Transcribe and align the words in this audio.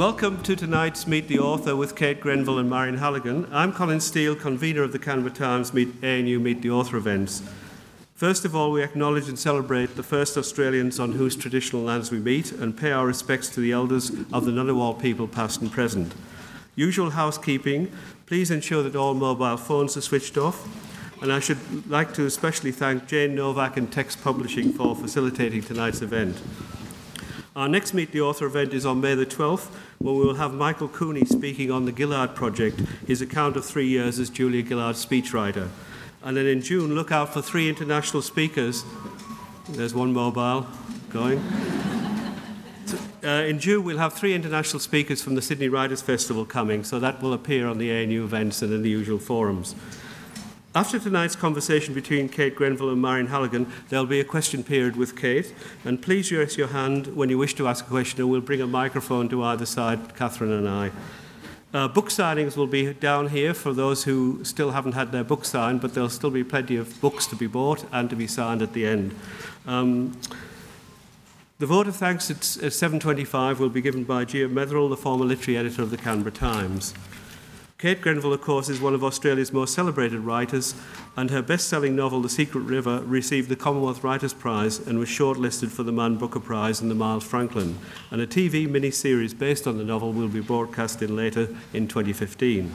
Welcome 0.00 0.42
to 0.44 0.56
tonight's 0.56 1.06
Meet 1.06 1.28
the 1.28 1.40
Author 1.40 1.76
with 1.76 1.94
Kate 1.94 2.22
Grenville 2.22 2.58
and 2.58 2.70
Marion 2.70 2.96
Halligan. 2.96 3.46
I'm 3.52 3.70
Colin 3.70 4.00
Steele, 4.00 4.34
convener 4.34 4.82
of 4.82 4.92
the 4.92 4.98
Canberra 4.98 5.30
Times 5.30 5.74
Meet 5.74 6.02
ANU 6.02 6.38
Meet 6.38 6.62
the 6.62 6.70
Author 6.70 6.96
events. 6.96 7.42
First 8.14 8.46
of 8.46 8.56
all, 8.56 8.72
we 8.72 8.82
acknowledge 8.82 9.28
and 9.28 9.38
celebrate 9.38 9.96
the 9.96 10.02
first 10.02 10.38
Australians 10.38 10.98
on 10.98 11.12
whose 11.12 11.36
traditional 11.36 11.82
lands 11.82 12.10
we 12.10 12.18
meet 12.18 12.50
and 12.50 12.74
pay 12.74 12.92
our 12.92 13.06
respects 13.06 13.50
to 13.50 13.60
the 13.60 13.72
elders 13.72 14.08
of 14.32 14.46
the 14.46 14.52
Ngunnawal 14.52 14.98
people, 14.98 15.28
past 15.28 15.60
and 15.60 15.70
present. 15.70 16.14
Usual 16.74 17.10
housekeeping, 17.10 17.92
please 18.24 18.50
ensure 18.50 18.82
that 18.82 18.96
all 18.96 19.12
mobile 19.12 19.58
phones 19.58 19.98
are 19.98 20.00
switched 20.00 20.38
off. 20.38 20.66
And 21.20 21.30
I 21.30 21.40
should 21.40 21.90
like 21.90 22.14
to 22.14 22.24
especially 22.24 22.72
thank 22.72 23.06
Jane 23.06 23.34
Novak 23.34 23.76
and 23.76 23.92
Text 23.92 24.24
Publishing 24.24 24.72
for 24.72 24.96
facilitating 24.96 25.60
tonight's 25.60 26.00
event. 26.00 26.40
Our 27.56 27.68
next 27.68 27.94
Meet 27.94 28.12
the 28.12 28.20
Author 28.20 28.46
event 28.46 28.72
is 28.72 28.86
on 28.86 29.00
May 29.00 29.16
the 29.16 29.26
12th, 29.26 29.70
where 29.98 30.14
we 30.14 30.24
will 30.24 30.34
have 30.34 30.54
Michael 30.54 30.86
Cooney 30.86 31.24
speaking 31.24 31.68
on 31.72 31.84
the 31.84 31.92
Gillard 31.92 32.36
Project, 32.36 32.78
his 33.08 33.20
account 33.20 33.56
of 33.56 33.64
three 33.64 33.88
years 33.88 34.20
as 34.20 34.30
Julia 34.30 34.62
Gillard's 34.62 35.04
speechwriter. 35.04 35.68
And 36.22 36.36
then 36.36 36.46
in 36.46 36.62
June, 36.62 36.94
look 36.94 37.10
out 37.10 37.32
for 37.32 37.42
three 37.42 37.68
international 37.68 38.22
speakers. 38.22 38.84
There's 39.68 39.94
one 39.94 40.12
mobile 40.12 40.66
going. 41.10 41.42
Uh, 43.22 43.44
in 43.46 43.60
June, 43.60 43.84
we'll 43.84 43.98
have 43.98 44.14
three 44.14 44.34
international 44.34 44.80
speakers 44.80 45.20
from 45.20 45.34
the 45.34 45.42
Sydney 45.42 45.68
Writers' 45.68 46.00
Festival 46.00 46.46
coming, 46.46 46.82
so 46.82 46.98
that 46.98 47.20
will 47.20 47.34
appear 47.34 47.68
on 47.68 47.76
the 47.76 47.92
ANU 47.92 48.24
events 48.24 48.62
and 48.62 48.72
in 48.72 48.80
the 48.80 48.88
usual 48.88 49.18
forums. 49.18 49.74
After 50.72 51.00
tonight's 51.00 51.34
conversation 51.34 51.94
between 51.94 52.28
Kate 52.28 52.54
Grenville 52.54 52.90
and 52.90 53.02
Marion 53.02 53.26
Halligan, 53.26 53.66
there'll 53.88 54.06
be 54.06 54.20
a 54.20 54.24
question 54.24 54.62
period 54.62 54.94
with 54.94 55.16
Kate. 55.16 55.52
And 55.84 56.00
please 56.00 56.30
raise 56.30 56.56
your 56.56 56.68
hand 56.68 57.16
when 57.16 57.28
you 57.28 57.38
wish 57.38 57.54
to 57.54 57.66
ask 57.66 57.84
a 57.84 57.88
question, 57.88 58.20
and 58.20 58.30
we'll 58.30 58.40
bring 58.40 58.60
a 58.60 58.68
microphone 58.68 59.28
to 59.30 59.42
either 59.42 59.66
side, 59.66 60.14
Catherine 60.14 60.52
and 60.52 60.68
I. 60.68 60.92
Uh, 61.74 61.88
book 61.88 62.08
signings 62.08 62.56
will 62.56 62.68
be 62.68 62.92
down 62.92 63.30
here 63.30 63.52
for 63.52 63.72
those 63.72 64.04
who 64.04 64.44
still 64.44 64.70
haven't 64.70 64.92
had 64.92 65.10
their 65.10 65.24
book 65.24 65.44
signed, 65.44 65.80
but 65.80 65.92
there'll 65.94 66.08
still 66.08 66.30
be 66.30 66.44
plenty 66.44 66.76
of 66.76 67.00
books 67.00 67.26
to 67.26 67.34
be 67.34 67.48
bought 67.48 67.84
and 67.90 68.08
to 68.08 68.14
be 68.14 68.28
signed 68.28 68.62
at 68.62 68.72
the 68.72 68.86
end. 68.86 69.12
Um, 69.66 70.16
the 71.58 71.66
vote 71.66 71.88
of 71.88 71.96
thanks 71.96 72.30
at, 72.30 72.36
at 72.62 72.72
7.25 72.72 73.58
will 73.58 73.70
be 73.70 73.80
given 73.80 74.04
by 74.04 74.24
Gia 74.24 74.48
Metherell, 74.48 74.88
the 74.88 74.96
former 74.96 75.24
literary 75.24 75.58
editor 75.58 75.82
of 75.82 75.90
the 75.90 75.96
Canberra 75.96 76.30
Times. 76.30 76.94
Kate 77.80 78.02
Grenville, 78.02 78.34
of 78.34 78.42
course, 78.42 78.68
is 78.68 78.78
one 78.78 78.92
of 78.92 79.02
Australia's 79.02 79.54
most 79.54 79.72
celebrated 79.72 80.20
writers, 80.20 80.74
and 81.16 81.30
her 81.30 81.40
best 81.40 81.66
selling 81.66 81.96
novel, 81.96 82.20
The 82.20 82.28
Secret 82.28 82.60
River, 82.60 83.00
received 83.06 83.48
the 83.48 83.56
Commonwealth 83.56 84.04
Writers' 84.04 84.34
Prize 84.34 84.78
and 84.86 84.98
was 84.98 85.08
shortlisted 85.08 85.70
for 85.70 85.82
the 85.82 85.90
Man 85.90 86.16
Booker 86.16 86.40
Prize 86.40 86.82
and 86.82 86.90
the 86.90 86.94
Miles 86.94 87.24
Franklin. 87.24 87.78
And 88.10 88.20
a 88.20 88.26
TV 88.26 88.68
mini-series 88.68 89.32
based 89.32 89.66
on 89.66 89.78
the 89.78 89.84
novel 89.84 90.12
will 90.12 90.28
be 90.28 90.40
broadcasted 90.40 91.08
later 91.08 91.56
in 91.72 91.88
2015. 91.88 92.70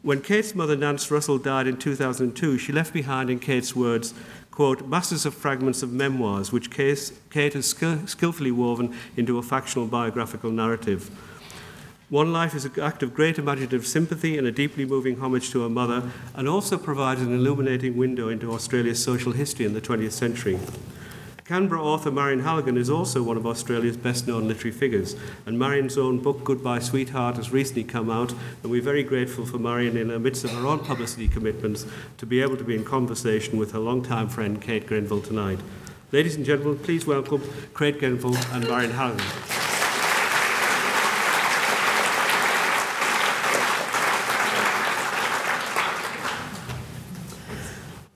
When 0.00 0.22
Kate's 0.22 0.54
mother, 0.54 0.74
Nance 0.74 1.10
Russell, 1.10 1.36
died 1.36 1.66
in 1.66 1.76
2002, 1.76 2.56
she 2.56 2.72
left 2.72 2.94
behind, 2.94 3.28
in 3.28 3.38
Kate's 3.38 3.76
words, 3.76 4.14
quote, 4.50 4.88
masses 4.88 5.26
of 5.26 5.34
fragments 5.34 5.82
of 5.82 5.92
memoirs, 5.92 6.50
which 6.50 6.70
Kate 6.70 7.52
has 7.52 7.76
skillfully 8.06 8.52
woven 8.52 8.96
into 9.18 9.36
a 9.36 9.42
factional 9.42 9.86
biographical 9.86 10.50
narrative. 10.50 11.10
One 12.14 12.32
Life 12.32 12.54
is 12.54 12.64
an 12.64 12.78
act 12.80 13.02
of 13.02 13.12
great 13.12 13.40
imaginative 13.40 13.84
sympathy 13.84 14.38
and 14.38 14.46
a 14.46 14.52
deeply 14.52 14.84
moving 14.84 15.18
homage 15.18 15.50
to 15.50 15.62
her 15.62 15.68
mother, 15.68 16.12
and 16.36 16.46
also 16.46 16.78
provides 16.78 17.20
an 17.20 17.34
illuminating 17.34 17.96
window 17.96 18.28
into 18.28 18.52
Australia's 18.52 19.02
social 19.02 19.32
history 19.32 19.66
in 19.66 19.74
the 19.74 19.80
20th 19.80 20.12
century. 20.12 20.60
Canberra 21.44 21.82
author 21.82 22.12
Marion 22.12 22.38
Halligan 22.38 22.76
is 22.76 22.88
also 22.88 23.20
one 23.20 23.36
of 23.36 23.48
Australia's 23.48 23.96
best 23.96 24.28
known 24.28 24.46
literary 24.46 24.70
figures, 24.70 25.16
and 25.44 25.58
Marion's 25.58 25.98
own 25.98 26.20
book, 26.20 26.44
Goodbye 26.44 26.78
Sweetheart, 26.78 27.34
has 27.34 27.50
recently 27.50 27.82
come 27.82 28.08
out, 28.08 28.32
and 28.62 28.70
we're 28.70 28.80
very 28.80 29.02
grateful 29.02 29.44
for 29.44 29.58
Marion, 29.58 29.96
in 29.96 30.06
the 30.06 30.20
midst 30.20 30.44
of 30.44 30.52
her 30.52 30.68
own 30.68 30.78
publicity 30.78 31.26
commitments, 31.26 31.84
to 32.18 32.26
be 32.26 32.40
able 32.40 32.56
to 32.56 32.62
be 32.62 32.76
in 32.76 32.84
conversation 32.84 33.58
with 33.58 33.72
her 33.72 33.80
longtime 33.80 34.28
friend 34.28 34.62
Kate 34.62 34.86
Grenville 34.86 35.20
tonight. 35.20 35.58
Ladies 36.12 36.36
and 36.36 36.46
gentlemen, 36.46 36.78
please 36.78 37.08
welcome 37.08 37.42
Kate 37.76 37.98
Grenville 37.98 38.36
and 38.52 38.68
Marion 38.68 38.92
Halligan. 38.92 39.73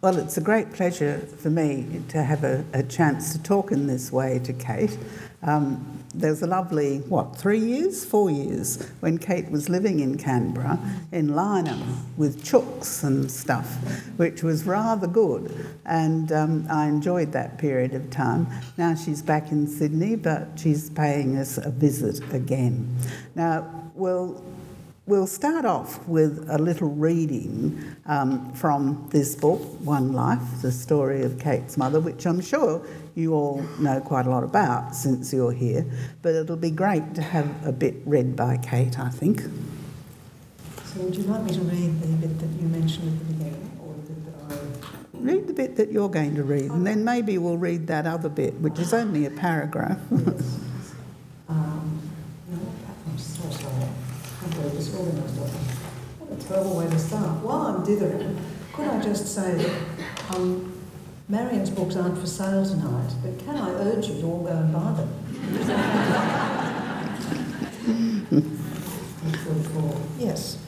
Well, 0.00 0.16
it's 0.16 0.36
a 0.36 0.40
great 0.40 0.72
pleasure 0.72 1.18
for 1.38 1.50
me 1.50 2.02
to 2.10 2.22
have 2.22 2.44
a, 2.44 2.64
a 2.72 2.84
chance 2.84 3.32
to 3.32 3.42
talk 3.42 3.72
in 3.72 3.88
this 3.88 4.12
way 4.12 4.38
to 4.44 4.52
Kate. 4.52 4.96
Um, 5.42 6.04
there 6.14 6.30
was 6.30 6.40
a 6.40 6.46
lovely, 6.46 6.98
what, 7.08 7.34
three 7.36 7.58
years, 7.58 8.04
four 8.04 8.30
years, 8.30 8.88
when 9.00 9.18
Kate 9.18 9.50
was 9.50 9.68
living 9.68 9.98
in 9.98 10.16
Canberra, 10.16 10.78
in 11.10 11.30
Lyneham, 11.30 11.82
with 12.16 12.44
chooks 12.44 13.02
and 13.02 13.28
stuff, 13.28 13.76
which 14.18 14.44
was 14.44 14.62
rather 14.62 15.08
good. 15.08 15.66
And 15.84 16.30
um, 16.30 16.68
I 16.70 16.86
enjoyed 16.86 17.32
that 17.32 17.58
period 17.58 17.92
of 17.92 18.08
time. 18.08 18.46
Now 18.76 18.94
she's 18.94 19.20
back 19.20 19.50
in 19.50 19.66
Sydney, 19.66 20.14
but 20.14 20.46
she's 20.54 20.90
paying 20.90 21.36
us 21.36 21.58
a 21.58 21.70
visit 21.70 22.22
again. 22.32 22.96
Now, 23.34 23.90
we'll 23.96 24.44
We'll 25.08 25.26
start 25.26 25.64
off 25.64 26.06
with 26.06 26.46
a 26.50 26.58
little 26.58 26.90
reading 26.90 27.82
um, 28.04 28.52
from 28.52 29.08
this 29.10 29.34
book, 29.34 29.58
One 29.80 30.12
Life, 30.12 30.60
the 30.60 30.70
story 30.70 31.22
of 31.22 31.38
Kate's 31.38 31.78
mother, 31.78 31.98
which 31.98 32.26
I'm 32.26 32.42
sure 32.42 32.86
you 33.14 33.32
all 33.32 33.62
know 33.80 34.02
quite 34.02 34.26
a 34.26 34.28
lot 34.28 34.44
about 34.44 34.94
since 34.94 35.32
you're 35.32 35.52
here, 35.52 35.86
but 36.20 36.34
it'll 36.34 36.56
be 36.56 36.70
great 36.70 37.14
to 37.14 37.22
have 37.22 37.48
a 37.66 37.72
bit 37.72 37.94
read 38.04 38.36
by 38.36 38.58
Kate, 38.58 38.98
I 38.98 39.08
think. 39.08 39.40
So, 40.84 41.00
would 41.00 41.16
you 41.16 41.22
like 41.22 41.42
me 41.42 41.54
to 41.54 41.60
read 41.60 42.02
the 42.02 42.08
bit 42.08 42.38
that 42.40 42.60
you 42.60 42.68
mentioned 42.68 43.08
at 43.08 43.18
the 43.18 43.32
beginning, 43.32 43.80
or 43.82 43.94
the 43.94 44.12
bit 44.12 44.26
that 44.26 44.56
I. 44.56 45.20
Read 45.20 45.46
the 45.46 45.54
bit 45.54 45.76
that 45.76 45.90
you're 45.90 46.10
going 46.10 46.34
to 46.34 46.44
read, 46.44 46.70
and 46.70 46.86
then 46.86 47.02
maybe 47.02 47.38
we'll 47.38 47.56
read 47.56 47.86
that 47.86 48.06
other 48.06 48.28
bit, 48.28 48.60
which 48.60 48.78
is 48.78 48.92
only 48.92 49.24
a 49.24 49.30
paragraph. 49.30 50.00
yes. 50.10 50.22
um, 51.48 51.98
no, 52.50 52.58
I'm 53.06 53.16
so 53.16 53.48
sorry 53.48 53.88
very 54.58 54.70
disorganised 54.70 55.38
Terrible 56.48 56.76
way 56.78 56.88
to 56.88 56.98
start. 56.98 57.44
While 57.44 57.60
I'm 57.60 57.84
dithering, 57.84 58.40
could 58.72 58.88
I 58.88 59.02
just 59.02 59.34
say 59.34 59.52
that 59.52 59.82
um, 60.30 60.72
Marion's 61.28 61.68
books 61.68 61.94
aren't 61.94 62.16
for 62.16 62.26
sale 62.26 62.64
tonight, 62.64 63.12
but 63.22 63.38
can 63.44 63.54
I 63.54 63.68
urge 63.68 64.08
you 64.08 64.18
to 64.22 64.26
all 64.26 64.44
go 64.44 64.48
and 64.48 64.72
buy 64.72 64.92
them? 64.94 65.12
yes. 70.18 70.58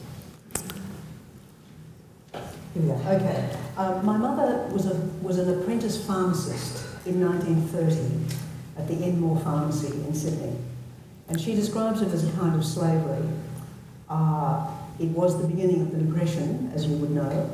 Here 2.31 2.83
we 2.83 2.87
go. 2.87 2.93
Okay. 2.93 3.49
Um, 3.75 4.05
my 4.05 4.17
mother 4.17 4.67
was, 4.71 4.85
a, 4.85 4.93
was 5.23 5.39
an 5.39 5.61
apprentice 5.61 6.05
pharmacist 6.05 6.85
in 7.07 7.19
1930 7.19 8.37
at 8.77 8.87
the 8.87 9.03
Enmore 9.03 9.39
Pharmacy 9.39 9.87
in 9.87 10.13
Sydney. 10.13 10.57
And 11.27 11.41
she 11.41 11.55
describes 11.55 12.03
it 12.03 12.13
as 12.13 12.27
a 12.27 12.31
kind 12.33 12.55
of 12.55 12.63
slavery 12.63 13.27
uh, 14.09 14.67
it 14.99 15.09
was 15.09 15.41
the 15.41 15.47
beginning 15.47 15.81
of 15.81 15.91
the 15.91 15.97
Depression, 15.97 16.71
as 16.75 16.85
you 16.85 16.95
would 16.97 17.11
know, 17.11 17.49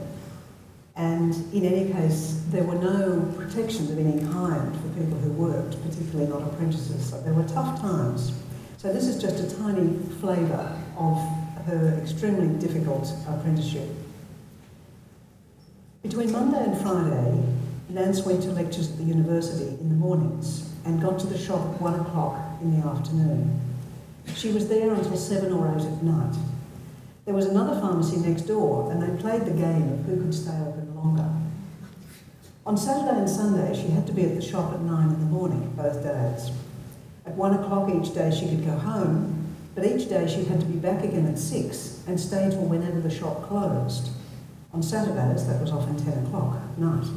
and 0.98 1.36
in 1.54 1.64
any 1.64 1.94
case, 1.94 2.42
there 2.50 2.64
were 2.64 2.76
no 2.76 3.32
protections 3.38 3.92
of 3.92 4.00
any 4.00 4.20
kind 4.34 4.76
for 4.76 4.90
people 5.00 5.18
who 5.20 5.30
worked, 5.32 5.82
particularly 5.84 6.28
not 6.28 6.42
apprentices. 6.42 7.08
So 7.08 7.22
there 7.22 7.34
were 7.34 7.48
tough 7.48 7.80
times. 7.80 8.34
So 8.78 8.92
this 8.92 9.06
is 9.06 9.22
just 9.22 9.40
a 9.40 9.58
tiny 9.58 9.96
flavour 10.20 10.76
of 10.98 11.18
her 11.68 12.00
extremely 12.02 12.48
difficult 12.60 13.14
apprenticeship. 13.28 13.88
Between 16.02 16.32
Monday 16.32 16.64
and 16.64 16.78
Friday, 16.82 17.44
Nance 17.90 18.24
went 18.24 18.42
to 18.44 18.52
lectures 18.52 18.92
at 18.92 18.98
the 18.98 19.04
university 19.04 19.68
in 19.80 19.90
the 19.90 19.96
mornings 19.96 20.74
and 20.86 21.00
got 21.00 21.20
to 21.20 21.28
the 21.28 21.38
shop 21.38 21.62
at 21.62 21.82
one 21.82 22.00
o'clock 22.00 22.40
in 22.62 22.80
the 22.80 22.88
afternoon. 22.88 23.60
She 24.36 24.52
was 24.52 24.68
there 24.68 24.94
until 24.94 25.16
seven 25.16 25.54
or 25.54 25.68
eight 25.76 25.86
at 25.86 26.04
night. 26.04 26.36
There 27.28 27.36
was 27.36 27.48
another 27.48 27.78
pharmacy 27.82 28.20
next 28.20 28.44
door, 28.44 28.90
and 28.90 29.04
they 29.04 29.22
played 29.22 29.42
the 29.42 29.52
game 29.52 29.92
of 29.92 30.06
who 30.06 30.16
could 30.16 30.34
stay 30.34 30.58
open 30.66 30.96
longer. 30.96 31.30
On 32.66 32.78
Saturday 32.78 33.20
and 33.20 33.30
Sunday, 33.30 33.76
she 33.76 33.90
had 33.90 34.08
to 34.08 34.14
be 34.14 34.24
at 34.24 34.34
the 34.34 34.42
shop 34.42 34.72
at 34.74 34.80
nine 34.80 35.10
in 35.10 35.20
the 35.20 35.26
morning, 35.26 35.74
both 35.76 36.02
days. 36.02 36.52
At 37.26 37.34
one 37.34 37.54
o'clock 37.54 37.90
each 37.90 38.14
day, 38.14 38.32
she 38.32 38.48
could 38.48 38.66
go 38.66 38.78
home, 38.78 39.54
but 39.76 39.86
each 39.86 40.08
day 40.08 40.26
she 40.26 40.46
had 40.46 40.62
to 40.62 40.66
be 40.68 40.80
back 40.80 41.04
again 41.04 41.26
at 41.26 41.38
six 41.38 42.02
and 42.08 42.18
stay 42.18 42.50
till 42.50 42.64
whenever 42.64 43.02
the 43.02 43.14
shop 43.14 43.44
closed. 43.50 44.10
On 44.72 44.82
Saturdays, 44.82 45.46
that 45.48 45.60
was 45.60 45.72
often 45.72 45.98
10 45.98 46.28
o'clock 46.28 46.56
at 46.56 46.78
night. 46.78 47.08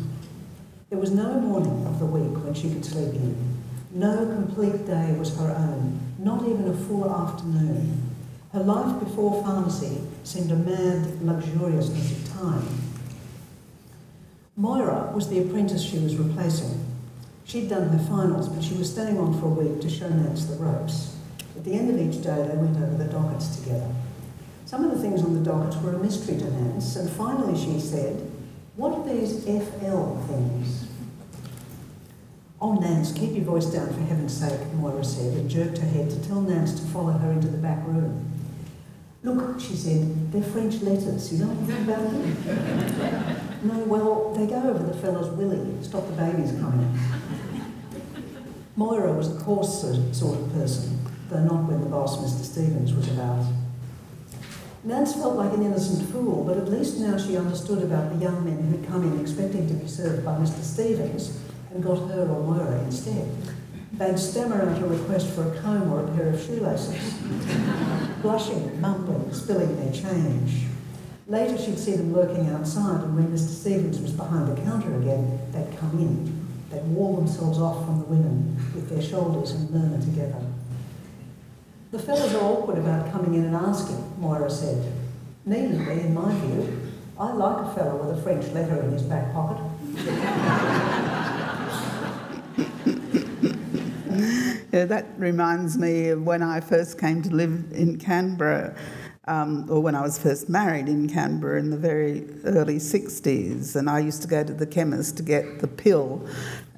There 0.88 0.98
was 0.98 1.12
no 1.12 1.34
morning 1.34 1.86
of 1.86 2.00
the 2.00 2.06
week 2.06 2.36
when 2.44 2.54
she 2.54 2.68
could 2.68 2.84
sleep 2.84 3.14
in. 3.14 3.62
No 3.92 4.26
complete 4.26 4.86
day 4.86 5.14
was 5.16 5.38
her 5.38 5.52
own, 5.52 6.00
not 6.18 6.42
even 6.48 6.66
a 6.66 6.74
full 6.74 7.08
afternoon. 7.08 8.09
Her 8.52 8.64
life 8.64 8.99
before 8.99 9.43
pharmacy 9.44 10.00
seemed 10.25 10.50
a 10.50 10.56
mad 10.56 11.06
luxuriousness 11.23 12.11
of 12.11 12.32
time. 12.32 12.67
Moira 14.56 15.12
was 15.14 15.29
the 15.29 15.38
apprentice 15.38 15.82
she 15.82 16.00
was 16.00 16.17
replacing. 16.17 16.85
She'd 17.44 17.69
done 17.69 17.88
her 17.88 18.05
finals, 18.06 18.49
but 18.49 18.64
she 18.64 18.75
was 18.75 18.91
staying 18.91 19.19
on 19.19 19.38
for 19.38 19.47
a 19.47 19.50
week 19.50 19.81
to 19.82 19.88
show 19.88 20.08
Nance 20.08 20.47
the 20.47 20.56
ropes. 20.56 21.17
At 21.56 21.64
the 21.64 21.75
end 21.75 21.91
of 21.91 22.00
each 22.00 22.25
day, 22.25 22.47
they 22.49 22.56
went 22.56 22.76
over 22.76 22.97
the 22.97 23.11
dockets 23.11 23.56
together. 23.56 23.88
Some 24.67 24.85
of 24.85 24.91
the 24.91 25.00
things 25.00 25.23
on 25.23 25.35
the 25.35 25.49
dockets 25.49 25.76
were 25.76 25.94
a 25.94 25.99
mystery 25.99 26.37
to 26.38 26.50
Nance, 26.50 26.97
and 26.97 27.08
finally 27.08 27.56
she 27.56 27.79
said, 27.79 28.31
What 28.75 28.99
are 28.99 29.08
these 29.08 29.44
FL 29.44 30.17
things? 30.26 30.88
Oh, 32.61 32.75
Nance, 32.75 33.12
keep 33.12 33.32
your 33.32 33.44
voice 33.44 33.67
down 33.67 33.88
for 33.94 34.00
heaven's 34.00 34.37
sake, 34.37 34.61
Moira 34.75 35.05
said, 35.05 35.35
and 35.35 35.49
jerked 35.49 35.79
her 35.79 35.87
head 35.87 36.11
to 36.11 36.29
tell 36.29 36.41
Nance 36.41 36.79
to 36.81 36.87
follow 36.88 37.12
her 37.12 37.31
into 37.31 37.49
the 37.49 37.58
back 37.58 37.87
room. 37.87 38.29
Look, 39.22 39.61
she 39.61 39.76
said, 39.76 40.32
they're 40.32 40.43
French 40.43 40.81
letters. 40.81 41.32
You 41.32 41.44
know 41.44 41.50
anything 41.50 41.84
about 41.84 42.11
them? 42.11 43.61
no, 43.64 43.78
well, 43.84 44.34
they 44.34 44.46
go 44.46 44.62
over 44.62 44.82
the 44.82 44.96
fellow's 44.96 45.31
willy, 45.37 45.76
stop 45.82 46.06
the 46.06 46.14
babies 46.14 46.52
coming. 46.52 46.99
Moira 48.76 49.12
was 49.12 49.37
a 49.37 49.38
coarse 49.40 49.82
sort 50.12 50.38
of 50.38 50.52
person, 50.55 50.99
though 51.28 51.44
not 51.44 51.69
when 51.69 51.82
the 51.82 51.87
boss, 51.90 52.17
Mr. 52.17 52.44
Stevens, 52.44 52.94
was 52.94 53.08
about. 53.08 53.44
Nance 54.84 55.12
felt 55.12 55.37
like 55.37 55.52
an 55.52 55.64
innocent 55.64 56.08
fool, 56.11 56.43
but 56.44 56.56
at 56.56 56.69
least 56.70 56.99
now 56.99 57.19
she 57.19 57.37
understood 57.37 57.82
about 57.82 58.11
the 58.11 58.25
young 58.25 58.43
men 58.43 58.56
who'd 58.56 58.88
come 58.88 59.02
in 59.02 59.20
expecting 59.20 59.69
to 59.69 59.75
be 59.75 59.87
served 59.87 60.25
by 60.25 60.32
Mr. 60.38 60.62
Stevens 60.62 61.38
and 61.75 61.84
got 61.84 62.08
her 62.08 62.23
or 62.23 62.43
Moira 62.43 62.78
instead. 62.84 63.28
They'd 63.92 64.19
stammer 64.19 64.62
out 64.62 64.82
a 64.82 64.87
request 64.87 65.31
for 65.31 65.52
a 65.52 65.60
comb 65.60 65.92
or 65.92 66.04
a 66.04 66.16
pair 66.16 66.28
of 66.28 66.40
shoelaces, 66.40 67.14
blushing, 68.22 68.81
mumbling, 68.81 69.32
spilling 69.34 69.76
their 69.76 69.92
change. 69.92 70.66
Later 71.26 71.58
she'd 71.58 71.78
see 71.78 71.96
them 71.96 72.12
lurking 72.12 72.48
outside, 72.48 73.02
and 73.02 73.16
when 73.16 73.28
Mr. 73.28 73.48
Stevens 73.48 74.00
was 74.00 74.12
behind 74.12 74.48
the 74.48 74.60
counter 74.62 74.96
again, 74.98 75.40
they'd 75.52 75.78
come 75.78 75.98
in. 75.98 76.40
They'd 76.70 76.87
wall 76.94 77.16
themselves 77.16 77.58
off 77.58 77.84
from 77.84 77.98
the 77.98 78.04
women 78.04 78.56
with 78.75 78.88
their 78.88 79.02
shoulders 79.02 79.50
and 79.52 79.70
murmur 79.70 80.00
together. 80.00 80.40
The 81.90 81.98
fellows 81.98 82.32
are 82.34 82.44
awkward 82.44 82.78
about 82.78 83.10
coming 83.10 83.34
in 83.34 83.44
and 83.44 83.56
asking, 83.56 84.14
Moira 84.19 84.50
said. 84.50 84.92
Needlessly, 85.44 86.02
in 86.02 86.14
my 86.14 86.32
view, 86.32 86.90
I 87.19 87.32
like 87.32 87.66
a 87.66 87.75
fellow 87.75 87.96
with 87.96 88.19
a 88.19 88.22
French 88.22 88.46
letter 88.52 88.81
in 88.82 88.92
his 88.92 89.02
back 89.02 89.32
pocket. 89.32 89.58
yeah, 94.72 94.84
that 94.84 95.06
reminds 95.19 95.76
me 95.76 96.08
of 96.08 96.22
when 96.22 96.43
I 96.43 96.61
first 96.61 96.99
came 96.99 97.22
to 97.22 97.31
live 97.31 97.64
in 97.72 97.99
Canberra, 97.99 98.76
um, 99.26 99.67
or 99.69 99.81
when 99.81 99.94
I 99.94 100.00
was 100.02 100.19
first 100.19 100.49
married 100.49 100.88
in 100.88 101.08
Canberra 101.08 101.58
in 101.58 101.70
the 101.70 101.76
very 101.76 102.28
early 102.44 102.76
60s, 102.76 103.75
and 103.75 103.90
I 103.90 103.99
used 103.99 104.22
to 104.22 104.28
go 104.28 104.44
to 104.44 104.52
the 104.52 104.67
chemist 104.67 105.17
to 105.17 105.22
get 105.22 105.58
the 105.61 105.69
pill 105.69 106.26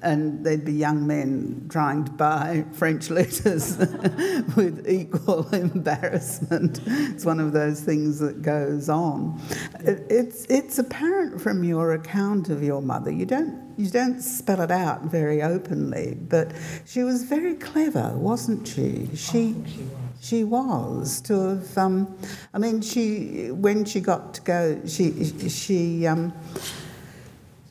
and 0.03 0.45
there'd 0.45 0.65
be 0.65 0.73
young 0.73 1.07
men 1.07 1.67
trying 1.69 2.03
to 2.05 2.11
buy 2.11 2.65
French 2.73 3.09
letters 3.09 3.77
with 4.55 4.85
equal 4.87 5.47
embarrassment. 5.53 6.81
It's 6.85 7.25
one 7.25 7.39
of 7.39 7.53
those 7.53 7.81
things 7.81 8.19
that 8.19 8.41
goes 8.41 8.89
on. 8.89 9.41
It's, 9.79 10.45
it's 10.45 10.77
apparent 10.77 11.41
from 11.41 11.63
your 11.63 11.93
account 11.93 12.49
of 12.49 12.61
your 12.61 12.81
mother. 12.81 13.11
You 13.11 13.25
don't, 13.25 13.73
you 13.77 13.89
don't 13.89 14.21
spell 14.21 14.61
it 14.61 14.71
out 14.71 15.03
very 15.03 15.41
openly, 15.41 16.17
but 16.29 16.51
she 16.85 17.03
was 17.03 17.23
very 17.23 17.55
clever, 17.55 18.13
wasn't 18.15 18.67
she? 18.67 19.09
She, 19.15 19.55
she 19.65 19.83
was. 19.83 20.03
She 20.23 20.45
was 20.45 21.19
to 21.23 21.33
have. 21.33 21.77
Um, 21.77 22.17
I 22.53 22.57
mean, 22.57 22.81
she 22.81 23.51
when 23.51 23.83
she 23.83 23.99
got 23.99 24.33
to 24.35 24.41
go, 24.41 24.81
she 24.85 25.49
she 25.49 26.07
um, 26.07 26.31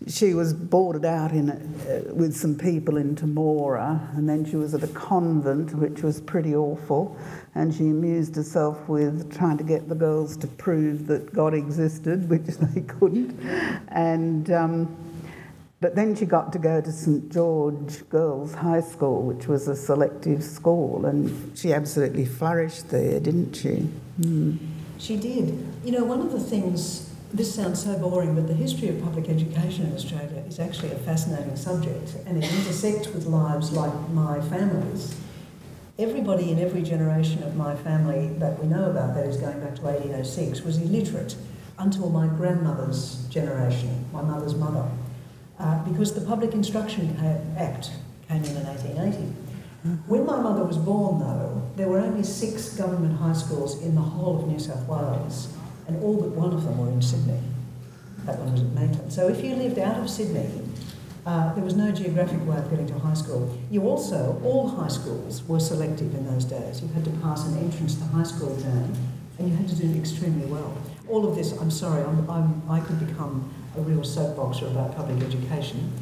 she 0.08 0.34
was 0.34 0.52
boarded 0.52 1.04
out 1.04 1.32
in 1.32 1.50
uh, 1.50 2.12
with 2.12 2.36
some 2.36 2.54
people 2.56 2.96
in 2.96 3.14
Tamworth, 3.14 4.00
and 4.14 4.28
then 4.28 4.44
she 4.44 4.56
was 4.56 4.74
at 4.74 4.82
a 4.82 4.88
convent, 4.88 5.74
which 5.74 6.02
was 6.02 6.20
pretty 6.20 6.54
awful. 6.54 7.16
And 7.54 7.74
she 7.74 7.84
amused 7.84 8.36
herself 8.36 8.88
with 8.88 9.36
trying 9.36 9.58
to 9.58 9.64
get 9.64 9.88
the 9.88 9.94
girls 9.94 10.36
to 10.38 10.46
prove 10.46 11.06
that 11.08 11.32
God 11.32 11.54
existed, 11.54 12.28
which 12.30 12.46
they 12.46 12.80
couldn't. 12.82 13.38
And 13.88 14.50
um, 14.50 14.96
but 15.80 15.96
then 15.96 16.14
she 16.14 16.26
got 16.26 16.52
to 16.52 16.58
go 16.60 16.80
to 16.80 16.92
St 16.92 17.30
George 17.30 18.08
Girls 18.08 18.54
High 18.54 18.82
School, 18.82 19.22
which 19.22 19.48
was 19.48 19.66
a 19.66 19.74
selective 19.74 20.44
school, 20.44 21.06
and 21.06 21.58
she 21.58 21.72
absolutely 21.72 22.24
flourished 22.24 22.88
there, 22.90 23.18
didn't 23.18 23.54
she? 23.54 23.88
Mm. 24.20 24.58
She 24.98 25.16
did. 25.16 25.66
You 25.84 25.90
know, 25.90 26.04
one 26.04 26.20
of 26.20 26.30
the 26.30 26.38
things 26.38 27.11
this 27.34 27.54
sounds 27.54 27.82
so 27.82 27.98
boring, 27.98 28.34
but 28.34 28.46
the 28.46 28.54
history 28.54 28.88
of 28.88 29.02
public 29.02 29.28
education 29.28 29.86
in 29.86 29.94
Australia 29.94 30.44
is 30.46 30.58
actually 30.58 30.90
a 30.90 30.96
fascinating 30.96 31.56
subject 31.56 32.16
and 32.26 32.42
it 32.42 32.52
intersects 32.52 33.08
with 33.08 33.26
lives 33.26 33.72
like 33.72 33.92
my 34.10 34.40
family's. 34.42 35.18
Everybody 35.98 36.50
in 36.50 36.58
every 36.58 36.82
generation 36.82 37.42
of 37.42 37.56
my 37.56 37.74
family 37.74 38.28
that 38.38 38.58
we 38.58 38.66
know 38.66 38.90
about, 38.90 39.14
that 39.14 39.26
is 39.26 39.36
going 39.38 39.60
back 39.60 39.76
to 39.76 39.82
1806, 39.82 40.62
was 40.62 40.78
illiterate 40.78 41.36
until 41.78 42.10
my 42.10 42.26
grandmother's 42.26 43.24
generation, 43.28 44.04
my 44.12 44.22
mother's 44.22 44.54
mother, 44.54 44.86
uh, 45.58 45.82
because 45.84 46.14
the 46.14 46.20
Public 46.20 46.52
Instruction 46.52 47.16
Act 47.56 47.92
came 48.28 48.44
in 48.44 48.56
in 48.56 48.66
1880. 48.66 49.32
When 50.06 50.24
my 50.26 50.40
mother 50.40 50.64
was 50.64 50.76
born, 50.76 51.18
though, 51.18 51.62
there 51.76 51.88
were 51.88 51.98
only 51.98 52.22
six 52.22 52.76
government 52.76 53.18
high 53.18 53.32
schools 53.32 53.82
in 53.82 53.94
the 53.94 54.00
whole 54.00 54.40
of 54.40 54.48
New 54.48 54.58
South 54.58 54.86
Wales 54.86 55.51
and 55.86 56.02
all 56.02 56.16
but 56.16 56.30
one 56.30 56.52
of 56.52 56.64
them 56.64 56.78
were 56.78 56.90
in 56.90 57.02
Sydney. 57.02 57.40
That 58.24 58.38
one 58.38 58.52
was 58.52 58.62
at 58.62 58.68
Maitland. 58.68 59.12
So 59.12 59.28
if 59.28 59.44
you 59.44 59.56
lived 59.56 59.78
out 59.78 59.98
of 59.98 60.08
Sydney, 60.08 60.48
uh, 61.24 61.52
there 61.54 61.64
was 61.64 61.76
no 61.76 61.92
geographic 61.92 62.44
way 62.46 62.56
of 62.56 62.68
getting 62.70 62.86
to 62.88 62.98
high 62.98 63.14
school. 63.14 63.56
You 63.70 63.82
also, 63.82 64.40
all 64.44 64.68
high 64.68 64.88
schools 64.88 65.42
were 65.46 65.60
selective 65.60 66.14
in 66.14 66.26
those 66.26 66.44
days. 66.44 66.82
You 66.82 66.88
had 66.88 67.04
to 67.04 67.10
pass 67.22 67.46
an 67.46 67.58
entrance 67.58 67.94
to 67.96 68.04
high 68.04 68.24
school 68.24 68.52
exam, 68.54 68.92
and 69.38 69.48
you 69.48 69.56
had 69.56 69.68
to 69.68 69.74
do 69.76 69.98
extremely 69.98 70.46
well. 70.46 70.76
All 71.08 71.28
of 71.28 71.36
this, 71.36 71.52
I'm 71.52 71.70
sorry, 71.70 72.02
I'm, 72.02 72.28
I'm, 72.28 72.62
i 72.68 72.80
could 72.80 73.04
become 73.06 73.52
a 73.76 73.80
real 73.80 74.00
soapboxer 74.00 74.70
about 74.70 74.96
public 74.96 75.22
education. 75.22 75.92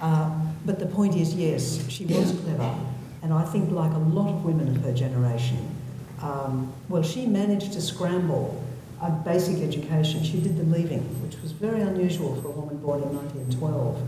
Uh, 0.00 0.30
but 0.66 0.78
the 0.78 0.86
point 0.86 1.14
is, 1.14 1.34
yes, 1.34 1.88
she 1.88 2.04
was 2.04 2.32
clever, 2.42 2.74
and 3.22 3.32
I 3.32 3.44
think, 3.44 3.70
like 3.70 3.92
a 3.92 3.98
lot 3.98 4.28
of 4.28 4.44
women 4.44 4.68
of 4.68 4.82
her 4.82 4.92
generation, 4.92 5.74
um, 6.20 6.72
well, 6.88 7.02
she 7.02 7.26
managed 7.26 7.72
to 7.72 7.80
scramble 7.80 8.62
a 9.02 9.10
basic 9.10 9.62
education. 9.62 10.22
She 10.22 10.40
did 10.40 10.56
the 10.56 10.64
leaving, 10.64 11.00
which 11.22 11.40
was 11.42 11.52
very 11.52 11.80
unusual 11.80 12.40
for 12.40 12.48
a 12.48 12.50
woman 12.50 12.78
born 12.78 13.02
in 13.02 13.14
1912. 13.14 14.02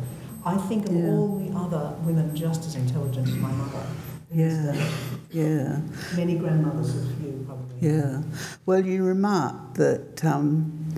I 0.45 0.57
think 0.69 0.87
of 0.87 0.93
yeah. 0.93 1.11
all 1.11 1.39
the 1.39 1.57
other 1.57 1.95
women 2.03 2.35
just 2.35 2.67
as 2.67 2.75
intelligent 2.75 3.29
as 3.29 3.35
my 3.35 3.51
mother. 3.51 3.87
Yeah, 4.33 4.91
yeah. 5.31 5.81
Many 6.17 6.37
grandmothers 6.37 6.95
of 6.95 7.23
you 7.23 7.45
probably. 7.47 7.89
Yeah. 7.89 8.23
Well, 8.67 8.85
you 8.85 9.03
remarked 9.05 9.75
that 9.77 10.25
um, 10.25 10.95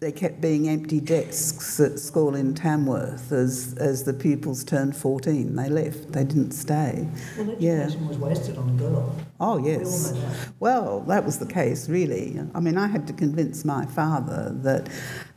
there 0.00 0.12
kept 0.12 0.40
being 0.40 0.68
empty 0.68 1.00
desks 1.00 1.80
at 1.80 1.98
school 1.98 2.34
in 2.34 2.54
Tamworth 2.54 3.32
as, 3.32 3.74
as 3.78 4.04
the 4.04 4.12
pupils 4.12 4.62
turned 4.62 4.96
14. 4.96 5.56
They 5.56 5.68
left, 5.68 6.12
they 6.12 6.24
didn't 6.24 6.52
stay. 6.52 7.08
Well, 7.38 7.50
education 7.50 8.02
yeah. 8.02 8.08
was 8.08 8.18
wasted 8.18 8.58
on 8.58 8.68
a 8.68 8.72
girl. 8.72 9.16
Oh, 9.40 9.58
yes. 9.58 10.14
Well, 10.60 11.00
that 11.08 11.24
was 11.24 11.40
the 11.40 11.46
case, 11.46 11.88
really. 11.88 12.40
I 12.54 12.60
mean, 12.60 12.78
I 12.78 12.86
had 12.86 13.08
to 13.08 13.12
convince 13.12 13.64
my 13.64 13.84
father 13.84 14.52
that 14.62 14.88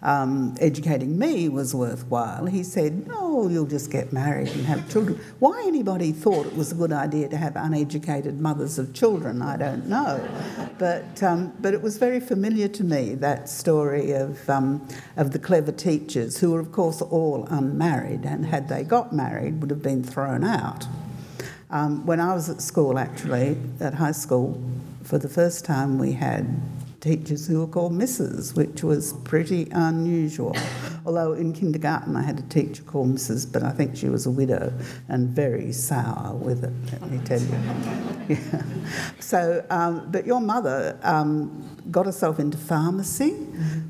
um, 0.04 0.56
educating 0.62 1.18
me 1.18 1.50
was 1.50 1.74
worthwhile. 1.74 2.46
He 2.46 2.62
said, 2.62 3.08
Oh, 3.12 3.50
you'll 3.50 3.66
just 3.66 3.92
get 3.92 4.14
married 4.14 4.50
and 4.50 4.66
have 4.68 4.88
children. 4.92 5.20
Why 5.40 5.64
anybody 5.66 6.12
thought 6.12 6.46
it 6.46 6.56
was 6.56 6.72
a 6.72 6.76
good 6.76 6.92
idea 6.92 7.28
to 7.30 7.38
have 7.38 7.56
uneducated 7.56 8.40
mothers 8.40 8.78
of 8.78 8.94
children, 8.94 9.42
I 9.42 9.58
don't 9.58 9.88
know. 9.88 10.24
But, 10.78 11.24
um, 11.24 11.54
but 11.60 11.74
it 11.74 11.82
was 11.82 11.98
very 11.98 12.20
familiar 12.20 12.68
to 12.68 12.84
me, 12.84 13.16
that 13.16 13.50
story 13.50 14.12
of, 14.12 14.48
um, 14.48 14.88
of 15.16 15.32
the 15.32 15.40
clever 15.40 15.72
teachers, 15.72 16.40
who 16.40 16.52
were, 16.52 16.60
of 16.60 16.72
course, 16.72 17.02
all 17.02 17.48
unmarried, 17.50 18.26
and 18.26 18.46
had 18.46 18.70
they 18.70 18.84
got 18.84 19.12
married, 19.12 19.60
would 19.60 19.72
have 19.72 19.82
been 19.82 20.04
thrown 20.04 20.44
out. 20.44 20.86
Um, 21.70 22.06
when 22.06 22.20
I 22.20 22.34
was 22.34 22.50
at 22.50 22.62
school, 22.62 22.98
actually, 22.98 23.58
at 23.80 23.94
high 23.94 24.14
school, 24.14 24.62
for 25.04 25.18
the 25.18 25.28
first 25.28 25.66
time 25.66 26.00
we 26.00 26.14
had 26.14 26.48
teachers 27.00 27.48
who 27.48 27.60
were 27.60 27.68
called 27.68 27.94
Mrs., 27.94 28.56
which 28.56 28.84
was 28.84 29.14
pretty 29.24 29.68
unusual. 29.72 30.56
Although 31.06 31.34
in 31.34 31.54
kindergarten 31.54 32.16
I 32.16 32.24
had 32.24 32.40
a 32.40 32.44
teacher 32.44 32.84
called 32.84 33.16
Mrs., 33.16 33.52
but 33.52 33.64
I 33.64 33.72
think 33.72 33.96
she 33.96 34.10
was 34.10 34.26
a 34.26 34.32
widow 34.32 34.74
and 35.08 35.30
very 35.30 35.72
sour 35.72 36.34
with 36.36 36.64
it, 36.64 37.02
let 37.02 37.12
me 37.12 37.20
tell 37.24 37.40
you. 37.40 37.58
yeah. 38.36 38.64
So, 39.20 39.66
um, 39.70 40.12
but 40.12 40.26
your 40.26 40.42
mother 40.42 41.00
um, 41.04 41.78
got 41.92 42.06
herself 42.06 42.40
into 42.40 42.58
pharmacy, 42.58 43.32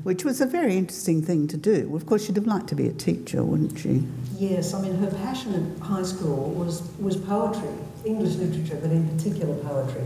which 0.02 0.24
was 0.24 0.40
a 0.40 0.46
very 0.46 0.76
interesting 0.76 1.22
thing 1.22 1.48
to 1.48 1.56
do. 1.56 1.94
Of 1.96 2.06
course, 2.06 2.26
she'd 2.26 2.36
have 2.36 2.46
liked 2.46 2.68
to 2.68 2.74
be 2.74 2.88
a 2.88 2.92
teacher, 2.92 3.42
wouldn't 3.42 3.78
she? 3.78 4.04
Yes, 4.36 4.74
I 4.74 4.82
mean, 4.82 4.96
her 4.96 5.10
passion 5.10 5.76
at 5.80 5.82
high 5.84 6.02
school 6.02 6.50
was, 6.50 6.82
was 7.00 7.16
poetry, 7.16 7.70
English 8.04 8.36
literature, 8.36 8.78
but 8.80 8.90
in 8.90 9.08
particular 9.08 9.56
poetry. 9.56 10.04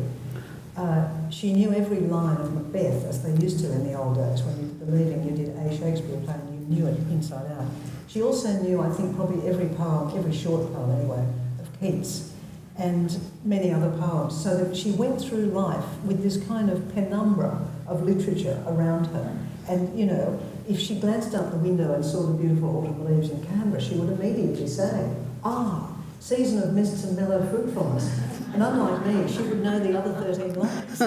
Uh, 0.76 1.06
she 1.30 1.52
knew 1.52 1.72
every 1.72 2.00
line 2.00 2.38
of 2.38 2.54
Macbeth, 2.54 3.04
as 3.04 3.22
they 3.22 3.32
used 3.42 3.60
to 3.60 3.70
in 3.72 3.84
the 3.84 3.94
old 3.94 4.16
days, 4.16 4.42
when 4.42 4.58
you 4.58 4.72
the 4.78 4.90
leaving, 4.90 5.24
you 5.24 5.36
did 5.36 5.54
a 5.56 5.76
Shakespeare 5.76 6.16
play 6.24 6.34
and 6.34 6.70
you 6.70 6.76
knew 6.76 6.86
it 6.86 6.98
inside 7.10 7.50
out. 7.52 7.66
She 8.08 8.22
also 8.22 8.48
knew, 8.62 8.80
I 8.80 8.90
think, 8.90 9.14
probably 9.16 9.46
every 9.48 9.68
poem, 9.68 10.16
every 10.16 10.32
short 10.32 10.72
poem 10.72 10.90
anyway, 10.92 11.26
of 11.60 11.80
Keats 11.80 12.32
and 12.78 13.18
many 13.44 13.70
other 13.70 13.90
poems, 13.98 14.42
so 14.42 14.56
that 14.56 14.74
she 14.74 14.92
went 14.92 15.20
through 15.20 15.46
life 15.46 15.84
with 16.04 16.22
this 16.22 16.42
kind 16.46 16.70
of 16.70 16.92
penumbra 16.94 17.68
of 17.86 18.02
literature 18.04 18.62
around 18.66 19.06
her. 19.08 19.36
And, 19.68 19.98
you 19.98 20.06
know, 20.06 20.40
if 20.66 20.78
she 20.78 20.98
glanced 20.98 21.34
out 21.34 21.50
the 21.50 21.58
window 21.58 21.92
and 21.92 22.04
saw 22.04 22.22
the 22.22 22.32
beautiful 22.32 22.78
autumn 22.78 23.04
leaves 23.04 23.30
in 23.30 23.44
Canberra, 23.44 23.80
she 23.80 23.94
would 23.96 24.08
immediately 24.18 24.66
say, 24.66 25.14
ah, 25.44 25.94
season 26.18 26.62
of 26.62 26.72
mists 26.72 27.04
and 27.04 27.16
mellow 27.16 27.46
fruitfulness. 27.50 28.40
And 28.52 28.62
unlike 28.62 29.06
me, 29.06 29.32
she 29.32 29.42
would 29.42 29.62
know 29.62 29.78
the 29.78 29.98
other 29.98 30.12
13 30.12 30.54
lines. 30.54 31.00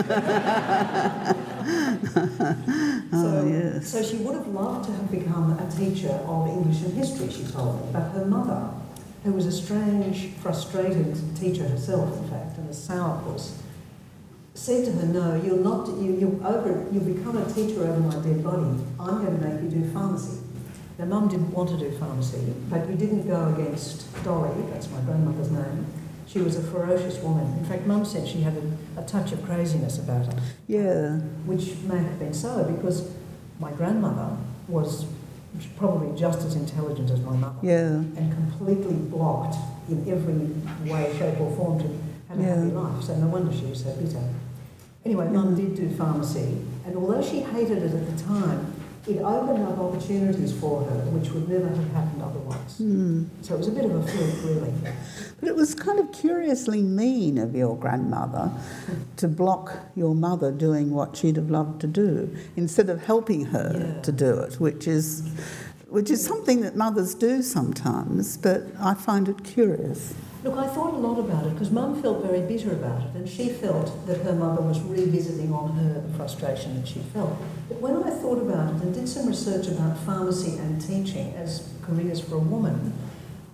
oh, 3.14 3.22
so, 3.22 3.48
yes. 3.48 3.88
so 3.88 4.02
she 4.02 4.18
would 4.18 4.36
have 4.36 4.48
loved 4.48 4.86
to 4.86 4.92
have 4.94 5.12
become 5.12 5.52
a 5.60 5.70
teacher 5.70 6.10
of 6.10 6.48
English 6.48 6.82
and 6.82 6.94
history, 6.94 7.30
she 7.30 7.44
told 7.52 7.86
me. 7.86 7.92
But 7.94 8.10
her 8.10 8.26
mother, 8.26 8.72
who 9.24 9.34
was 9.34 9.46
a 9.46 9.52
strange, 9.52 10.30
frustrated 10.42 11.16
teacher 11.36 11.68
herself, 11.68 12.18
in 12.18 12.30
fact, 12.30 12.58
and 12.58 12.68
a 12.68 12.74
sourpuss, 12.74 13.52
said 14.56 14.86
to 14.86 14.92
her, 14.94 15.06
"No, 15.06 15.36
you'll 15.36 15.60
not. 15.60 15.88
You, 16.02 16.16
you'll 16.16 16.48
over. 16.48 16.88
You'll 16.92 17.04
become 17.04 17.38
a 17.38 17.46
teacher 17.54 17.84
over 17.84 18.00
my 18.00 18.16
dead 18.24 18.44
body. 18.44 18.84
I'm 19.00 19.24
going 19.24 19.38
to 19.40 19.48
make 19.48 19.62
you 19.62 19.70
do 19.82 19.92
pharmacy." 19.92 20.40
Now, 20.98 21.06
Mum 21.06 21.28
didn't 21.28 21.52
want 21.52 21.70
to 21.70 21.78
do 21.78 21.92
pharmacy, 21.98 22.54
but 22.70 22.88
we 22.88 22.96
didn't 22.96 23.28
go 23.28 23.54
against 23.54 24.12
Dolly. 24.24 24.50
That's 24.72 24.90
my 24.90 25.02
grandmother's 25.02 25.52
name. 25.52 25.86
She 26.28 26.40
was 26.40 26.58
a 26.58 26.62
ferocious 26.62 27.20
woman. 27.20 27.58
In 27.60 27.66
fact, 27.66 27.86
Mum 27.86 28.04
said 28.04 28.28
she 28.28 28.42
had 28.42 28.54
a, 28.56 29.02
a 29.02 29.06
touch 29.06 29.32
of 29.32 29.44
craziness 29.46 30.00
about 30.00 30.26
her. 30.26 30.42
Yeah. 30.68 31.18
Which 31.46 31.76
may 31.84 31.98
have 31.98 32.20
been 32.20 32.34
so 32.34 32.64
because 32.64 33.12
my 33.60 33.72
grandmother 33.72 34.36
was 34.68 35.06
probably 35.78 36.18
just 36.20 36.40
as 36.40 36.56
intelligent 36.56 37.10
as 37.12 37.22
my 37.22 37.36
mother. 37.36 37.56
Yeah. 37.62 37.88
And 37.88 38.32
completely 38.34 38.96
blocked 38.96 39.56
in 39.90 40.10
every 40.10 40.92
way, 40.92 41.16
shape, 41.18 41.40
or 41.40 41.56
form 41.56 41.80
to 41.80 41.88
have 42.30 42.40
a 42.40 42.42
Yeah. 42.42 42.56
happy 42.56 42.72
life. 42.72 43.04
So 43.04 43.16
no 43.16 43.28
wonder 43.28 43.56
she 43.56 43.66
was 43.66 43.84
so 43.84 43.96
bitter. 43.96 44.22
Anyway, 45.06 45.28
Mum 45.28 45.56
mm. 45.56 45.58
did 45.58 45.76
do 45.76 45.96
pharmacy, 45.96 46.66
and 46.84 46.98
although 46.98 47.22
she 47.22 47.42
hated 47.42 47.78
it 47.84 47.94
at 47.94 48.18
the 48.18 48.24
time, 48.24 48.74
it 49.08 49.20
opened 49.22 49.64
up 49.64 49.78
opportunities 49.78 50.52
for 50.60 50.84
her 50.84 50.96
which 51.12 51.30
would 51.32 51.48
never 51.48 51.68
have 51.68 51.92
happened 51.92 52.22
otherwise. 52.22 52.78
Hmm. 52.78 53.26
So 53.42 53.54
it 53.56 53.58
was 53.60 53.68
a 53.68 53.72
bit 53.72 53.86
of 53.86 53.92
a 53.96 54.04
fluke, 54.08 54.44
really. 54.44 54.74
But 55.40 55.50
it 55.50 55.56
was 55.56 55.76
kind 55.76 56.00
of 56.00 56.12
curiously 56.12 56.82
mean 56.82 57.38
of 57.38 57.56
your 57.56 57.78
grandmother 57.78 58.52
to 59.18 59.28
block 59.28 59.78
your 59.96 60.16
mother 60.16 60.52
doing 60.52 60.92
what 60.92 61.16
she'd 61.18 61.36
have 61.36 61.50
loved 61.52 61.82
to 61.82 61.88
do 61.88 62.36
instead 62.56 62.90
of 62.90 63.04
helping 63.06 63.46
her 63.46 63.94
Yeah. 63.96 64.02
to 64.02 64.12
do 64.12 64.40
it, 64.40 64.60
which 64.60 64.88
is 64.88 65.24
which 65.90 66.10
is 66.10 66.26
something 66.26 66.62
that 66.62 66.76
mothers 66.76 67.14
do 67.14 67.42
sometimes, 67.42 68.36
but 68.38 68.64
I 68.80 68.96
find 68.96 69.30
it 69.30 69.44
curious. 69.44 70.14
Look, 70.46 70.58
I 70.58 70.68
thought 70.68 70.94
a 70.94 70.98
lot 70.98 71.18
about 71.18 71.48
it 71.48 71.54
because 71.54 71.72
Mum 71.72 72.00
felt 72.04 72.24
very 72.24 72.42
bitter 72.42 72.72
about 72.72 73.02
it, 73.02 73.16
and 73.16 73.28
she 73.28 73.50
felt 73.50 74.06
that 74.06 74.22
her 74.22 74.34
mother 74.34 74.62
was 74.62 74.80
revisiting 74.80 75.52
on 75.52 75.72
her 75.72 76.02
the 76.02 76.14
frustration 76.16 76.80
that 76.80 76.88
she 76.88 77.00
felt. 77.00 77.36
But 77.68 77.82
when 77.82 78.04
I 78.04 78.12
thought 78.12 78.38
about 78.38 78.76
it 78.76 78.84
and 78.84 78.94
did 78.94 79.10
some 79.10 79.26
research 79.26 79.68
about 79.70 79.98
pharmacy 80.02 80.60
and 80.60 80.80
teaching 80.80 81.34
as 81.34 81.68
careers 81.82 82.22
for 82.22 82.36
a 82.36 82.46
woman, 82.54 82.94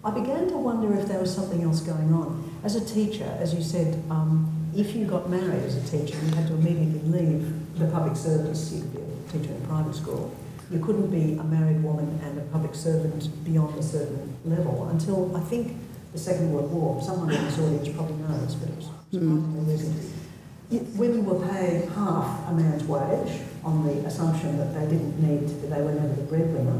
I 0.03 0.11
began 0.11 0.49
to 0.49 0.57
wonder 0.57 0.93
if 0.99 1.07
there 1.07 1.17
was 1.17 1.33
something 1.33 1.63
else 1.63 1.79
going 1.79 2.11
on. 2.11 2.59
As 2.65 2.75
a 2.75 2.83
teacher, 2.83 3.37
as 3.39 3.53
you 3.53 3.61
said, 3.61 4.03
um, 4.09 4.51
if 4.75 4.93
you 4.93 5.05
got 5.05 5.29
married 5.29 5.63
as 5.63 5.77
a 5.77 5.97
teacher, 5.97 6.19
you 6.25 6.35
had 6.35 6.47
to 6.47 6.55
immediately 6.55 6.99
leave 7.09 7.79
the 7.79 7.87
public 7.87 8.17
service. 8.17 8.73
You 8.73 8.81
could 8.81 8.95
be 8.95 8.99
a 8.99 9.39
teacher 9.39 9.53
in 9.53 9.61
private 9.65 9.95
school. 9.95 10.35
You 10.69 10.79
couldn't 10.79 11.09
be 11.09 11.37
a 11.37 11.43
married 11.45 11.81
woman 11.83 12.19
and 12.21 12.37
a 12.37 12.41
public 12.51 12.75
servant 12.75 13.29
beyond 13.45 13.79
a 13.79 13.83
certain 13.83 14.37
level 14.43 14.89
until 14.89 15.33
I 15.37 15.39
think 15.39 15.77
the 16.13 16.19
Second 16.19 16.51
World 16.51 16.71
War. 16.71 17.01
Someone 17.01 17.31
in 17.31 17.43
this 17.45 17.57
audience 17.59 17.89
probably 17.89 18.15
knows, 18.17 18.55
but 18.55 18.69
it 18.69 18.75
was 18.75 18.85
surprisingly 19.11 19.73
recent. 19.73 20.11
Y- 20.69 20.81
Women 20.95 21.25
were 21.25 21.47
paid 21.47 21.89
half 21.89 22.49
a 22.49 22.53
man's 22.53 22.83
wage 22.85 23.41
on 23.63 23.85
the 23.85 24.05
assumption 24.05 24.57
that 24.57 24.73
they 24.73 24.81
didn't 24.87 25.21
need, 25.21 25.47
that 25.61 25.69
they 25.75 25.81
were 25.81 25.91
never 25.93 26.13
the 26.15 26.23
breadwinner. 26.23 26.79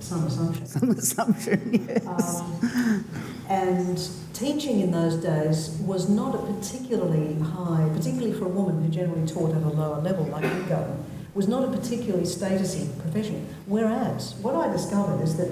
Some 0.00 0.26
assumption. 0.26 0.66
Some 0.66 0.90
assumption, 0.90 1.86
yes. 1.88 2.40
Um, 2.40 3.04
and 3.48 4.08
teaching 4.34 4.80
in 4.80 4.90
those 4.90 5.16
days 5.16 5.70
was 5.80 6.08
not 6.10 6.34
a 6.34 6.38
particularly 6.38 7.38
high, 7.40 7.88
particularly 7.94 8.32
for 8.32 8.44
a 8.46 8.48
woman 8.48 8.82
who 8.82 8.88
generally 8.90 9.26
taught 9.26 9.54
at 9.54 9.62
a 9.62 9.68
lower 9.68 10.00
level 10.02 10.24
like 10.26 10.44
you 10.44 10.62
go, 10.68 10.96
was 11.34 11.48
not 11.48 11.64
a 11.64 11.68
particularly 11.76 12.24
statusy 12.26 12.86
profession. 13.00 13.46
Whereas 13.66 14.34
what 14.42 14.54
I 14.56 14.70
discovered 14.70 15.22
is 15.22 15.36
that 15.36 15.48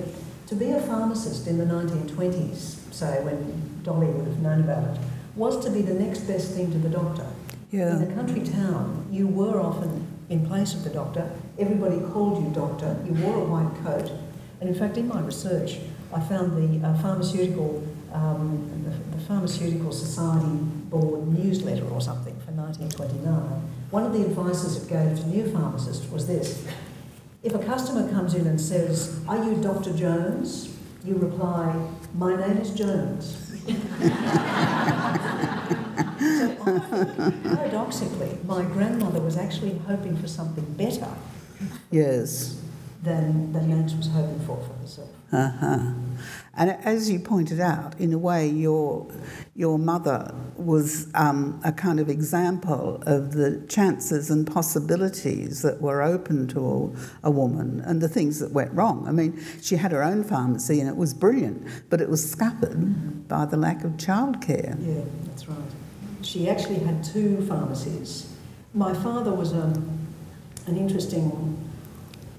to 0.52 0.58
be 0.58 0.70
a 0.70 0.80
pharmacist 0.82 1.46
in 1.46 1.56
the 1.56 1.64
1920s, 1.64 2.76
say 2.92 3.24
when 3.24 3.80
Dolly 3.84 4.08
would 4.08 4.26
have 4.26 4.38
known 4.40 4.60
about 4.60 4.84
it, 4.84 5.00
was 5.34 5.64
to 5.64 5.70
be 5.70 5.80
the 5.80 5.94
next 5.94 6.20
best 6.20 6.52
thing 6.52 6.70
to 6.72 6.76
the 6.76 6.90
doctor. 6.90 7.26
Yeah. 7.70 7.96
In 7.96 8.02
a 8.02 8.14
country 8.14 8.40
town, 8.40 9.06
you 9.10 9.26
were 9.28 9.58
often 9.58 10.06
in 10.28 10.46
place 10.46 10.74
of 10.74 10.84
the 10.84 10.90
doctor. 10.90 11.32
Everybody 11.58 12.00
called 12.12 12.44
you 12.44 12.50
doctor. 12.52 12.98
You 13.06 13.14
wore 13.14 13.36
a 13.36 13.44
white 13.46 13.82
coat. 13.82 14.12
And 14.60 14.68
in 14.68 14.74
fact, 14.74 14.98
in 14.98 15.08
my 15.08 15.22
research, 15.22 15.78
I 16.12 16.20
found 16.20 16.52
the 16.60 16.86
uh, 16.86 16.98
pharmaceutical, 16.98 17.82
um, 18.12 18.68
the, 18.84 19.16
the 19.16 19.24
Pharmaceutical 19.24 19.90
Society 19.90 20.58
Board 20.90 21.28
newsletter 21.28 21.88
or 21.88 22.02
something 22.02 22.38
for 22.44 22.52
1929. 22.52 23.32
One 23.90 24.04
of 24.04 24.12
the 24.12 24.20
advices 24.20 24.84
it 24.84 24.88
gave 24.90 25.18
to 25.18 25.28
new 25.28 25.50
pharmacists 25.50 26.10
was 26.10 26.26
this. 26.26 26.62
If 27.42 27.54
a 27.54 27.58
customer 27.58 28.08
comes 28.10 28.34
in 28.34 28.46
and 28.46 28.60
says, 28.60 29.20
Are 29.26 29.42
you 29.42 29.56
Dr. 29.60 29.92
Jones? 29.92 30.76
You 31.04 31.16
reply, 31.16 31.74
My 32.14 32.36
name 32.36 32.58
is 32.58 32.70
Jones. 32.70 33.38
So 36.22 36.54
paradoxically, 37.56 38.38
my 38.44 38.62
grandmother 38.62 39.20
was 39.20 39.36
actually 39.36 39.78
hoping 39.86 40.16
for 40.16 40.28
something 40.28 40.64
better 40.74 41.08
Yes. 41.90 42.60
than, 43.02 43.52
than 43.52 43.68
Nance 43.70 43.94
was 43.94 44.08
hoping 44.08 44.38
for 44.40 44.56
for 44.58 44.74
herself. 44.80 45.08
Uh-huh. 45.32 45.78
And 46.54 46.70
as 46.84 47.10
you 47.10 47.18
pointed 47.18 47.60
out, 47.60 47.98
in 47.98 48.12
a 48.12 48.18
way, 48.18 48.46
your 48.46 49.10
your 49.54 49.78
mother 49.78 50.34
was 50.56 51.08
um, 51.14 51.60
a 51.64 51.72
kind 51.72 51.98
of 51.98 52.08
example 52.08 53.02
of 53.06 53.32
the 53.32 53.64
chances 53.68 54.30
and 54.30 54.46
possibilities 54.46 55.62
that 55.62 55.80
were 55.80 56.02
open 56.02 56.46
to 56.48 56.94
a, 57.22 57.28
a 57.28 57.30
woman 57.30 57.80
and 57.84 58.00
the 58.00 58.08
things 58.08 58.38
that 58.40 58.52
went 58.52 58.72
wrong. 58.72 59.06
I 59.06 59.12
mean, 59.12 59.42
she 59.60 59.76
had 59.76 59.92
her 59.92 60.02
own 60.02 60.24
pharmacy 60.24 60.80
and 60.80 60.88
it 60.88 60.96
was 60.96 61.14
brilliant, 61.14 61.66
but 61.90 62.00
it 62.00 62.08
was 62.08 62.28
scuppered 62.28 63.28
by 63.28 63.44
the 63.44 63.56
lack 63.56 63.84
of 63.84 63.92
childcare. 63.92 64.76
Yeah, 64.80 65.04
that's 65.24 65.48
right. 65.48 65.58
She 66.22 66.48
actually 66.48 66.78
had 66.78 67.02
two 67.02 67.44
pharmacies. 67.46 68.32
My 68.74 68.94
father 68.94 69.32
was 69.32 69.52
a, 69.52 69.74
an 70.66 70.76
interesting, 70.76 71.71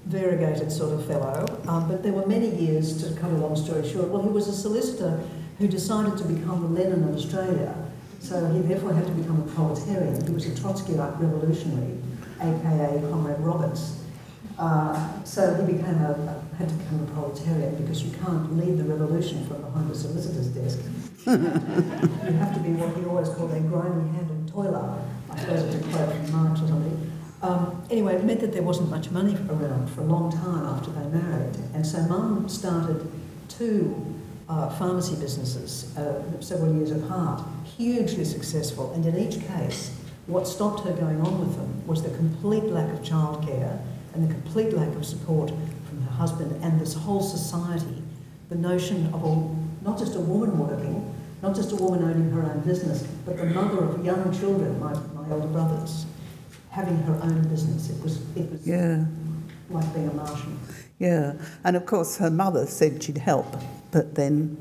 variegated 0.06 0.70
sort 0.70 0.92
of 0.92 1.06
fellow, 1.06 1.46
um, 1.66 1.88
but 1.88 2.02
there 2.02 2.12
were 2.12 2.26
many 2.26 2.48
years, 2.54 3.02
to 3.02 3.18
cut 3.20 3.30
a 3.30 3.36
long 3.36 3.56
story 3.56 3.88
short, 3.88 4.08
well, 4.08 4.22
he 4.22 4.28
was 4.28 4.48
a 4.48 4.52
solicitor 4.52 5.22
who 5.58 5.68
decided 5.68 6.16
to 6.18 6.24
become 6.24 6.62
the 6.62 6.80
Lenin 6.80 7.04
of 7.04 7.14
Australia. 7.14 7.74
So 8.20 8.46
he 8.52 8.60
therefore 8.60 8.92
had 8.94 9.06
to 9.06 9.12
become 9.12 9.42
a 9.42 9.52
proletarian. 9.52 10.24
He 10.26 10.32
was 10.32 10.46
a 10.46 10.50
Trotskyite 10.50 11.20
revolutionary, 11.20 11.98
aka 12.40 13.00
Comrade 13.10 13.40
Roberts. 13.40 14.00
Uh, 14.58 15.24
so 15.24 15.54
he 15.56 15.72
became 15.72 15.96
a, 15.96 16.42
had 16.58 16.68
to 16.68 16.74
become 16.74 17.02
a 17.02 17.10
proletarian 17.12 17.74
because 17.82 18.02
you 18.02 18.10
can't 18.24 18.56
lead 18.56 18.78
the 18.78 18.84
revolution 18.84 19.46
from 19.46 19.60
behind 19.62 19.90
a 19.90 19.94
solicitor's 19.94 20.48
desk. 20.48 20.78
You 21.26 22.32
have 22.40 22.54
to 22.54 22.60
be 22.60 22.70
what 22.70 22.96
he 22.96 23.04
always 23.04 23.28
called 23.30 23.52
a 23.52 23.60
grimy-handed 23.60 24.52
toiler. 24.52 24.98
I 25.30 25.40
suppose 25.40 25.62
it's 25.62 25.86
a 25.86 25.90
quote 25.90 26.12
from 26.12 26.32
Marx 26.32 26.60
or 26.62 26.68
something. 26.68 27.12
Um, 27.44 27.84
anyway, 27.90 28.14
it 28.14 28.24
meant 28.24 28.40
that 28.40 28.52
there 28.54 28.62
wasn't 28.62 28.88
much 28.88 29.10
money 29.10 29.36
around 29.50 29.90
for 29.90 30.00
a 30.00 30.04
long 30.04 30.32
time 30.32 30.64
after 30.64 30.90
they 30.90 31.06
married. 31.08 31.54
And 31.74 31.86
so 31.86 31.98
Mum 32.04 32.48
started 32.48 33.06
two 33.48 34.14
uh, 34.48 34.70
pharmacy 34.78 35.16
businesses 35.16 35.94
uh, 35.98 36.22
several 36.40 36.74
years 36.74 36.90
apart, 36.90 37.42
hugely 37.76 38.24
successful. 38.24 38.92
And 38.94 39.04
in 39.04 39.18
each 39.18 39.46
case, 39.46 39.92
What 40.26 40.48
stopped 40.48 40.84
her 40.84 40.92
going 40.92 41.20
on 41.20 41.38
with 41.38 41.54
them 41.56 41.86
was 41.86 42.02
the 42.02 42.08
complete 42.16 42.64
lack 42.64 42.90
of 42.90 43.00
childcare 43.00 43.78
and 44.14 44.26
the 44.26 44.32
complete 44.32 44.72
lack 44.72 44.88
of 44.96 45.04
support 45.04 45.50
from 45.50 46.00
her 46.00 46.12
husband 46.12 46.64
and 46.64 46.80
this 46.80 46.94
whole 46.94 47.20
society. 47.20 48.02
The 48.48 48.54
notion 48.54 49.12
of 49.12 49.22
a, 49.22 49.84
not 49.84 49.98
just 49.98 50.16
a 50.16 50.20
woman 50.20 50.58
working, 50.58 51.14
not 51.42 51.54
just 51.54 51.72
a 51.72 51.76
woman 51.76 52.02
owning 52.02 52.30
her 52.30 52.42
own 52.42 52.60
business, 52.60 53.06
but 53.26 53.36
the 53.36 53.44
mother 53.44 53.84
of 53.84 54.02
young 54.02 54.32
children, 54.32 54.80
my, 54.80 54.94
my 55.14 55.30
older 55.30 55.46
brothers, 55.48 56.06
having 56.74 56.96
her 57.04 57.14
own 57.22 57.46
business. 57.48 57.88
It 57.90 58.02
was, 58.02 58.20
it 58.36 58.50
was 58.50 58.66
Yeah, 58.66 59.04
like 59.70 59.94
being 59.94 60.08
a 60.08 60.12
Martian. 60.12 60.58
yeah. 60.98 61.34
And 61.62 61.76
of 61.76 61.86
course, 61.86 62.16
her 62.18 62.30
mother 62.30 62.66
said 62.66 63.00
she'd 63.02 63.18
help, 63.18 63.46
but 63.92 64.16
then 64.16 64.56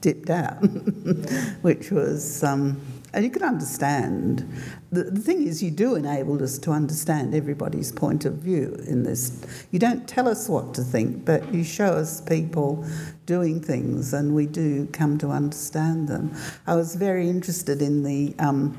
dipped 0.00 0.30
out, 0.30 0.54
which 1.60 1.90
was, 1.90 2.42
um, 2.42 2.80
and 3.12 3.24
you 3.24 3.30
can 3.30 3.42
understand. 3.42 4.48
The, 4.90 5.04
the 5.04 5.20
thing 5.20 5.46
is, 5.46 5.62
you 5.62 5.70
do 5.70 5.96
enable 5.96 6.42
us 6.42 6.56
to 6.60 6.70
understand 6.70 7.34
everybody's 7.34 7.92
point 7.92 8.24
of 8.24 8.34
view 8.34 8.82
in 8.86 9.02
this. 9.02 9.44
You 9.70 9.78
don't 9.78 10.08
tell 10.08 10.26
us 10.28 10.48
what 10.48 10.72
to 10.76 10.82
think, 10.82 11.26
but 11.26 11.52
you 11.52 11.62
show 11.62 11.92
us 11.92 12.22
people 12.22 12.86
doing 13.26 13.60
things, 13.60 14.14
and 14.14 14.34
we 14.34 14.46
do 14.46 14.86
come 14.92 15.18
to 15.18 15.28
understand 15.28 16.08
them. 16.08 16.34
I 16.66 16.74
was 16.74 16.94
very 16.94 17.28
interested 17.28 17.82
in 17.82 18.02
the. 18.02 18.34
Um, 18.38 18.78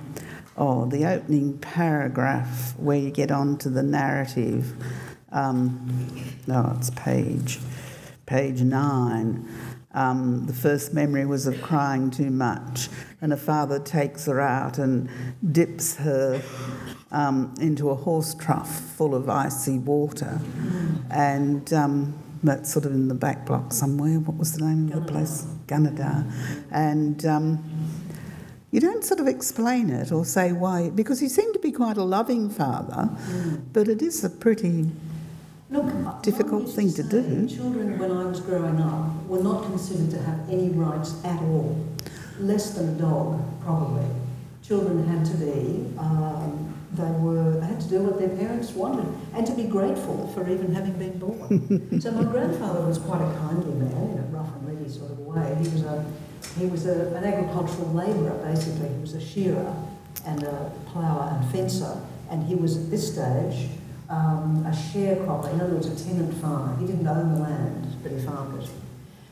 Oh, 0.57 0.85
the 0.85 1.05
opening 1.05 1.57
paragraph 1.59 2.77
where 2.77 2.97
you 2.97 3.09
get 3.09 3.31
onto 3.31 3.69
the 3.69 3.83
narrative. 3.83 4.73
Um, 5.31 6.35
no, 6.45 6.73
it's 6.77 6.89
page, 6.89 7.59
page 8.25 8.61
nine. 8.61 9.47
Um, 9.93 10.45
the 10.47 10.53
first 10.53 10.93
memory 10.93 11.25
was 11.25 11.47
of 11.47 11.61
crying 11.61 12.11
too 12.11 12.29
much, 12.29 12.89
and 13.21 13.31
her 13.31 13.37
father 13.37 13.79
takes 13.79 14.25
her 14.25 14.41
out 14.41 14.77
and 14.77 15.09
dips 15.53 15.95
her 15.97 16.41
um, 17.11 17.53
into 17.59 17.89
a 17.89 17.95
horse 17.95 18.33
trough 18.33 18.69
full 18.97 19.15
of 19.15 19.29
icy 19.29 19.79
water, 19.79 20.39
and 21.09 21.73
um, 21.73 22.13
that's 22.43 22.71
sort 22.71 22.85
of 22.85 22.91
in 22.93 23.07
the 23.07 23.15
back 23.15 23.45
block 23.45 23.71
somewhere. 23.71 24.19
What 24.19 24.37
was 24.37 24.53
the 24.57 24.65
name 24.65 24.91
of 24.91 25.05
the 25.05 25.11
place? 25.11 25.45
Gunnedah, 25.67 26.29
and. 26.71 27.25
You 28.71 28.79
don't 28.79 29.03
sort 29.03 29.19
of 29.19 29.27
explain 29.27 29.89
it 29.89 30.11
or 30.13 30.23
say 30.23 30.53
why, 30.53 30.89
because 30.89 31.19
he 31.19 31.27
seemed 31.27 31.53
to 31.53 31.59
be 31.59 31.71
quite 31.73 31.97
a 31.97 32.03
loving 32.03 32.49
father, 32.49 33.09
but 33.73 33.87
it 33.89 34.01
is 34.01 34.23
a 34.23 34.29
pretty. 34.29 34.89
Look, 35.69 36.21
Difficult 36.21 36.69
thing 36.69 36.91
to 36.93 37.03
say 37.03 37.09
do. 37.09 37.47
Children, 37.47 37.97
when 37.99 38.11
I 38.11 38.25
was 38.25 38.39
growing 38.41 38.79
up, 38.79 39.25
were 39.27 39.41
not 39.43 39.63
considered 39.65 40.11
to 40.11 40.21
have 40.23 40.39
any 40.49 40.69
rights 40.69 41.15
at 41.23 41.41
all, 41.41 41.85
less 42.39 42.71
than 42.71 42.89
a 42.95 42.97
dog, 42.99 43.41
probably. 43.63 44.05
Children 44.63 45.05
had 45.07 45.25
to 45.25 45.37
be, 45.37 45.93
um, 45.97 46.73
they 46.93 47.11
were, 47.19 47.59
they 47.59 47.67
had 47.67 47.79
to 47.81 47.87
do 47.87 47.99
what 48.03 48.19
their 48.19 48.29
parents 48.29 48.71
wanted, 48.71 49.07
and 49.33 49.47
to 49.47 49.53
be 49.53 49.63
grateful 49.63 50.27
for 50.33 50.49
even 50.49 50.73
having 50.73 50.93
been 50.93 51.17
born. 51.17 52.01
so 52.01 52.11
my 52.11 52.23
grandfather 52.31 52.81
was 52.81 52.97
quite 52.97 53.21
a 53.21 53.33
kindly 53.39 53.73
man 53.75 54.11
in 54.11 54.19
a 54.19 54.27
rough 54.27 54.53
and 54.55 54.67
ready 54.67 54.89
sort 54.89 55.11
of 55.11 55.19
way. 55.19 55.55
He 55.61 55.69
was 55.69 55.83
a, 55.83 56.05
he 56.59 56.65
was 56.65 56.85
a, 56.85 57.15
an 57.15 57.23
agricultural 57.23 57.93
labourer, 57.93 58.37
basically. 58.43 58.89
He 58.89 58.99
was 58.99 59.13
a 59.13 59.21
shearer 59.21 59.73
and 60.25 60.43
a 60.43 60.71
plougher 60.91 61.37
and 61.37 61.51
fencer, 61.51 62.01
and 62.29 62.45
he 62.45 62.55
was 62.55 62.77
at 62.77 62.89
this 62.89 63.13
stage 63.13 63.69
um, 64.09 64.65
a 64.67 64.71
sharecropper, 64.71 65.53
in 65.53 65.61
other 65.61 65.73
words, 65.73 65.87
a 65.87 66.03
tenant 66.03 66.33
farmer. 66.41 66.75
He 66.77 66.85
didn't 66.85 67.07
own 67.07 67.35
the 67.35 67.39
land, 67.39 67.95
but 68.03 68.11
he 68.11 68.19
farmed 68.19 68.61
it. 68.61 68.69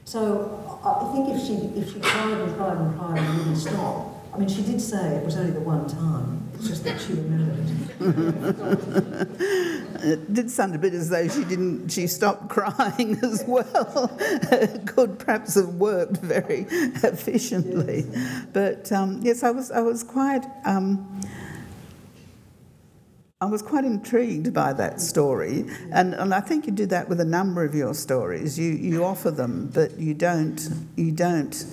So 0.05 0.79
I 0.83 1.05
I 1.05 1.11
think 1.13 1.29
if 1.35 1.45
she 1.45 1.55
if 1.79 1.93
she 1.93 1.99
cried 1.99 2.39
and 2.39 2.55
cried 2.55 2.77
and 2.77 2.97
cried 2.97 3.19
and 3.19 3.37
didn't 3.39 3.57
stop, 3.57 4.09
I 4.33 4.37
mean, 4.37 4.47
she 4.47 4.61
did 4.61 4.79
say 4.81 5.17
it 5.17 5.25
was 5.25 5.35
only 5.35 5.51
the 5.51 5.59
one 5.59 5.87
time. 5.87 6.48
It. 10.01 10.33
Did 10.33 10.49
sound 10.49 10.75
a 10.75 10.77
bit 10.77 10.93
as 10.93 11.09
though 11.09 11.27
she 11.27 11.43
didn't. 11.43 11.89
She 11.89 12.07
stopped 12.07 12.49
crying 12.49 13.19
as 13.23 13.43
well. 13.45 14.15
It 14.19 14.87
Could 14.87 15.19
perhaps 15.19 15.55
have 15.55 15.75
worked 15.75 16.17
very 16.17 16.65
efficiently, 16.69 18.05
but 18.53 18.89
um, 18.93 19.19
yes, 19.21 19.43
I 19.43 19.51
was. 19.51 19.71
I 19.71 19.81
was 19.81 20.03
quite. 20.03 20.45
Um, 20.65 21.21
I 23.41 23.45
was 23.45 23.61
quite 23.61 23.85
intrigued 23.85 24.53
by 24.53 24.73
that 24.73 24.99
story, 24.99 25.63
and, 25.93 26.13
and 26.13 26.33
I 26.33 26.41
think 26.41 26.65
you 26.65 26.73
do 26.73 26.85
that 26.87 27.07
with 27.07 27.21
a 27.21 27.25
number 27.25 27.63
of 27.63 27.73
your 27.73 27.93
stories. 27.93 28.59
You 28.59 28.71
you 28.71 29.05
offer 29.05 29.31
them, 29.31 29.71
but 29.73 29.97
you 29.97 30.13
don't 30.13 30.59
you 30.97 31.11
don't 31.11 31.65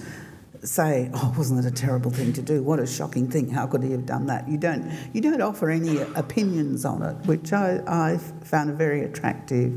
say, 0.67 1.11
"Oh, 1.15 1.35
wasn't 1.37 1.65
it 1.65 1.67
a 1.67 1.75
terrible 1.75 2.11
thing 2.11 2.33
to 2.35 2.43
do? 2.43 2.63
What 2.63 2.79
a 2.81 2.87
shocking 2.87 3.29
thing! 3.29 3.51
How 3.51 3.67
could 3.67 3.83
he 3.83 3.93
have 3.93 4.07
done 4.07 4.27
that?" 4.27 4.49
You 4.49 4.59
don't 4.59 4.91
you 5.13 5.21
don't 5.21 5.41
offer 5.41 5.71
any 5.71 5.99
opinions 6.15 6.85
on 6.85 7.03
it, 7.03 7.17
which 7.27 7.53
I 7.53 7.81
I 7.87 8.19
found 8.45 8.71
a 8.71 8.75
very 8.75 9.03
attractive. 9.03 9.73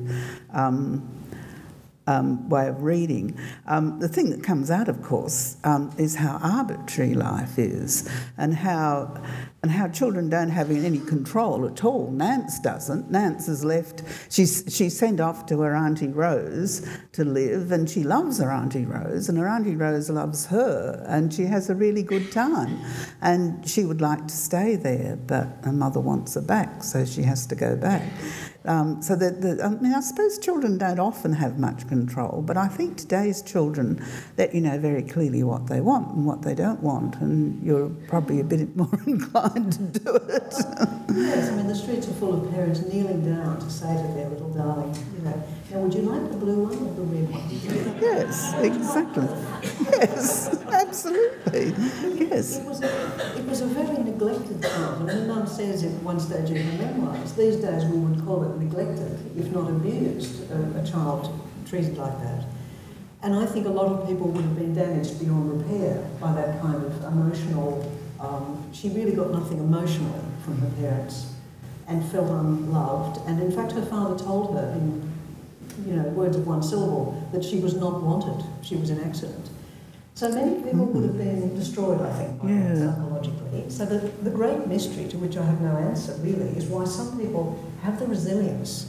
Um, 0.53 1.18
um, 2.09 2.49
way 2.49 2.67
of 2.67 2.81
reading. 2.81 3.37
Um, 3.67 3.99
the 3.99 4.07
thing 4.07 4.31
that 4.31 4.43
comes 4.43 4.71
out, 4.71 4.89
of 4.89 5.01
course, 5.03 5.57
um, 5.63 5.93
is 5.97 6.15
how 6.15 6.39
arbitrary 6.41 7.13
life 7.13 7.59
is, 7.59 8.09
and 8.37 8.55
how 8.55 9.21
and 9.61 9.71
how 9.71 9.89
children 9.89 10.29
don't 10.29 10.49
have 10.49 10.71
any 10.71 10.99
control 10.99 11.67
at 11.67 11.83
all. 11.83 12.09
Nance 12.11 12.59
doesn't. 12.59 13.11
Nance 13.11 13.47
is 13.47 13.63
left. 13.63 14.03
She's 14.29 14.63
she's 14.69 14.97
sent 14.97 15.19
off 15.19 15.45
to 15.47 15.59
her 15.61 15.75
auntie 15.75 16.07
Rose 16.07 16.87
to 17.11 17.23
live, 17.23 17.71
and 17.71 17.87
she 17.87 18.03
loves 18.03 18.39
her 18.39 18.51
auntie 18.51 18.85
Rose, 18.85 19.29
and 19.29 19.37
her 19.37 19.47
auntie 19.47 19.75
Rose 19.75 20.09
loves 20.09 20.47
her, 20.47 21.05
and 21.07 21.31
she 21.31 21.43
has 21.43 21.69
a 21.69 21.75
really 21.75 22.01
good 22.01 22.31
time, 22.31 22.79
and 23.21 23.67
she 23.69 23.85
would 23.85 24.01
like 24.01 24.27
to 24.27 24.35
stay 24.35 24.75
there, 24.75 25.15
but 25.27 25.47
her 25.63 25.73
mother 25.73 25.99
wants 25.99 26.33
her 26.33 26.41
back, 26.41 26.83
so 26.83 27.05
she 27.05 27.21
has 27.21 27.45
to 27.47 27.55
go 27.55 27.75
back. 27.75 28.03
Um, 28.65 29.01
so 29.01 29.15
that 29.15 29.41
the, 29.41 29.63
I 29.63 29.69
mean, 29.69 29.93
I 29.93 30.01
suppose 30.01 30.37
children 30.37 30.77
don't 30.77 30.99
often 30.99 31.31
have 31.33 31.57
much 31.57 31.87
control, 31.87 32.43
but 32.45 32.57
I 32.57 32.67
think 32.67 32.97
today's 32.97 33.41
children 33.41 34.05
let 34.37 34.53
you 34.53 34.59
know 34.59 34.77
very 34.77 35.01
clearly 35.01 35.43
what 35.43 35.67
they 35.67 35.79
want 35.79 36.13
and 36.13 36.25
what 36.25 36.41
they 36.41 36.55
don't 36.55 36.83
want, 36.83 37.15
and 37.21 37.63
you're 37.63 37.89
probably 38.07 38.41
a 38.41 38.43
bit 38.43 38.75
more 38.75 38.89
inclined 39.07 39.73
to 39.73 39.99
do 39.99 40.15
it. 40.15 40.53
Yes, 41.09 41.49
I 41.49 41.55
mean, 41.55 41.67
the 41.67 41.75
streets 41.75 42.07
are 42.09 42.13
full 42.13 42.43
of 42.45 42.51
parents 42.51 42.81
kneeling 42.81 43.23
down 43.23 43.59
to 43.59 43.69
say 43.69 43.95
to 43.95 44.13
their 44.13 44.27
little 44.27 44.49
darling, 44.49 44.93
you 45.15 45.23
know, 45.23 45.43
now 45.71 45.79
would 45.79 45.93
you 45.93 46.01
like 46.01 46.29
the 46.29 46.37
blue 46.37 46.63
one 46.65 46.77
or 46.77 46.93
the 46.95 47.01
red 47.03 47.31
one? 47.31 48.01
yes, 48.01 48.53
exactly. 48.59 49.27
Yes, 49.91 50.58
absolutely. 51.05 52.25
Yes. 52.29 52.57
It 52.57 52.65
was, 52.65 52.81
a, 52.81 53.37
it 53.37 53.45
was 53.45 53.61
a 53.61 53.65
very 53.65 54.03
neglected. 54.03 54.63
And 54.63 55.09
her 55.09 55.25
Mum 55.27 55.47
says 55.47 55.83
at 55.83 55.91
one 56.03 56.19
stage 56.19 56.49
in 56.49 56.57
her 56.57 56.85
memoirs, 56.85 57.33
these 57.33 57.55
days 57.57 57.85
we 57.85 57.97
would 57.97 58.23
call 58.25 58.43
it 58.43 58.57
neglected, 58.57 59.17
if 59.37 59.51
not 59.51 59.69
abused, 59.69 60.51
a, 60.51 60.79
a 60.79 60.85
child 60.85 61.39
treated 61.65 61.97
like 61.97 62.17
that. 62.21 62.45
And 63.21 63.35
I 63.35 63.45
think 63.45 63.65
a 63.65 63.69
lot 63.69 63.87
of 63.87 64.07
people 64.07 64.27
would 64.27 64.43
have 64.43 64.55
been 64.55 64.73
damaged 64.73 65.19
beyond 65.19 65.61
repair 65.61 66.05
by 66.21 66.33
that 66.33 66.61
kind 66.61 66.83
of 66.83 67.03
emotional. 67.03 67.91
Um, 68.19 68.69
she 68.73 68.89
really 68.89 69.13
got 69.13 69.31
nothing 69.31 69.59
emotionally 69.59 70.21
from 70.43 70.57
her 70.59 70.69
parents 70.81 71.33
and 71.87 72.03
felt 72.11 72.29
unloved. 72.29 73.21
And 73.27 73.41
in 73.41 73.51
fact, 73.51 73.71
her 73.73 73.85
father 73.85 74.17
told 74.21 74.55
her 74.55 74.71
in 74.73 75.11
you 75.85 75.93
know, 75.95 76.03
words 76.09 76.35
of 76.35 76.45
one 76.45 76.61
syllable 76.61 77.27
that 77.31 77.43
she 77.43 77.59
was 77.59 77.75
not 77.75 78.03
wanted, 78.03 78.45
she 78.61 78.75
was 78.75 78.89
an 78.89 79.01
accident. 79.03 79.49
So 80.19 80.29
many 80.29 80.61
people 80.61 80.85
would 80.87 81.03
have 81.05 81.17
been 81.17 81.55
destroyed, 81.55 82.01
I 82.01 82.11
think, 82.11 82.41
by 82.41 82.49
Yeah. 82.49 82.75
psychologically. 82.91 83.63
So 83.69 83.85
the, 83.85 83.99
the 84.21 84.29
great 84.29 84.67
mystery 84.67 85.07
to 85.07 85.17
which 85.17 85.37
I 85.37 85.45
have 85.45 85.61
no 85.61 85.77
answer 85.77 86.11
really 86.21 86.49
is 86.59 86.65
why 86.65 86.83
some 86.83 87.17
people 87.17 87.57
have 87.83 87.97
the 88.01 88.05
resilience 88.05 88.87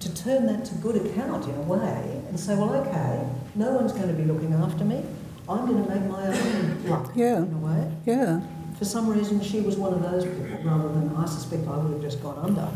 to 0.00 0.12
turn 0.12 0.46
that 0.46 0.64
to 0.64 0.74
good 0.86 0.96
account 1.06 1.44
in 1.46 1.54
a 1.54 1.62
way 1.62 2.20
and 2.28 2.34
say, 2.40 2.56
well, 2.56 2.74
okay, 2.74 3.24
no 3.54 3.70
one's 3.74 3.92
going 3.92 4.08
to 4.08 4.14
be 4.14 4.24
looking 4.24 4.52
after 4.54 4.84
me. 4.84 5.04
I'm 5.48 5.66
going 5.68 5.84
to 5.84 5.88
make 5.88 6.02
my 6.10 6.26
own 6.26 6.84
luck 6.88 7.12
Yeah. 7.14 7.36
in 7.44 7.52
a 7.54 7.58
way. 7.58 7.92
Yeah. 8.04 8.40
For 8.76 8.84
some 8.84 9.08
reason, 9.08 9.40
she 9.40 9.60
was 9.60 9.76
one 9.76 9.94
of 9.94 10.02
those 10.02 10.24
people 10.24 10.58
rather 10.64 10.88
than 10.88 11.14
I 11.14 11.26
suspect 11.26 11.68
I 11.68 11.76
would 11.78 11.92
have 11.92 12.02
just 12.02 12.20
gone 12.20 12.38
under. 12.38 12.68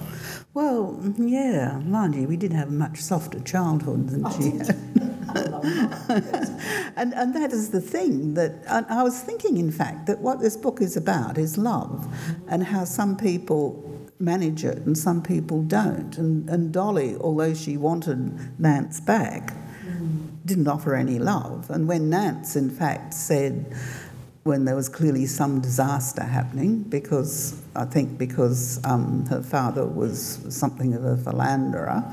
Well, 0.55 0.97
yeah, 1.19 1.81
mind 1.81 2.15
you, 2.15 2.29
we 2.29 2.37
did 2.37 2.53
have 2.53 2.69
a 2.69 2.79
much 2.87 3.01
softer 3.01 3.41
childhood 3.41 4.11
than 4.11 4.25
oh, 4.25 4.31
she 4.41 4.59
had. 4.59 4.79
and, 6.97 7.15
and 7.15 7.35
that 7.35 7.51
is 7.53 7.71
the 7.71 7.81
thing 7.81 8.35
that 8.35 8.65
I 8.69 9.03
was 9.03 9.21
thinking, 9.21 9.57
in 9.57 9.71
fact, 9.71 10.07
that 10.07 10.21
what 10.21 10.41
this 10.41 10.57
book 10.57 10.81
is 10.81 10.97
about 10.97 11.39
is 11.39 11.59
love 11.59 12.07
and 12.49 12.65
how 12.65 12.85
some 12.85 13.17
people 13.17 13.83
manage 14.19 14.65
it 14.65 14.79
and 14.79 14.97
some 14.97 15.23
people 15.23 15.63
don't. 15.63 16.17
And, 16.19 16.49
and 16.49 16.73
Dolly, 16.73 17.17
although 17.17 17.55
she 17.55 17.77
wanted 17.77 18.59
Nance 18.59 19.01
back, 19.01 19.55
didn't 20.47 20.69
offer 20.69 20.95
any 20.95 21.19
love. 21.19 21.69
And 21.71 21.89
when 21.89 22.09
Nance, 22.09 22.57
in 22.57 22.71
fact, 22.71 23.13
said, 23.13 23.67
when 24.47 24.65
there 24.65 24.77
was 24.77 24.89
clearly 24.89 25.27
some 25.27 25.61
disaster 25.61 26.23
happening, 26.23 26.83
because 26.85 27.61
I 27.75 27.85
think 27.85 28.17
because 28.17 28.81
um, 28.85 29.27
her 29.27 29.43
father 29.43 29.85
was 29.85 30.47
something 30.49 30.95
of 30.95 31.05
a 31.05 31.17
philanderer, 31.17 32.05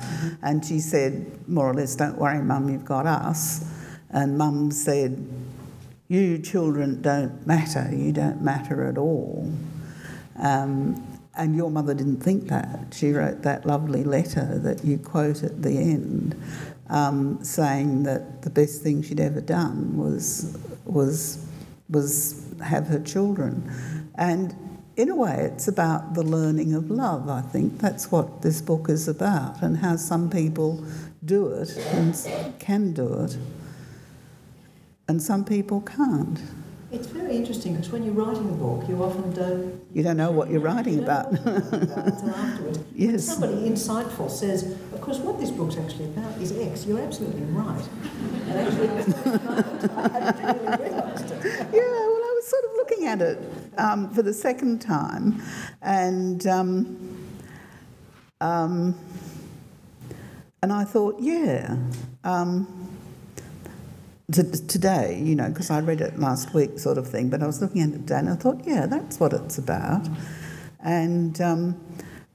and 0.42 0.66
she 0.66 0.80
said, 0.80 1.48
more 1.48 1.70
or 1.70 1.74
less, 1.74 1.96
don't 1.96 2.18
worry, 2.18 2.42
mum, 2.42 2.70
you've 2.70 2.86
got 2.86 3.06
us. 3.06 3.64
And 4.10 4.38
mum 4.38 4.72
said, 4.72 5.26
you 6.08 6.40
children 6.40 7.02
don't 7.02 7.46
matter, 7.46 7.90
you 7.94 8.12
don't 8.12 8.42
matter 8.42 8.88
at 8.88 8.98
all. 8.98 9.52
Um, 10.38 11.08
and 11.36 11.56
your 11.56 11.72
mother 11.72 11.94
didn't 11.94 12.22
think 12.22 12.48
that. 12.50 12.94
She 12.94 13.12
wrote 13.12 13.42
that 13.44 13.66
lovely 13.66 14.04
letter 14.04 14.60
that 14.60 14.84
you 14.84 14.98
quote 14.98 15.44
at 15.44 15.62
the 15.62 15.78
end, 15.78 16.36
um, 16.90 17.44
saying 17.44 18.04
that 18.04 18.42
the 18.42 18.50
best 18.50 18.82
thing 18.82 19.02
she'd 19.02 19.20
ever 19.20 19.42
done 19.42 19.98
was 19.98 20.58
was 20.86 21.46
was 21.90 22.46
have 22.64 22.88
her 22.88 23.00
children, 23.00 23.70
and 24.16 24.56
in 24.96 25.10
a 25.10 25.16
way, 25.16 25.50
it's 25.52 25.68
about 25.68 26.14
the 26.14 26.24
learning 26.24 26.74
of 26.76 26.92
love. 26.92 27.28
I 27.28 27.42
think 27.42 27.80
that's 27.80 28.12
what 28.12 28.42
this 28.42 28.62
book 28.62 28.90
is 28.90 29.08
about, 29.08 29.62
and 29.62 29.78
how 29.78 29.96
some 29.96 30.30
people 30.30 30.84
do 31.26 31.48
it 31.48 31.76
and 31.94 32.16
can 32.60 32.94
do 32.94 33.24
it, 33.24 33.38
and 35.08 35.22
some 35.22 35.44
people 35.46 35.82
can't. 35.82 36.40
It's 36.92 37.08
very 37.08 37.36
interesting 37.38 37.74
because 37.74 37.90
when 37.90 38.04
you're 38.04 38.14
writing 38.14 38.48
a 38.50 38.54
book, 38.54 38.88
you 38.88 39.04
often 39.04 39.34
don't. 39.34 39.82
You 39.96 40.04
don't 40.04 40.16
know 40.16 40.30
what 40.30 40.52
you're 40.52 40.60
writing 40.62 40.98
you 40.98 41.02
about. 41.04 41.34
Know 41.34 41.40
what 41.42 41.74
you're 41.74 41.84
about 41.84 42.08
until 42.08 42.30
afterwards. 42.30 42.80
Yes. 42.96 43.26
somebody 43.26 43.68
insightful 43.68 44.30
says, 44.30 44.64
"Of 44.94 45.02
course, 45.02 45.18
what 45.18 45.40
this 45.40 45.50
book's 45.50 45.76
actually 45.76 46.06
about 46.06 46.40
is 46.40 46.52
X," 46.52 46.86
you're 46.86 47.00
absolutely 47.02 47.42
right. 47.46 47.84
And 48.46 48.58
actually, 48.60 48.90
I 49.98 50.10
hadn't 50.10 50.40
really 50.44 50.78
realised 50.78 50.94
it. 50.94 51.03
Yeah, 51.14 51.70
well, 51.72 52.24
I 52.24 52.34
was 52.36 52.48
sort 52.48 52.64
of 52.66 52.72
looking 52.76 53.08
at 53.08 53.22
it 53.22 53.40
um, 53.78 54.10
for 54.14 54.24
the 54.24 54.34
second 54.34 54.82
time, 54.82 55.42
and 55.82 56.46
um, 56.48 57.28
um, 58.42 58.96
and 60.62 60.74
I 60.74 60.84
thought, 60.84 61.20
yeah, 61.20 61.76
um, 62.24 62.68
today, 64.32 65.22
you 65.24 65.36
know, 65.36 65.50
because 65.50 65.70
I 65.70 65.80
read 65.82 66.02
it 66.02 66.18
last 66.20 66.54
week, 66.54 66.80
sort 66.80 66.98
of 66.98 67.08
thing. 67.08 67.30
But 67.30 67.44
I 67.44 67.48
was 67.48 67.62
looking 67.62 67.82
at 67.82 67.90
it 67.90 68.00
today, 68.00 68.20
and 68.20 68.30
I 68.30 68.36
thought, 68.36 68.62
yeah, 68.66 68.86
that's 68.86 69.20
what 69.20 69.34
it's 69.34 69.58
about, 69.58 70.08
and. 70.80 71.40
Um, 71.42 71.80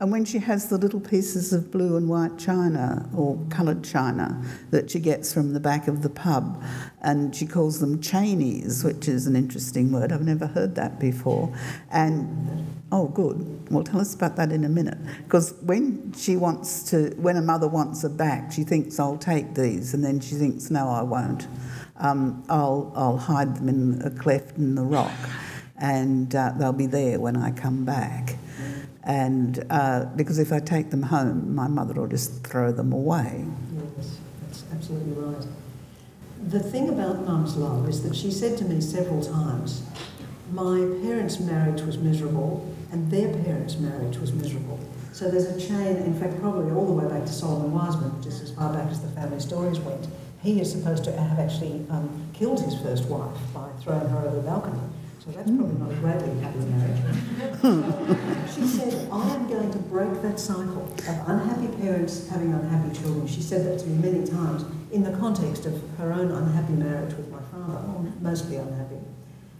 and 0.01 0.13
when 0.13 0.25
she 0.25 0.39
has 0.39 0.69
the 0.69 0.79
little 0.79 1.01
pieces 1.01 1.53
of 1.53 1.73
blue 1.73 1.97
and 1.97 2.09
white 2.09 2.39
china 2.39 3.09
or 3.17 3.37
coloured 3.51 3.83
china 3.83 4.41
that 4.71 4.91
she 4.91 5.01
gets 5.01 5.35
from 5.35 5.55
the 5.55 5.61
back 5.61 5.89
of 5.89 6.03
the 6.03 6.09
pub, 6.09 6.63
and 7.03 7.35
she 7.35 7.47
calls 7.47 7.81
them 7.81 8.01
Cheneys, 8.01 8.85
which 8.85 9.09
is 9.09 9.27
an 9.27 9.35
interesting 9.35 9.91
word. 9.91 10.13
I've 10.13 10.23
never 10.23 10.47
heard 10.47 10.77
that 10.77 11.01
before. 11.01 11.53
And 11.91 12.65
oh, 12.93 13.09
good. 13.09 13.71
Well, 13.71 13.83
tell 13.83 14.01
us 14.01 14.15
about 14.15 14.37
that 14.37 14.53
in 14.53 14.65
a 14.65 14.69
minute. 14.69 14.99
Because 15.25 15.55
when 15.63 16.13
she 16.13 16.37
wants 16.37 16.89
to, 16.91 17.11
when 17.17 17.37
a 17.37 17.43
mother 17.43 17.67
wants 17.67 18.03
her 18.03 18.09
back, 18.09 18.53
she 18.53 18.63
thinks, 18.63 19.01
I'll 19.01 19.19
take 19.19 19.55
these, 19.55 19.95
and 19.95 20.05
then 20.05 20.21
she 20.21 20.37
thinks, 20.37 20.71
no, 20.71 20.89
I 20.89 21.03
won't. 21.03 21.49
Um, 21.97 22.45
I'll, 22.49 22.93
I'll 22.95 23.19
hide 23.19 23.57
them 23.57 23.69
in 23.69 24.01
a 24.03 24.11
cleft 24.11 24.57
in 24.59 24.77
the 24.77 24.85
rock, 24.85 25.11
and 25.77 26.33
uh, 26.37 26.53
they'll 26.57 26.73
be 26.73 26.87
there 26.87 27.19
when 27.19 27.37
I 27.37 27.51
come 27.51 27.85
back. 27.85 28.37
And 29.09 29.65
uh, 29.71 30.05
because 30.17 30.39
if 30.39 30.53
I 30.53 30.61
take 30.61 30.91
them 30.91 31.03
home, 31.03 31.55
my 31.55 31.67
mother 31.67 31.95
will 31.95 32.09
just 32.09 32.45
throw 32.45 32.71
them 32.71 32.93
away. 32.93 33.47
Yes, 33.97 34.19
that's 34.43 34.65
absolutely 34.71 35.15
right. 35.15 35.47
The 36.49 36.61
thing 36.61 36.91
about 36.91 37.25
Mum's 37.25 37.57
love 37.57 37.89
is 37.89 38.03
that 38.03 38.15
she 38.15 38.31
said 38.31 38.59
to 38.59 38.65
me 38.65 38.83
several 38.83 39.25
times, 39.25 39.83
my 40.53 40.77
parents' 41.03 41.41
marriage 41.41 41.81
was 41.81 41.97
miserable 41.97 42.71
and 42.93 43.11
their 43.11 43.33
parents' 43.43 43.79
marriage 43.79 44.19
was 44.19 44.33
miserable. 44.33 44.79
So 45.13 45.31
there's 45.31 45.47
a 45.47 45.59
chain, 45.59 45.97
in 45.97 46.15
fact, 46.21 46.39
probably 46.41 46.71
all 46.73 46.87
the 46.87 46.93
way 46.93 47.11
back 47.11 47.27
to 47.27 47.33
Solomon 47.33 47.73
Wiseman, 47.73 48.17
which 48.19 48.27
is 48.27 48.43
as 48.43 48.51
far 48.51 48.73
back 48.75 48.91
as 48.91 49.01
the 49.01 49.09
family 49.09 49.41
stories 49.41 49.81
went. 49.81 50.07
He 50.43 50.61
is 50.61 50.71
supposed 50.71 51.05
to 51.05 51.13
have 51.13 51.39
actually 51.39 51.85
um, 51.91 52.27
killed 52.35 52.61
his 52.61 52.79
first 52.81 53.07
wife 53.07 53.37
by 53.55 53.69
throwing 53.81 54.09
her 54.09 54.19
over 54.19 54.37
the 54.37 54.43
balcony. 54.43 54.79
That's 55.35 55.51
probably 55.51 55.79
not 55.79 55.91
a 55.91 55.95
greatly 55.97 56.41
happy 56.41 56.59
marriage. 56.59 56.99
she 58.55 58.67
said, 58.67 59.09
I 59.13 59.35
am 59.35 59.49
going 59.49 59.71
to 59.71 59.79
break 59.79 60.23
that 60.23 60.41
cycle 60.41 60.85
of 60.85 61.29
unhappy 61.29 61.69
parents 61.83 62.29
having 62.29 62.53
unhappy 62.53 62.99
children. 62.99 63.27
She 63.27 63.43
said 63.43 63.67
that 63.67 63.79
to 63.81 63.87
me 63.87 64.11
many 64.11 64.27
times 64.27 64.65
in 64.91 65.03
the 65.03 65.13
context 65.19 65.67
of 65.67 65.83
her 65.99 66.13
own 66.13 66.31
unhappy 66.31 66.73
marriage 66.73 67.15
with 67.15 67.31
my 67.31 67.41
father, 67.53 67.79
mostly 68.21 68.57
unhappy. 68.57 68.97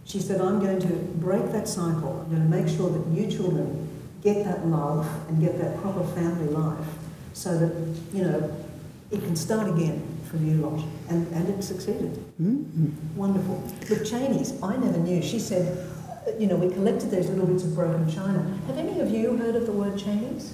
She 0.05 0.19
said, 0.19 0.41
I'm 0.41 0.59
going 0.59 0.79
to 0.79 0.87
break 0.87 1.51
that 1.51 1.67
cycle. 1.67 2.25
I'm 2.25 2.35
going 2.35 2.49
to 2.49 2.57
make 2.57 2.67
sure 2.67 2.89
that 2.89 3.07
you 3.07 3.29
children 3.29 3.87
get 4.23 4.43
that 4.45 4.65
love 4.65 5.07
and 5.29 5.39
get 5.39 5.59
that 5.59 5.79
proper 5.81 6.03
family 6.15 6.47
life 6.47 6.85
so 7.33 7.57
that, 7.57 7.71
you 8.11 8.23
know, 8.23 8.51
it 9.11 9.21
can 9.21 9.35
start 9.35 9.69
again 9.69 10.18
for 10.29 10.37
you 10.37 10.55
lot. 10.55 10.85
And, 11.09 11.27
and 11.33 11.49
it 11.49 11.63
succeeded. 11.63 12.13
Mm-hmm. 12.41 13.17
Wonderful. 13.17 13.57
The 13.87 14.05
Cheneys, 14.05 14.61
I 14.61 14.77
never 14.77 14.97
knew. 14.97 15.21
She 15.21 15.39
said, 15.39 15.87
you 16.37 16.47
know, 16.47 16.55
we 16.55 16.71
collected 16.73 17.09
those 17.09 17.27
little 17.29 17.47
bits 17.47 17.63
of 17.63 17.75
broken 17.75 18.09
china. 18.09 18.59
Have 18.67 18.77
any 18.77 18.99
of 18.99 19.09
you 19.09 19.35
heard 19.37 19.55
of 19.55 19.65
the 19.65 19.71
word 19.71 19.97
Cheneys? 19.97 20.53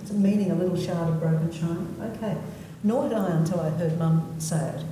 It's 0.00 0.12
meaning 0.12 0.50
a 0.50 0.54
little 0.54 0.76
shard 0.76 1.08
of 1.08 1.20
broken 1.20 1.50
china. 1.50 1.86
Okay. 2.14 2.36
Nor 2.84 3.08
had 3.08 3.14
I 3.14 3.30
until 3.30 3.60
I 3.60 3.70
heard 3.70 3.98
Mum 3.98 4.36
say 4.38 4.70
it. 4.70 4.84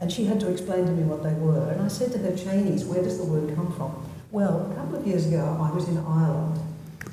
And 0.00 0.12
she 0.12 0.24
had 0.24 0.40
to 0.40 0.50
explain 0.50 0.86
to 0.86 0.92
me 0.92 1.02
what 1.04 1.22
they 1.22 1.32
were. 1.34 1.70
And 1.70 1.80
I 1.80 1.88
said 1.88 2.12
to 2.12 2.18
her, 2.18 2.36
Cheneys, 2.36 2.84
where 2.84 3.02
does 3.02 3.18
the 3.18 3.24
word 3.24 3.54
come 3.54 3.72
from? 3.72 4.04
Well, 4.30 4.70
a 4.70 4.74
couple 4.74 4.96
of 4.96 5.06
years 5.06 5.26
ago, 5.26 5.56
I 5.60 5.70
was 5.72 5.88
in 5.88 5.98
Ireland 5.98 6.60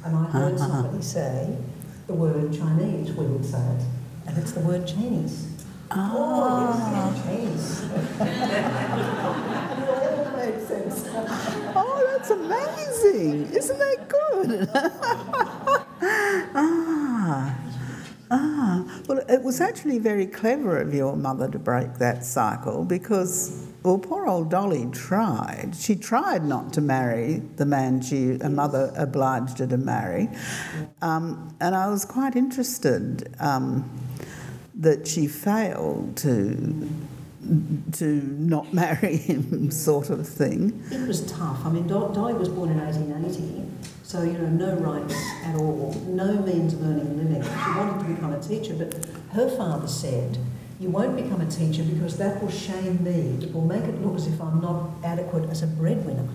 and 0.04 0.16
I 0.16 0.26
heard 0.26 0.58
somebody 0.60 1.02
say 1.02 1.56
the 2.08 2.14
word 2.14 2.54
Chinese, 2.54 3.12
we 3.14 3.26
would 3.26 3.46
say 3.46 3.58
it. 3.58 3.86
And 4.28 4.38
it's 4.38 4.52
the 4.52 4.60
word 4.60 4.88
Cheneys. 4.88 5.48
Oh. 5.98 7.22
Oh, 11.78 12.08
that's 12.12 12.30
amazing! 12.30 13.52
Isn't 13.52 13.80
that 13.80 14.08
good? 14.08 14.70
ah, 16.56 17.58
ah. 18.32 19.02
Well, 19.08 19.22
it 19.28 19.42
was 19.44 19.60
actually 19.62 20.00
very 20.00 20.26
clever 20.28 20.78
of 20.80 20.94
your 20.94 21.16
mother 21.16 21.50
to 21.50 21.60
break 21.60 21.96
that 21.96 22.24
cycle 22.24 22.86
because, 22.86 23.66
well, 23.84 23.98
poor 23.98 24.28
old 24.28 24.50
Dolly 24.50 24.88
tried. 24.92 25.74
She 25.78 25.96
tried 25.96 26.44
not 26.46 26.74
to 26.74 26.82
marry 26.82 27.42
the 27.56 27.66
man 27.66 28.02
she, 28.02 28.38
her 28.42 28.50
mother 28.50 28.94
obliged 28.96 29.60
her 29.60 29.68
to 29.68 29.78
marry, 29.78 30.30
um, 31.02 31.56
and 31.60 31.76
I 31.76 31.88
was 31.88 32.06
quite 32.06 32.36
interested 32.36 33.34
um, 33.40 33.90
that 34.80 35.08
she 35.08 35.28
failed 35.28 36.18
to 36.18 36.90
to 37.92 38.06
not 38.24 38.74
marry 38.74 39.18
him, 39.18 39.70
sort 39.88 40.10
of 40.10 40.28
thing. 40.28 40.84
It 40.92 41.08
was 41.08 41.30
tough. 41.32 41.64
I 41.64 41.70
mean, 41.70 41.88
Do- 41.88 42.10
Dolly 42.14 42.34
was 42.34 42.50
born 42.50 42.72
in 42.72 42.80
1880, 42.80 43.64
so, 44.02 44.24
you 44.24 44.34
know, 44.34 44.48
no 44.48 44.76
rights 44.78 45.16
at 45.44 45.56
all, 45.56 45.94
no 46.08 46.42
means 46.42 46.74
of 46.74 46.82
earning 46.84 47.08
a 47.08 47.14
living. 47.14 47.44
She 47.44 47.78
wanted 47.78 48.00
to 48.08 48.14
become 48.14 48.34
a 48.34 48.42
teacher, 48.42 48.74
but 48.74 48.96
her 49.34 49.48
father 49.56 49.88
said, 49.88 50.38
You 50.80 50.90
won't 50.90 51.16
become 51.16 51.42
a 51.42 51.46
teacher 51.46 51.84
because 51.84 52.18
that 52.18 52.42
will 52.42 52.50
shame 52.52 53.04
me. 53.04 53.38
It 53.46 53.54
will 53.54 53.66
make 53.66 53.84
it 53.84 54.02
look 54.04 54.16
as 54.16 54.26
if 54.28 54.42
I'm 54.42 54.60
not 54.62 54.90
adequate 55.04 55.48
as 55.50 55.62
a 55.62 55.68
breadwinner. 55.68 56.28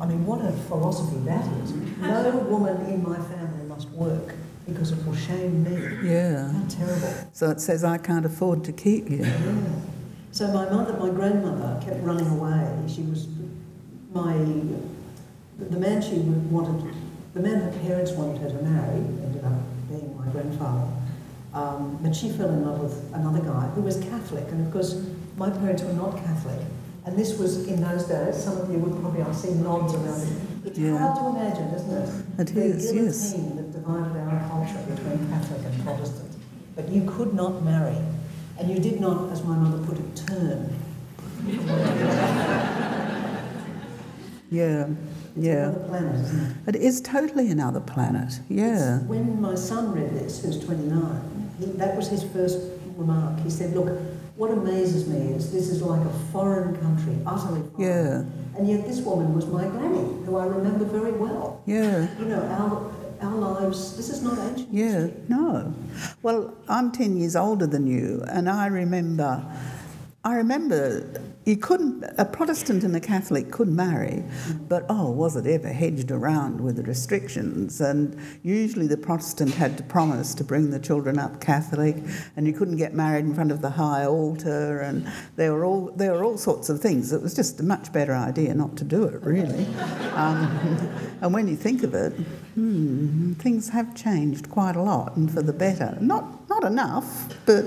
I 0.00 0.06
mean, 0.06 0.26
what 0.26 0.44
a 0.44 0.52
philosophy 0.52 1.16
that 1.26 1.44
is. 1.62 1.72
No 2.00 2.38
woman 2.50 2.86
in 2.86 3.02
my 3.02 3.16
family 3.16 3.64
must 3.68 3.88
work 3.90 4.11
because 4.66 4.92
it 4.92 5.04
will 5.06 5.16
shame 5.16 5.64
me. 5.64 6.08
Yeah. 6.08 6.52
How 6.52 6.64
terrible. 6.68 7.28
So 7.32 7.50
it 7.50 7.60
says, 7.60 7.84
I 7.84 7.98
can't 7.98 8.24
afford 8.26 8.64
to 8.64 8.72
keep 8.72 9.10
you. 9.10 9.24
Yeah. 9.24 9.62
So 10.30 10.48
my 10.48 10.68
mother, 10.70 10.94
my 10.94 11.10
grandmother, 11.10 11.80
kept 11.84 12.02
running 12.02 12.26
away. 12.28 12.66
She 12.88 13.02
was 13.02 13.28
my 14.12 14.34
the 15.58 15.78
man 15.78 16.02
she 16.02 16.16
wanted, 16.50 16.94
the 17.34 17.40
man 17.40 17.60
her 17.60 17.78
parents 17.80 18.12
wanted 18.12 18.40
her 18.42 18.48
to 18.48 18.62
marry 18.64 18.96
ended 18.96 19.44
up 19.44 19.52
being 19.88 20.16
my 20.18 20.26
grandfather. 20.32 20.90
Um, 21.54 21.98
but 22.02 22.16
she 22.16 22.30
fell 22.30 22.48
in 22.48 22.64
love 22.64 22.80
with 22.80 23.14
another 23.14 23.40
guy 23.40 23.68
who 23.74 23.82
was 23.82 23.98
Catholic, 23.98 24.48
and 24.48 24.66
of 24.66 24.72
course 24.72 25.04
my 25.36 25.50
parents 25.50 25.82
were 25.82 25.92
not 25.92 26.16
Catholic. 26.16 26.58
And 27.04 27.16
this 27.18 27.36
was 27.36 27.66
in 27.66 27.82
those 27.82 28.04
days. 28.04 28.42
Some 28.42 28.58
of 28.58 28.70
you 28.70 28.78
would 28.78 29.00
probably 29.00 29.22
I 29.22 29.32
see 29.32 29.52
nods 29.54 29.94
around 29.94 30.22
it. 30.22 30.51
It's 30.64 30.78
Yeah. 30.78 30.96
hard 30.98 31.16
to 31.18 31.26
imagine, 31.40 31.68
isn't 31.74 31.90
it? 31.92 32.08
It 32.38 32.54
the 32.54 32.60
is, 32.62 32.92
yes. 32.92 33.32
that 33.32 33.72
divided 33.72 34.16
our 34.16 34.48
culture 34.48 34.78
between 34.88 35.28
Catholic 35.28 35.60
and 35.66 35.84
Protestant. 35.84 36.30
But 36.76 36.88
you 36.88 37.02
could 37.06 37.34
not 37.34 37.64
marry, 37.64 37.96
and 38.58 38.70
you 38.70 38.78
did 38.78 39.00
not, 39.00 39.32
as 39.32 39.44
my 39.44 39.56
mother 39.56 39.78
put 39.84 39.98
it, 39.98 40.16
turn. 40.16 40.68
Yeah, 44.50 44.86
yeah. 45.34 45.68
Another 45.70 45.84
planet, 45.88 46.14
isn't 46.26 46.40
it? 46.66 46.76
It 46.76 46.82
is 46.82 47.00
totally 47.00 47.50
another 47.50 47.80
planet. 47.80 48.40
Yeah. 48.48 48.96
It's- 48.96 49.02
When 49.08 49.40
my 49.40 49.54
son 49.54 49.92
read 49.92 50.12
this, 50.14 50.42
who's 50.44 50.58
29, 50.58 51.50
he, 51.58 51.66
that 51.78 51.96
was 51.96 52.08
his 52.08 52.22
first 52.22 52.58
remark. 52.96 53.40
He 53.40 53.50
said, 53.50 53.74
Look, 53.74 53.88
what 54.36 54.50
amazes 54.50 55.06
me 55.08 55.34
is 55.34 55.52
this 55.52 55.68
is 55.68 55.82
like 55.82 56.00
a 56.00 56.12
foreign 56.32 56.76
country, 56.76 57.16
utterly 57.26 57.62
foreign. 57.70 57.80
Yeah. 57.80 58.58
And 58.58 58.68
yet 58.68 58.86
this 58.86 59.00
woman 59.00 59.34
was 59.34 59.46
my 59.46 59.66
granny, 59.66 60.24
who 60.24 60.36
I 60.36 60.46
remember 60.46 60.84
very 60.84 61.12
well. 61.12 61.62
Yeah. 61.66 62.08
You 62.18 62.24
know, 62.26 62.42
our, 62.42 63.28
our 63.28 63.36
lives, 63.36 63.96
this 63.96 64.08
is 64.08 64.22
not 64.22 64.38
ancient 64.38 64.72
Yeah, 64.72 65.08
no. 65.28 65.74
Well, 66.22 66.54
I'm 66.68 66.92
10 66.92 67.16
years 67.18 67.36
older 67.36 67.66
than 67.66 67.86
you, 67.86 68.24
and 68.28 68.48
I 68.48 68.66
remember 68.66 69.44
I 70.24 70.36
remember 70.36 71.20
you 71.44 71.56
couldn't, 71.56 72.04
a 72.18 72.24
Protestant 72.24 72.84
and 72.84 72.94
a 72.94 73.00
Catholic 73.00 73.50
could 73.50 73.68
marry, 73.68 74.24
but 74.68 74.86
oh, 74.88 75.10
was 75.10 75.34
it 75.34 75.46
ever 75.46 75.72
hedged 75.72 76.10
around 76.10 76.60
with 76.60 76.76
the 76.76 76.82
restrictions? 76.84 77.80
And 77.80 78.16
usually 78.42 78.86
the 78.86 78.96
Protestant 78.96 79.54
had 79.54 79.76
to 79.78 79.82
promise 79.82 80.34
to 80.36 80.44
bring 80.44 80.70
the 80.70 80.78
children 80.78 81.18
up 81.18 81.40
Catholic, 81.40 81.96
and 82.36 82.46
you 82.46 82.52
couldn't 82.52 82.76
get 82.76 82.94
married 82.94 83.24
in 83.24 83.34
front 83.34 83.50
of 83.50 83.60
the 83.60 83.70
high 83.70 84.06
altar, 84.06 84.80
and 84.80 85.10
there 85.36 85.52
were 85.52 85.64
all 85.64 85.90
there 85.96 86.12
were 86.12 86.24
all 86.24 86.38
sorts 86.38 86.68
of 86.68 86.80
things. 86.80 87.12
It 87.12 87.22
was 87.22 87.34
just 87.34 87.58
a 87.58 87.64
much 87.64 87.92
better 87.92 88.14
idea 88.14 88.54
not 88.54 88.76
to 88.76 88.84
do 88.84 89.04
it, 89.04 89.22
really. 89.22 89.66
Um, 90.14 90.78
and 91.20 91.34
when 91.34 91.48
you 91.48 91.56
think 91.56 91.82
of 91.82 91.94
it, 91.94 92.12
hmm, 92.54 93.32
things 93.34 93.70
have 93.70 93.94
changed 93.96 94.48
quite 94.50 94.76
a 94.76 94.82
lot, 94.82 95.16
and 95.16 95.30
for 95.30 95.42
the 95.42 95.52
better. 95.52 95.98
Not 96.00 96.48
not 96.48 96.64
enough, 96.64 97.34
but. 97.46 97.64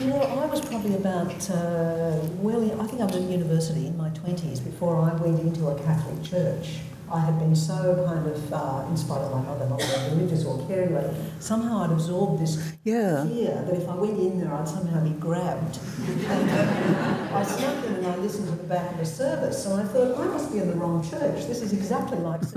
You 0.00 0.06
know, 0.08 0.20
I 0.20 0.46
was 0.46 0.60
probably 0.60 0.96
about, 0.96 1.50
uh, 1.50 2.18
well, 2.38 2.80
I 2.80 2.86
think 2.86 3.00
I 3.00 3.04
was 3.04 3.13
university 3.22 3.86
in 3.86 3.96
my 3.96 4.10
20s 4.10 4.64
before 4.64 4.96
I 4.96 5.14
went 5.14 5.40
into 5.40 5.68
a 5.68 5.78
Catholic 5.82 6.22
church. 6.22 6.80
I 7.10 7.20
had 7.20 7.38
been 7.38 7.54
so 7.54 8.02
kind 8.06 8.26
of, 8.26 8.52
uh, 8.52 8.86
in 8.88 8.96
spite 8.96 9.20
of 9.20 9.30
my 9.32 9.42
mother 9.42 9.68
not 9.68 9.78
being 9.78 10.18
religious 10.18 10.44
or 10.44 10.66
caring 10.66 10.94
it, 10.94 11.14
somehow 11.38 11.84
I'd 11.84 11.90
absorbed 11.90 12.42
this 12.42 12.72
yeah. 12.82 13.26
fear 13.26 13.62
that 13.66 13.74
if 13.74 13.88
I 13.88 13.94
went 13.94 14.18
in 14.18 14.40
there, 14.40 14.52
I'd 14.52 14.68
somehow 14.68 15.04
be 15.04 15.10
grabbed. 15.10 15.78
And 17.44 17.52
I 17.52 17.56
snuck 17.56 17.84
in 17.84 17.94
and 17.94 18.06
I 18.06 18.16
listened 18.16 18.48
to 18.48 18.54
the 18.54 18.62
back 18.64 18.92
of 18.92 18.98
the 18.98 19.06
service, 19.06 19.66
and 19.66 19.80
I 19.80 19.84
thought, 19.84 20.18
I 20.18 20.24
must 20.26 20.52
be 20.52 20.58
in 20.58 20.68
the 20.68 20.74
wrong 20.76 21.02
church. 21.02 21.46
This 21.46 21.62
is 21.62 21.72
exactly 21.72 22.18
like. 22.18 22.40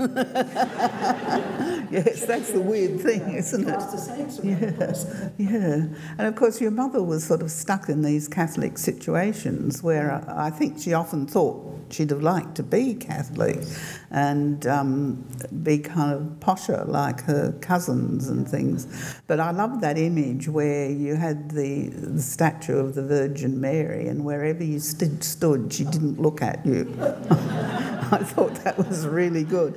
yes, 1.90 2.24
that's 2.24 2.52
the 2.52 2.60
weird 2.60 3.00
thing, 3.00 3.34
isn't 3.34 3.68
it? 3.68 3.80
Yes. 4.44 5.06
yeah. 5.36 5.86
And 6.18 6.26
of 6.26 6.36
course, 6.36 6.60
your 6.60 6.70
mother 6.70 7.02
was 7.02 7.24
sort 7.24 7.42
of 7.42 7.50
stuck 7.50 7.88
in 7.88 8.02
these 8.02 8.28
Catholic 8.28 8.78
situations 8.78 9.82
where 9.82 10.24
I 10.28 10.50
think 10.50 10.78
she 10.78 10.94
often 10.94 11.26
thought 11.26 11.68
she'd 11.90 12.10
have 12.10 12.22
liked 12.22 12.54
to 12.56 12.62
be 12.62 12.94
Catholic 12.94 13.58
and 14.10 14.66
um, 14.66 15.24
be 15.62 15.78
kind 15.78 16.12
of 16.12 16.20
posher 16.40 16.86
like 16.86 17.22
her 17.22 17.52
cousins 17.60 18.28
and 18.28 18.48
things. 18.48 18.86
But 19.26 19.40
I 19.40 19.50
love 19.50 19.80
that 19.80 19.98
image 19.98 20.48
where 20.48 20.90
you 20.90 21.16
had 21.16 21.50
the, 21.50 21.88
the 21.88 22.22
statue 22.22 22.78
of 22.78 22.94
the 22.94 23.02
Virgin 23.02 23.60
Mary, 23.60 24.08
and 24.08 24.24
wherever 24.24 24.62
you 24.62 24.77
stood, 24.78 25.22
stood 25.22 25.72
she 25.72 25.84
didn't 25.84 26.20
look 26.20 26.42
at 26.42 26.64
you. 26.64 26.94
I 28.10 28.18
thought 28.18 28.54
that 28.64 28.78
was 28.78 29.06
really 29.06 29.44
good. 29.44 29.76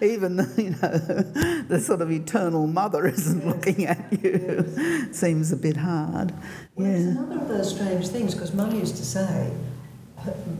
Even 0.00 0.36
the, 0.36 0.54
you 0.56 0.70
know, 0.70 1.62
the 1.68 1.78
sort 1.78 2.00
of 2.00 2.10
eternal 2.10 2.66
mother 2.66 3.06
isn't 3.06 3.46
looking 3.46 3.86
at 3.86 4.22
you. 4.22 5.08
Seems 5.12 5.52
a 5.52 5.56
bit 5.56 5.76
hard. 5.76 6.32
Well, 6.74 6.88
yeah. 6.88 6.94
It's 6.94 7.04
another 7.04 7.40
of 7.40 7.48
those 7.48 7.74
strange 7.74 8.08
things 8.08 8.34
because 8.34 8.54
Mum 8.54 8.74
used 8.74 8.96
to 8.96 9.04
say, 9.04 9.52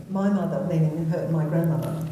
my 0.09 0.29
mother, 0.29 0.67
meaning 0.69 1.05
her, 1.09 1.27
my 1.29 1.45
grandmother, 1.45 2.05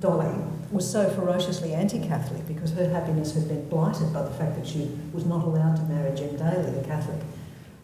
Dolly, 0.00 0.34
was 0.70 0.90
so 0.90 1.08
ferociously 1.08 1.72
anti-Catholic 1.72 2.46
because 2.46 2.72
her 2.72 2.90
happiness 2.90 3.32
had 3.32 3.48
been 3.48 3.66
blighted 3.70 4.12
by 4.12 4.22
the 4.22 4.30
fact 4.32 4.56
that 4.56 4.66
she 4.66 4.90
was 5.14 5.24
not 5.24 5.42
allowed 5.42 5.76
to 5.76 5.82
marry 5.84 6.14
Jim 6.14 6.36
Daly, 6.36 6.70
the 6.70 6.86
Catholic. 6.86 7.22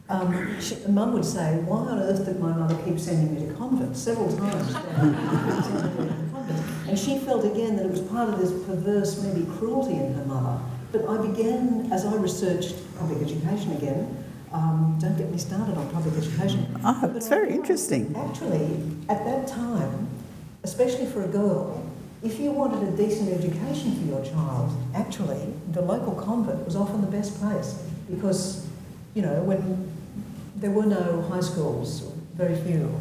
Um, 0.09 0.61
she, 0.61 0.77
Mum 0.87 1.15
would 1.15 1.25
say, 1.25 1.57
why 1.65 1.79
on 1.79 1.99
earth 1.99 2.27
did 2.27 2.39
my 2.39 2.53
mother 2.53 2.77
keep 2.85 3.01
sending 3.01 3.35
me 3.35 3.47
to 3.47 3.55
convent 3.55 3.97
several 3.97 4.37
times? 4.37 4.75
and 6.89 6.99
she 6.99 7.19
felt 7.21 7.45
again 7.47 7.77
that 7.77 7.87
it 7.87 7.91
was 7.91 8.03
part 8.03 8.29
of 8.29 8.39
this 8.39 8.53
perverse, 8.67 9.23
maybe 9.23 9.47
cruelty 9.57 9.95
in 9.95 10.13
her 10.13 10.25
mother. 10.27 10.61
But 10.93 11.09
I 11.09 11.27
began, 11.27 11.91
as 11.91 12.05
I 12.05 12.15
researched 12.17 12.75
public 12.99 13.23
education 13.23 13.73
again, 13.73 14.25
um, 14.53 14.99
don't 15.01 15.17
get 15.17 15.31
me 15.31 15.39
started 15.39 15.77
on 15.77 15.89
public 15.91 16.15
education. 16.17 16.79
Oh, 16.85 17.13
it's 17.17 17.29
very 17.29 17.53
interesting. 17.53 18.15
Actually, 18.15 18.83
at 19.09 19.25
that 19.25 19.49
time, 19.49 20.07
especially 20.65 21.07
for 21.07 21.25
a 21.25 21.29
girl, 21.29 21.83
if 22.23 22.39
you 22.39 22.53
wanted 22.53 22.87
a 22.87 22.97
decent 22.97 23.31
education 23.31 23.97
for 23.97 24.07
your 24.07 24.25
child, 24.25 24.71
actually, 24.95 25.53
the 25.73 25.81
local 25.81 26.15
convent 26.15 26.63
was 26.65 26.77
often 26.77 27.01
the 27.01 27.07
best 27.07 27.41
place 27.41 27.83
because, 28.09 28.67
you 29.15 29.23
know, 29.23 29.43
when 29.43 29.93
there 30.57 30.71
were 30.71 30.87
no 30.87 31.23
high 31.23 31.41
schools, 31.41 32.03
very 32.35 32.57
few. 32.63 32.95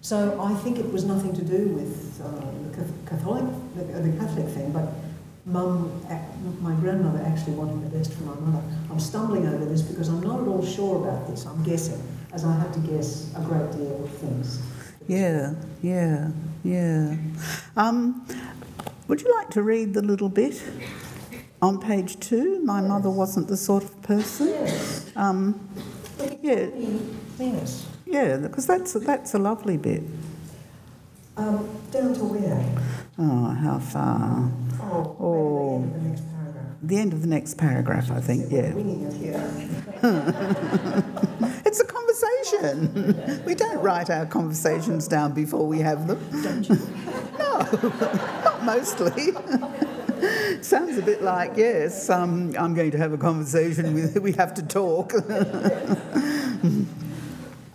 So 0.00 0.40
I 0.40 0.54
think 0.54 0.78
it 0.78 0.92
was 0.92 1.04
nothing 1.04 1.34
to 1.36 1.44
do 1.44 1.68
with 1.68 2.20
uh, 2.20 2.28
the 2.76 2.84
Catholic, 3.08 3.44
the, 3.76 3.84
the 3.84 4.18
Catholic 4.18 4.48
thing, 4.48 4.72
but 4.72 4.88
mum, 5.44 5.92
my 6.60 6.74
grandmother 6.74 7.22
actually 7.24 7.54
wanted 7.54 7.84
the 7.84 7.96
best 7.96 8.12
for 8.12 8.24
my 8.24 8.34
mother. 8.34 8.62
I'm 8.90 9.00
stumbling 9.00 9.46
over 9.46 9.64
this 9.64 9.82
because 9.82 10.08
I'm 10.08 10.20
not 10.20 10.40
at 10.40 10.48
all 10.48 10.64
sure 10.64 11.06
about 11.06 11.28
this. 11.28 11.46
I'm 11.46 11.62
guessing, 11.62 12.02
as 12.32 12.44
I 12.44 12.52
have 12.54 12.72
to 12.74 12.80
guess 12.80 13.32
a 13.36 13.40
great 13.42 13.70
deal 13.72 14.04
of 14.04 14.10
things. 14.10 14.60
Yeah, 15.08 15.54
yeah, 15.82 16.30
yeah. 16.64 17.16
Um, 17.76 18.26
would 19.08 19.20
you 19.20 19.32
like 19.36 19.50
to 19.50 19.62
read 19.62 19.94
the 19.94 20.02
little 20.02 20.28
bit 20.28 20.62
on 21.60 21.80
page 21.80 22.18
two? 22.20 22.60
My 22.64 22.80
yes. 22.80 22.88
mother 22.88 23.10
wasn't 23.10 23.48
the 23.48 23.56
sort 23.56 23.84
of 23.84 24.00
person. 24.02 24.48
Yes. 24.48 25.10
Um, 25.16 25.68
yeah. 26.42 26.66
Yes. 27.38 27.86
Yeah, 28.06 28.36
because 28.36 28.66
that's 28.66 28.92
that's 28.92 29.34
a 29.34 29.38
lovely 29.38 29.76
bit. 29.76 30.02
Um, 31.36 31.68
down 31.90 32.12
to 32.14 32.24
where? 32.24 32.64
Oh, 33.18 33.46
how 33.50 33.78
far? 33.78 34.50
Oh, 34.82 35.16
oh. 35.18 35.90
the, 35.92 35.98
end 35.98 36.22
the 36.82 36.98
end 36.98 37.12
of 37.12 37.22
the 37.22 37.28
next 37.28 37.56
paragraph, 37.56 38.10
I 38.10 38.20
think. 38.20 38.50
Yeah. 38.50 38.72
it's 41.64 41.80
a 41.80 41.84
conversation. 41.84 43.42
we 43.46 43.54
don't 43.54 43.80
write 43.80 44.10
our 44.10 44.26
conversations 44.26 45.08
down 45.08 45.32
before 45.32 45.66
we 45.66 45.78
have 45.78 46.06
them. 46.06 46.18
Don't 46.42 46.68
you? 46.68 46.76
no 47.38 47.58
not 48.44 48.64
mostly. 48.64 49.32
Sounds 50.60 50.96
a 50.98 51.02
bit 51.02 51.22
like, 51.22 51.56
yes, 51.56 52.08
um, 52.08 52.54
I'm 52.58 52.74
going 52.74 52.92
to 52.92 52.98
have 52.98 53.12
a 53.12 53.18
conversation 53.18 53.94
with, 53.94 54.16
we 54.22 54.32
have 54.32 54.54
to 54.54 54.62
talk. 54.62 55.14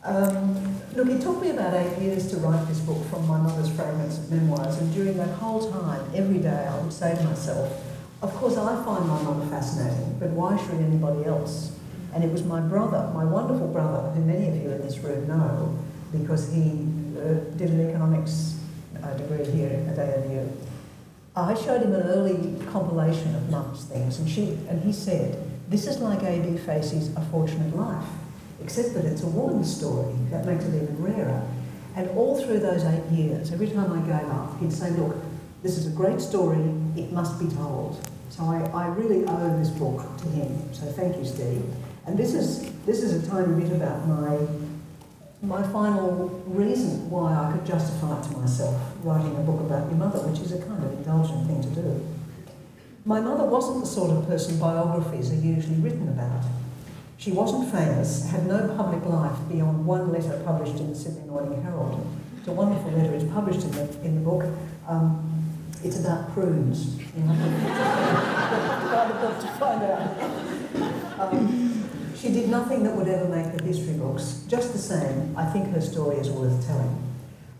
um, 0.03 0.75
look, 0.95 1.09
it 1.09 1.21
took 1.21 1.41
me 1.41 1.49
about 1.49 1.73
eight 1.73 1.97
years 2.01 2.27
to 2.31 2.37
write 2.37 2.65
this 2.67 2.79
book 2.79 3.03
from 3.09 3.27
my 3.27 3.37
mother's 3.37 3.69
fragments 3.75 4.17
of 4.17 4.31
memoirs, 4.31 4.77
and 4.77 4.93
during 4.93 5.17
that 5.17 5.29
whole 5.39 5.69
time, 5.71 6.09
every 6.15 6.37
day 6.39 6.67
I 6.69 6.79
would 6.79 6.93
say 6.93 7.15
to 7.15 7.23
myself, 7.23 7.83
of 8.21 8.33
course 8.35 8.55
I 8.55 8.81
find 8.83 9.07
my 9.07 9.21
mother 9.23 9.45
fascinating, 9.47 10.17
but 10.19 10.29
why 10.29 10.57
should 10.57 10.75
anybody 10.75 11.25
else? 11.25 11.77
And 12.13 12.23
it 12.23 12.31
was 12.31 12.43
my 12.43 12.61
brother, 12.61 13.11
my 13.13 13.25
wonderful 13.25 13.67
brother, 13.67 14.09
who 14.11 14.21
many 14.21 14.47
of 14.47 14.55
you 14.55 14.71
in 14.71 14.81
this 14.81 14.97
room 14.99 15.27
know, 15.27 15.77
because 16.13 16.51
he 16.53 16.87
uh, 17.19 17.33
did 17.57 17.71
an 17.71 17.89
economics 17.89 18.57
uh, 19.03 19.13
degree 19.17 19.45
here 19.51 19.85
at 19.89 19.99
ANU. 19.99 20.47
I 21.37 21.53
showed 21.53 21.83
him 21.83 21.93
an 21.93 22.01
early 22.01 22.55
compilation 22.71 23.35
of 23.35 23.47
Mum's 23.51 23.83
things, 23.83 24.17
and, 24.17 24.27
she, 24.27 24.57
and 24.69 24.83
he 24.83 24.91
said, 24.91 25.39
This 25.69 25.85
is 25.85 25.99
like 25.99 26.23
A.B. 26.23 26.57
Facey's 26.57 27.15
A 27.15 27.21
Fortunate 27.31 27.75
Life, 27.75 28.07
except 28.59 28.95
that 28.95 29.05
it's 29.05 29.21
a 29.21 29.27
woman's 29.27 29.73
story. 29.73 30.15
That 30.31 30.47
makes 30.47 30.65
it 30.65 30.73
even 30.81 30.99
rarer. 30.99 31.47
And 31.95 32.09
all 32.17 32.41
through 32.43 32.59
those 32.59 32.83
eight 32.85 33.05
years, 33.11 33.51
every 33.51 33.69
time 33.69 33.93
I 33.93 33.99
gave 34.01 34.27
up, 34.31 34.59
he'd 34.59 34.73
say, 34.73 34.89
Look, 34.89 35.15
this 35.61 35.77
is 35.77 35.85
a 35.85 35.91
great 35.91 36.19
story, 36.21 36.73
it 36.95 37.11
must 37.11 37.39
be 37.39 37.47
told. 37.55 38.03
So 38.31 38.43
I, 38.43 38.61
I 38.73 38.87
really 38.87 39.23
owe 39.25 39.59
this 39.59 39.69
book 39.69 40.17
to 40.17 40.29
him. 40.29 40.73
So 40.73 40.87
thank 40.87 41.17
you, 41.17 41.25
Steve. 41.25 41.63
And 42.07 42.17
this 42.17 42.33
is, 42.33 42.71
this 42.87 43.03
is 43.03 43.23
a 43.23 43.29
tiny 43.29 43.61
bit 43.61 43.71
about 43.73 44.07
my 44.07 44.37
my 45.47 45.63
final 45.63 46.27
reason 46.45 47.09
why 47.09 47.33
I 47.33 47.51
could 47.53 47.65
justify 47.65 48.19
it 48.19 48.23
to 48.23 48.37
myself 48.37 48.75
writing 49.01 49.33
a 49.37 49.39
book 49.39 49.61
about 49.61 49.87
your 49.89 49.97
mother, 49.97 50.19
which 50.27 50.41
is 50.41 50.51
a 50.51 50.59
kind 50.59 50.83
of 50.83 50.91
indulgent 50.91 51.47
thing 51.47 51.61
to 51.63 51.69
do. 51.69 52.05
My 53.05 53.21
mother 53.21 53.45
wasn't 53.45 53.79
the 53.79 53.87
sort 53.87 54.11
of 54.11 54.27
person 54.27 54.59
biographies 54.59 55.31
are 55.31 55.35
usually 55.35 55.77
written 55.77 56.09
about. 56.09 56.43
She 57.17 57.31
wasn't 57.31 57.71
famous, 57.71 58.29
had 58.29 58.45
no 58.45 58.75
public 58.75 59.05
life 59.05 59.37
beyond 59.49 59.85
one 59.85 60.11
letter 60.11 60.41
published 60.45 60.75
in 60.75 60.89
the 60.89 60.95
Sydney 60.95 61.23
Morning 61.29 61.63
Herald. 61.63 62.05
It's 62.39 62.47
a 62.49 62.51
wonderful 62.51 62.91
letter, 62.91 63.13
it's 63.15 63.23
published 63.31 63.63
in 63.63 63.71
the, 63.71 64.01
in 64.03 64.15
the 64.15 64.21
book. 64.29 64.43
Um, 64.85 65.23
it's 65.81 65.99
about 65.99 66.33
prunes. 66.33 66.99
You 67.17 67.23
know, 67.23 67.33
to 69.41 69.47
find 69.57 69.81
out. 69.81 70.46
She 72.27 72.33
did 72.33 72.49
nothing 72.49 72.83
that 72.83 72.93
would 72.93 73.07
ever 73.07 73.25
make 73.29 73.55
the 73.55 73.63
history 73.63 73.93
books. 73.93 74.43
Just 74.49 74.73
the 74.73 74.77
same, 74.77 75.33
I 75.37 75.45
think 75.45 75.69
her 75.69 75.79
story 75.79 76.17
is 76.17 76.29
worth 76.29 76.67
telling. 76.67 77.01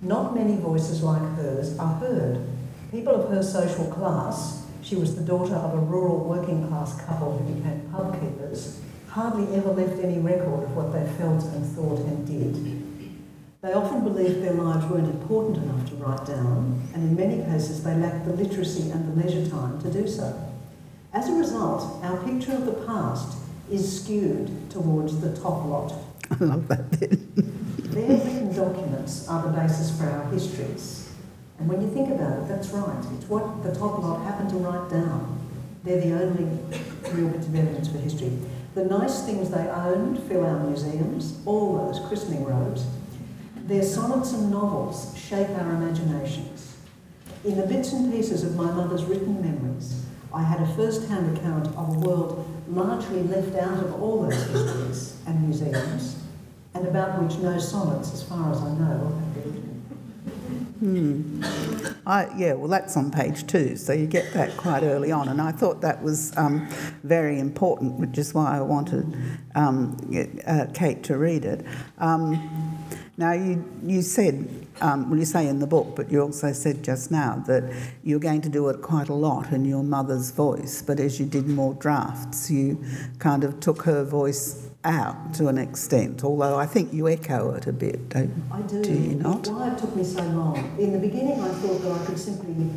Not 0.02 0.36
many 0.36 0.58
voices 0.58 1.02
like 1.02 1.22
hers 1.38 1.80
are 1.80 1.94
heard. 2.00 2.46
People 2.92 3.16
of 3.16 3.30
her 3.30 3.42
social 3.42 3.86
class, 3.86 4.66
she 4.82 4.98
was 4.98 5.16
the 5.16 5.24
daughter 5.24 5.56
of 5.56 5.74
a 5.74 5.78
rural 5.78 6.20
working 6.20 6.68
class 6.68 7.00
couple 7.06 7.38
who 7.38 7.54
became 7.54 7.80
pub 7.94 8.20
keepers, 8.20 8.82
hardly 9.08 9.56
ever 9.56 9.72
left 9.72 10.04
any 10.04 10.20
record 10.20 10.66
of 10.66 10.76
what 10.76 10.92
they 10.92 11.08
felt 11.18 11.46
and 11.46 11.66
thought 11.66 12.00
and 12.00 12.28
did. 12.28 13.16
They 13.62 13.72
often 13.72 14.04
believed 14.04 14.44
their 14.44 14.52
lives 14.52 14.86
weren't 14.88 15.08
important 15.08 15.64
enough 15.64 15.88
to 15.92 15.96
write 15.96 16.26
down, 16.28 16.90
and 16.94 17.04
in 17.04 17.16
many 17.16 17.42
cases 17.46 17.86
they 17.86 17.96
lacked 17.96 18.26
the 18.26 18.34
literacy 18.34 18.92
and 18.92 19.08
the 19.08 19.24
leisure 19.24 19.50
time 19.50 19.82
to 19.84 19.90
do 19.90 20.06
so. 20.10 20.38
As 21.14 21.30
a 21.30 21.34
result, 21.36 22.04
our 22.04 22.18
picture 22.26 22.52
of 22.52 22.66
the 22.66 22.86
past 22.86 23.47
is 23.72 24.02
skewed 24.02 24.70
towards 24.70 25.20
the 25.20 25.36
top 25.36 25.66
lot. 25.66 25.94
I 26.32 26.44
love 26.44 26.68
that 26.68 27.00
bit. 27.00 27.20
They're 27.92 28.18
written 28.18 28.56
documents 28.56 29.28
are 29.28 29.44
the 29.44 29.50
basis 29.50 29.98
for 29.98 30.06
our 30.10 30.26
histories. 30.32 31.10
And 31.60 31.68
when 31.68 31.82
you 31.82 31.90
think 31.90 32.10
about 32.10 32.40
it, 32.40 32.48
that's 32.48 32.70
right. 32.70 33.06
It's 33.16 33.28
what 33.28 33.64
the 33.64 33.74
top 33.74 34.00
lot 34.00 34.24
happened 34.24 34.50
to 34.52 34.58
write 34.58 34.90
down. 34.90 35.40
They're 35.84 36.02
the 36.02 36.14
only 36.14 36.46
real 37.12 37.30
bits 37.30 37.48
of 37.48 37.56
evidence 37.56 37.88
for 37.88 37.98
history. 37.98 38.38
The 38.76 38.86
nice 38.86 39.26
things 39.26 39.50
they 39.50 39.68
owned 39.68 40.22
fill 40.24 40.46
our 40.46 40.60
museums, 40.60 41.40
all 41.46 41.78
those 41.78 42.06
christening 42.08 42.46
robes. 42.46 42.86
Their 43.66 43.84
sonnets 43.84 44.34
and 44.34 44.52
novels 44.52 45.18
shape 45.18 45.50
our 45.50 45.72
imaginations. 45.72 46.76
In 47.44 47.58
the 47.58 47.66
bits 47.66 47.92
and 47.94 48.12
pieces 48.12 48.44
of 48.44 48.56
my 48.56 48.72
mother's 48.72 49.04
written 49.06 49.42
memories, 49.42 50.06
I 50.34 50.44
had 50.44 50.62
a 50.62 50.74
first-hand 50.76 51.38
account 51.38 51.68
of 51.68 51.96
a 51.96 52.00
world 52.00 52.46
largely 52.70 53.24
left 53.24 53.56
out 53.56 53.84
of 53.84 54.02
all 54.02 54.24
those 54.24 54.44
histories 54.48 55.18
and 55.26 55.42
museums, 55.42 56.24
and 56.74 56.88
about 56.88 57.22
which 57.22 57.38
no 57.40 57.58
sonnets, 57.58 58.14
as 58.14 58.24
far 58.24 58.52
as 58.52 58.60
I 58.60 58.70
know, 58.74 59.22
have 59.24 59.34
been 59.34 59.54
written. 59.54 59.74
Hmm. 60.80 61.44
I, 62.06 62.30
yeah, 62.38 62.54
well, 62.54 62.68
that's 62.68 62.96
on 62.96 63.10
page 63.12 63.48
two, 63.48 63.76
so 63.76 63.94
you 63.94 64.06
get 64.06 64.32
that 64.34 64.56
quite 64.58 64.84
early 64.84 65.12
on, 65.12 65.28
and 65.28 65.42
I 65.42 65.52
thought 65.52 65.82
that 65.82 66.04
was 66.04 66.36
um, 66.38 66.68
very 67.04 67.40
important, 67.40 68.00
which 68.00 68.18
is 68.18 68.34
why 68.34 68.58
I 68.58 68.62
wanted 68.62 69.14
um, 69.56 69.98
uh, 70.46 70.68
Kate 70.74 71.04
to 71.04 71.18
read 71.18 71.46
it. 71.46 71.66
Um, 71.98 72.78
now, 73.20 73.34
you, 73.34 73.66
you 73.84 74.04
said, 74.04 74.48
um, 74.80 75.10
well, 75.10 75.18
you 75.18 75.26
say 75.26 75.48
in 75.48 75.58
the 75.58 75.66
book, 75.66 75.96
but 75.96 76.12
you 76.12 76.22
also 76.22 76.54
said 76.54 76.84
just 76.84 77.10
now 77.10 77.44
that 77.48 77.64
you're 78.04 78.20
going 78.20 78.42
to 78.42 78.50
do 78.50 78.70
it 78.70 78.84
quite 78.84 79.10
a 79.10 79.14
lot 79.14 79.52
in 79.52 79.66
your 79.66 79.84
mother's 79.84 80.30
voice, 80.30 80.84
but 80.84 81.00
as 81.00 81.20
you 81.20 81.26
did 81.26 81.48
more 81.48 81.74
drafts, 81.74 82.52
you 82.52 82.84
kind 83.18 83.44
of 83.44 83.60
took 83.60 83.82
her 83.82 84.04
voice 84.04 84.70
out 84.84 85.34
to 85.34 85.48
an 85.48 85.58
extent, 85.58 86.24
although 86.24 86.60
I 86.60 86.68
think 86.68 86.94
you 86.94 87.10
echo 87.10 87.56
it 87.56 87.66
a 87.66 87.74
bit, 87.74 88.08
don't 88.10 88.32
I 88.52 88.62
do. 88.62 88.84
do 88.84 88.94
you 88.94 89.16
not? 89.16 89.48
Why 89.48 89.74
it 89.74 89.80
took 89.80 89.96
me 89.96 90.04
so 90.04 90.22
long? 90.22 90.56
In 90.78 90.94
the 90.94 91.00
beginning, 91.00 91.42
I 91.42 91.50
thought 91.56 91.82
that 91.82 91.92
I 91.92 92.06
could 92.06 92.20
simply 92.20 92.70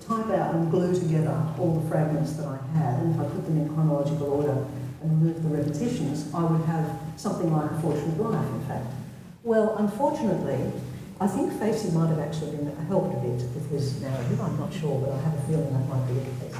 type 0.00 0.26
out 0.30 0.56
and 0.56 0.72
glue 0.72 0.92
together 0.92 1.40
all 1.56 1.78
the 1.78 1.88
fragments 1.88 2.32
that 2.32 2.46
I 2.46 2.58
had, 2.76 2.98
and 2.98 3.14
if 3.14 3.20
I 3.20 3.24
put 3.30 3.44
them 3.46 3.58
in 3.58 3.72
chronological 3.72 4.26
order 4.26 4.66
and 5.02 5.22
remove 5.22 5.40
the 5.40 5.48
repetitions, 5.50 6.34
I 6.34 6.42
would 6.42 6.66
have 6.66 6.98
something 7.16 7.52
like 7.52 7.70
a 7.70 7.80
fortunate 7.80 8.18
life, 8.18 8.48
in 8.48 8.60
fact. 8.66 8.86
Well, 9.44 9.76
unfortunately, 9.76 10.72
I 11.20 11.26
think 11.26 11.52
Facey 11.60 11.90
might 11.90 12.08
have 12.08 12.18
actually 12.18 12.56
been 12.56 12.74
helped 12.88 13.14
a 13.14 13.18
bit 13.18 13.42
with 13.54 13.70
his 13.70 14.00
narrative. 14.00 14.40
I'm 14.40 14.58
not 14.58 14.72
sure, 14.72 14.98
but 14.98 15.12
I 15.12 15.20
have 15.20 15.34
a 15.34 15.42
feeling 15.42 15.70
that 15.70 15.86
might 15.86 16.06
be 16.08 16.14
the 16.14 16.46
case. 16.46 16.56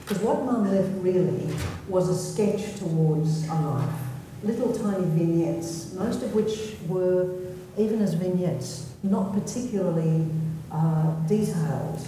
Because 0.00 0.18
what 0.18 0.44
Mum 0.44 0.68
left 0.68 0.90
really 0.96 1.54
was 1.88 2.08
a 2.08 2.18
sketch 2.18 2.76
towards 2.76 3.46
a 3.48 3.54
life 3.54 3.94
little 4.42 4.72
tiny 4.72 5.06
vignettes, 5.10 5.92
most 5.94 6.22
of 6.22 6.34
which 6.34 6.74
were, 6.88 7.34
even 7.78 8.02
as 8.02 8.14
vignettes, 8.14 8.92
not 9.04 9.32
particularly 9.32 10.26
uh, 10.72 11.14
detailed. 11.28 12.04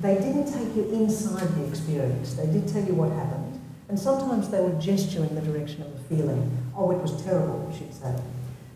They 0.00 0.14
didn't 0.14 0.50
take 0.50 0.74
you 0.74 0.90
inside 0.92 1.46
the 1.56 1.68
experience, 1.68 2.34
they 2.34 2.46
did 2.46 2.68
tell 2.68 2.82
you 2.82 2.94
what 2.94 3.12
happened. 3.12 3.60
And 3.88 3.98
sometimes 3.98 4.48
they 4.48 4.60
would 4.60 4.80
gesture 4.80 5.24
in 5.24 5.34
the 5.34 5.42
direction 5.42 5.82
of 5.82 5.94
a 5.94 5.98
feeling. 6.08 6.50
Oh, 6.74 6.90
it 6.90 6.98
was 6.98 7.22
terrible, 7.22 7.70
she'd 7.78 7.94
say. 7.94 8.14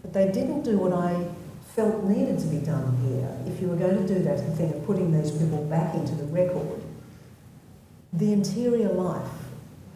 But 0.02 0.12
they 0.12 0.26
didn't 0.26 0.62
do 0.62 0.78
what 0.78 0.92
I 0.92 1.26
felt 1.74 2.04
needed 2.04 2.38
to 2.40 2.46
be 2.46 2.58
done 2.58 2.96
here. 3.06 3.52
If 3.52 3.60
you 3.60 3.68
were 3.68 3.76
going 3.76 4.06
to 4.06 4.14
do 4.14 4.22
that 4.24 4.38
thing 4.56 4.72
of 4.72 4.84
putting 4.84 5.10
these 5.12 5.30
people 5.30 5.64
back 5.64 5.94
into 5.94 6.14
the 6.14 6.24
record, 6.24 6.82
the 8.12 8.32
interior 8.32 8.92
life, 8.92 9.30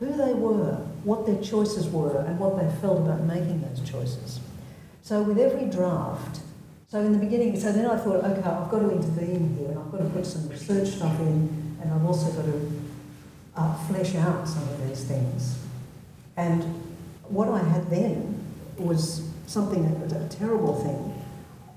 who 0.00 0.12
they 0.12 0.32
were, 0.32 0.76
what 1.04 1.26
their 1.26 1.40
choices 1.42 1.86
were 1.88 2.20
and 2.20 2.38
what 2.38 2.56
they 2.56 2.80
felt 2.80 2.98
about 2.98 3.22
making 3.22 3.60
those 3.62 3.88
choices. 3.88 4.40
So 5.02 5.22
with 5.22 5.38
every 5.38 5.66
draft, 5.66 6.40
so 6.88 7.00
in 7.00 7.12
the 7.12 7.18
beginning, 7.18 7.58
so 7.58 7.72
then 7.72 7.86
I 7.86 7.96
thought, 7.96 8.24
okay, 8.24 8.48
I've 8.48 8.70
got 8.70 8.78
to 8.80 8.90
intervene 8.90 9.56
here 9.58 9.68
and 9.70 9.78
I've 9.78 9.90
got 9.90 9.98
to 9.98 10.04
put 10.04 10.24
some 10.24 10.48
research 10.48 10.88
stuff 10.88 11.18
in 11.20 11.76
and 11.82 11.92
I've 11.92 12.04
also 12.04 12.30
got 12.32 12.44
to 12.46 12.82
uh, 13.56 13.74
flesh 13.86 14.14
out 14.14 14.48
some 14.48 14.62
of 14.62 14.88
these 14.88 15.04
things. 15.04 15.58
And 16.36 16.62
what 17.28 17.48
I 17.48 17.58
had 17.58 17.88
then 17.90 18.44
was 18.78 19.25
something, 19.46 19.84
a, 19.84 20.24
a 20.24 20.28
terrible 20.28 20.74
thing. 20.74 21.22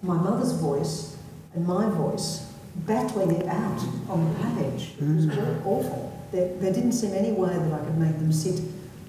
My 0.02 0.16
mother's 0.16 0.54
voice 0.54 1.18
and 1.54 1.68
my 1.68 1.90
voice 1.90 2.52
battling 2.76 3.32
it 3.32 3.48
out 3.48 3.80
on 4.10 4.34
the 4.34 4.62
page. 4.62 4.94
It 5.00 5.16
was 5.16 5.26
mm. 5.26 5.66
awful. 5.66 6.12
There, 6.32 6.54
there 6.58 6.74
didn't 6.74 6.94
seem 6.94 7.14
any 7.14 7.32
way 7.32 7.54
that 7.54 7.74
I 7.74 7.80
could 7.80 7.98
make 7.98 8.18
them 8.18 8.32
sit 8.32 8.62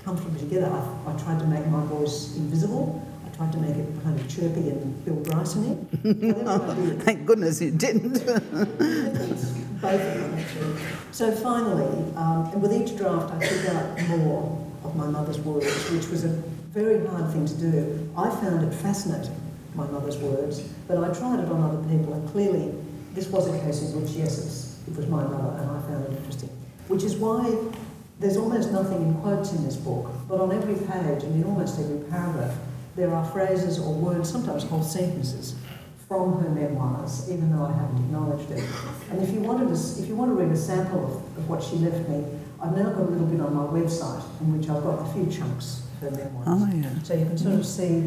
comfortably 0.04 0.40
together. 0.40 0.66
I, 0.66 1.12
I 1.12 1.16
tried 1.18 1.38
to 1.40 1.46
make 1.46 1.66
my 1.66 1.84
voice 1.84 2.36
invisible. 2.36 3.06
I 3.26 3.36
tried 3.36 3.52
to 3.52 3.58
make 3.58 3.76
it 3.76 3.86
kind 4.02 4.18
of 4.18 4.28
chirpy 4.28 4.70
and 4.70 5.04
Bill 5.04 5.16
Bryson 5.16 5.86
Thank 7.00 7.26
goodness 7.26 7.60
you 7.60 7.70
didn't. 7.70 8.24
Both 9.80 9.94
of 9.94 10.14
them, 10.14 10.34
actually. 10.38 10.76
So 11.12 11.32
finally, 11.32 12.12
um, 12.16 12.50
and 12.52 12.62
with 12.62 12.72
each 12.72 12.96
draft, 12.96 13.32
I 13.32 13.46
took 13.46 13.74
out 13.74 14.08
more 14.08 14.66
of 14.84 14.96
my 14.96 15.06
mother's 15.06 15.38
words, 15.38 15.90
which 15.90 16.08
was 16.08 16.24
a 16.24 16.42
very 16.70 17.04
hard 17.04 17.32
thing 17.32 17.46
to 17.46 17.54
do. 17.54 18.08
I 18.16 18.30
found 18.30 18.64
it 18.64 18.72
fascinating, 18.72 19.34
my 19.74 19.86
mother's 19.88 20.16
words, 20.18 20.60
but 20.86 20.98
I 20.98 21.12
tried 21.12 21.40
it 21.40 21.50
on 21.50 21.62
other 21.62 21.82
people, 21.88 22.14
and 22.14 22.28
clearly 22.30 22.72
this 23.12 23.26
was 23.26 23.48
a 23.48 23.58
case 23.60 23.82
in 23.82 24.00
which, 24.00 24.12
yes, 24.12 24.80
it 24.86 24.96
was 24.96 25.08
my 25.08 25.24
mother, 25.24 25.58
and 25.60 25.68
I 25.68 25.80
found 25.82 26.04
it 26.04 26.16
interesting. 26.16 26.48
Which 26.86 27.02
is 27.02 27.16
why 27.16 27.58
there's 28.20 28.36
almost 28.36 28.70
nothing 28.70 29.02
in 29.02 29.14
quotes 29.20 29.52
in 29.52 29.64
this 29.64 29.74
book, 29.74 30.12
but 30.28 30.40
on 30.40 30.52
every 30.52 30.76
page 30.76 31.24
and 31.24 31.34
in 31.34 31.44
almost 31.44 31.80
every 31.80 32.08
paragraph, 32.08 32.54
there 32.94 33.12
are 33.12 33.24
phrases 33.32 33.80
or 33.80 33.92
words, 33.92 34.30
sometimes 34.30 34.62
whole 34.62 34.84
sentences, 34.84 35.56
from 36.06 36.40
her 36.40 36.50
memoirs, 36.50 37.28
even 37.30 37.50
though 37.50 37.64
I 37.64 37.72
haven't 37.72 37.98
acknowledged 37.98 38.50
it. 38.50 38.62
And 39.10 39.20
if 39.20 39.30
you 39.32 39.40
wanted 39.40 39.74
to, 39.74 40.02
if 40.02 40.06
you 40.06 40.14
want 40.14 40.30
to 40.30 40.34
read 40.34 40.52
a 40.52 40.56
sample 40.56 41.04
of, 41.04 41.38
of 41.38 41.48
what 41.48 41.64
she 41.64 41.76
left 41.76 42.08
me, 42.08 42.24
I've 42.62 42.76
now 42.76 42.90
got 42.90 43.02
a 43.02 43.10
little 43.10 43.26
bit 43.26 43.40
on 43.40 43.54
my 43.54 43.64
website 43.64 44.22
in 44.40 44.56
which 44.56 44.68
I've 44.68 44.82
got 44.84 45.00
a 45.00 45.12
few 45.12 45.26
chunks 45.26 45.82
her 46.00 46.10
memoirs. 46.10 46.46
Oh, 46.46 46.68
yeah. 46.72 47.02
So 47.02 47.14
you 47.14 47.26
can 47.26 47.38
sort 47.38 47.54
of 47.54 47.66
see 47.66 48.00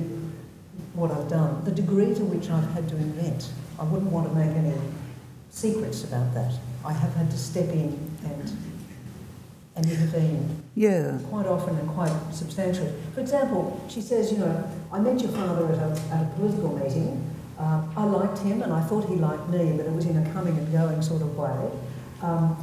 what 0.93 1.11
I've 1.11 1.27
done, 1.29 1.63
the 1.63 1.71
degree 1.71 2.13
to 2.13 2.23
which 2.25 2.49
I've 2.49 2.69
had 2.73 2.89
to 2.89 2.95
invent. 2.95 3.49
I 3.79 3.83
wouldn't 3.83 4.11
want 4.11 4.27
to 4.29 4.35
make 4.35 4.55
any 4.55 4.73
secrets 5.49 6.03
about 6.03 6.33
that. 6.33 6.53
I 6.85 6.93
have 6.93 7.13
had 7.15 7.31
to 7.31 7.37
step 7.37 7.69
in 7.69 7.97
and 8.23 8.57
and 9.75 9.89
intervene. 9.89 10.61
Yeah. 10.75 11.17
Quite 11.29 11.47
often 11.47 11.75
and 11.77 11.89
quite 11.89 12.13
substantially. 12.31 12.93
For 13.15 13.21
example, 13.21 13.83
she 13.89 14.01
says, 14.01 14.31
you 14.31 14.37
know, 14.37 14.63
I 14.91 14.99
met 14.99 15.19
your 15.19 15.31
father 15.31 15.65
at 15.73 15.79
a, 15.79 15.99
at 16.13 16.21
a 16.21 16.25
political 16.35 16.77
meeting. 16.77 17.27
Uh, 17.57 17.81
I 17.95 18.03
liked 18.03 18.37
him 18.39 18.61
and 18.61 18.71
I 18.71 18.81
thought 18.81 19.09
he 19.09 19.15
liked 19.15 19.49
me, 19.49 19.71
but 19.75 19.87
it 19.87 19.91
was 19.91 20.05
in 20.05 20.15
a 20.17 20.29
coming 20.31 20.55
and 20.57 20.71
going 20.71 21.01
sort 21.01 21.23
of 21.23 21.35
way. 21.35 21.71
Um, 22.21 22.55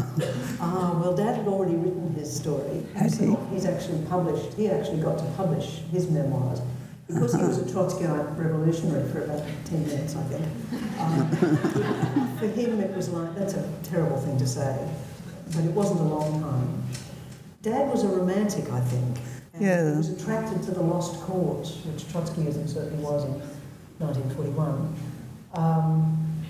Ah, 0.61 0.97
well, 1.03 1.15
Dad 1.15 1.37
had 1.37 1.49
already 1.49 1.75
written 1.75 2.15
his 2.15 2.35
story. 2.35 2.87
Had 2.95 3.13
he? 3.13 3.37
He's 3.51 3.65
actually 3.65 4.05
published, 4.07 4.55
he 4.55 4.69
actually 4.69 5.03
got 5.03 5.19
to 5.19 5.25
publish 5.37 5.81
his 5.91 6.09
memoirs. 6.09 6.61
Because 7.07 7.35
he 7.35 7.43
was 7.43 7.59
a 7.59 7.65
Trotskyite 7.65 8.39
revolutionary 8.39 9.09
for 9.11 9.25
about 9.25 9.43
10 9.67 9.87
minutes, 9.87 10.17
I 10.17 10.23
think. 10.25 10.47
Um, 10.99 12.37
for 12.39 12.47
him, 12.47 12.81
it 12.81 12.97
was 12.97 13.09
like, 13.11 13.35
that's 13.35 13.55
a 13.55 13.69
terrible 13.83 14.19
thing 14.19 14.39
to 14.39 14.47
say, 14.47 14.89
but 15.55 15.65
it 15.65 15.73
wasn't 15.73 16.01
a 16.01 16.05
long 16.05 16.41
time. 16.41 16.83
Dad 17.63 17.91
was 17.91 18.05
a 18.05 18.09
romantic, 18.09 18.71
I 18.71 18.81
think. 18.81 19.19
And 19.55 19.63
yeah. 19.63 19.91
He 19.91 19.97
was 19.97 20.09
attracted 20.11 20.63
to 20.65 20.71
the 20.71 20.83
lost 20.83 21.21
cause, 21.23 21.79
which 21.85 22.05
Trotskyism 22.05 22.69
certainly 22.69 23.03
was 23.05 23.25
in 23.25 23.33
1941. 23.99 24.97
Um, 25.55 26.45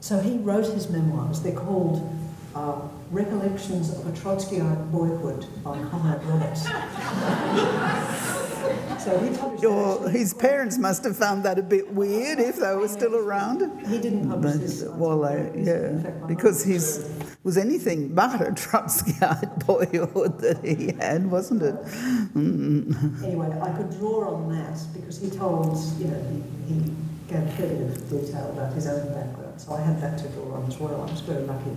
so 0.00 0.18
he 0.20 0.38
wrote 0.38 0.66
his 0.66 0.88
memoirs. 0.88 1.42
They're 1.42 1.52
called 1.52 2.08
uh, 2.54 2.80
Recollections 3.10 3.90
of 3.90 4.06
a 4.06 4.12
Trotskyite 4.12 4.90
Boyhood 4.90 5.46
by 5.62 5.78
Comrade 5.90 6.22
Roberts. 6.24 6.66
So 8.98 9.18
he 9.20 9.36
published 9.36 9.64
Or 9.64 9.98
that. 10.00 10.10
his 10.10 10.34
parents 10.34 10.76
must 10.78 11.04
have 11.04 11.16
found 11.16 11.44
that 11.44 11.58
a 11.58 11.62
bit 11.62 11.92
weird 11.94 12.38
if 12.38 12.56
they 12.56 12.74
were 12.74 12.88
still 12.88 13.14
around. 13.16 13.60
He 13.86 13.98
didn't 13.98 14.28
publish 14.28 14.52
But, 14.52 14.60
this. 14.60 14.84
well, 14.84 15.24
uh, 15.24 15.30
yeah, 15.54 16.02
fact, 16.02 16.26
because 16.26 16.62
his 16.64 17.08
was 17.44 17.56
anything 17.56 18.14
but 18.14 18.40
a 18.40 18.50
Trotskyite 18.52 19.64
boyhood 19.66 20.38
that 20.40 20.64
he 20.64 20.92
had, 21.00 21.30
wasn't 21.30 21.62
it? 21.62 21.76
Anyway, 22.36 23.58
I 23.62 23.70
could 23.76 23.90
draw 23.98 24.34
on 24.34 24.52
that 24.52 24.78
because 24.92 25.18
he 25.20 25.30
told, 25.30 25.76
you 25.98 26.08
know, 26.08 26.42
he, 26.66 26.74
he 26.74 26.80
gave 27.28 27.42
a 27.42 27.62
bit 27.62 27.80
of 27.82 28.10
detail 28.10 28.50
about 28.50 28.72
his 28.74 28.86
own 28.86 29.06
background. 29.14 29.60
So 29.60 29.72
I 29.74 29.80
had 29.80 30.00
that 30.02 30.18
to 30.18 30.28
draw 30.30 30.56
on 30.56 30.66
as 30.66 30.78
well. 30.78 31.00
I 31.02 31.10
was 31.10 31.20
very 31.20 31.44
lucky 31.44 31.70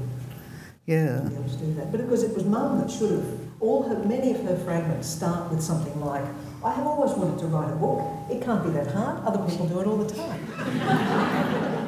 Yeah. 0.91 1.21
be 1.21 1.35
able 1.35 1.49
to 1.49 1.55
do 1.55 1.73
that. 1.75 1.89
But 1.91 2.01
because 2.01 2.23
it 2.23 2.35
was 2.35 2.43
mum 2.43 2.79
that 2.79 2.91
should 2.91 3.11
have, 3.11 3.25
all 3.61 3.83
her, 3.83 3.97
many 4.03 4.31
of 4.31 4.43
her 4.43 4.57
fragments 4.57 5.07
start 5.07 5.49
with 5.49 5.61
something 5.61 5.97
like, 6.01 6.25
I 6.63 6.73
have 6.73 6.85
always 6.85 7.11
wanted 7.13 7.39
to 7.39 7.45
write 7.45 7.71
a 7.71 7.75
book. 7.75 8.01
It 8.29 8.41
can't 8.41 8.61
be 8.61 8.71
that 8.71 8.87
hard. 8.87 9.23
Other 9.25 9.39
people 9.49 9.67
do 9.67 9.79
it 9.79 9.87
all 9.87 9.97
the 9.97 10.13
time. 10.13 11.77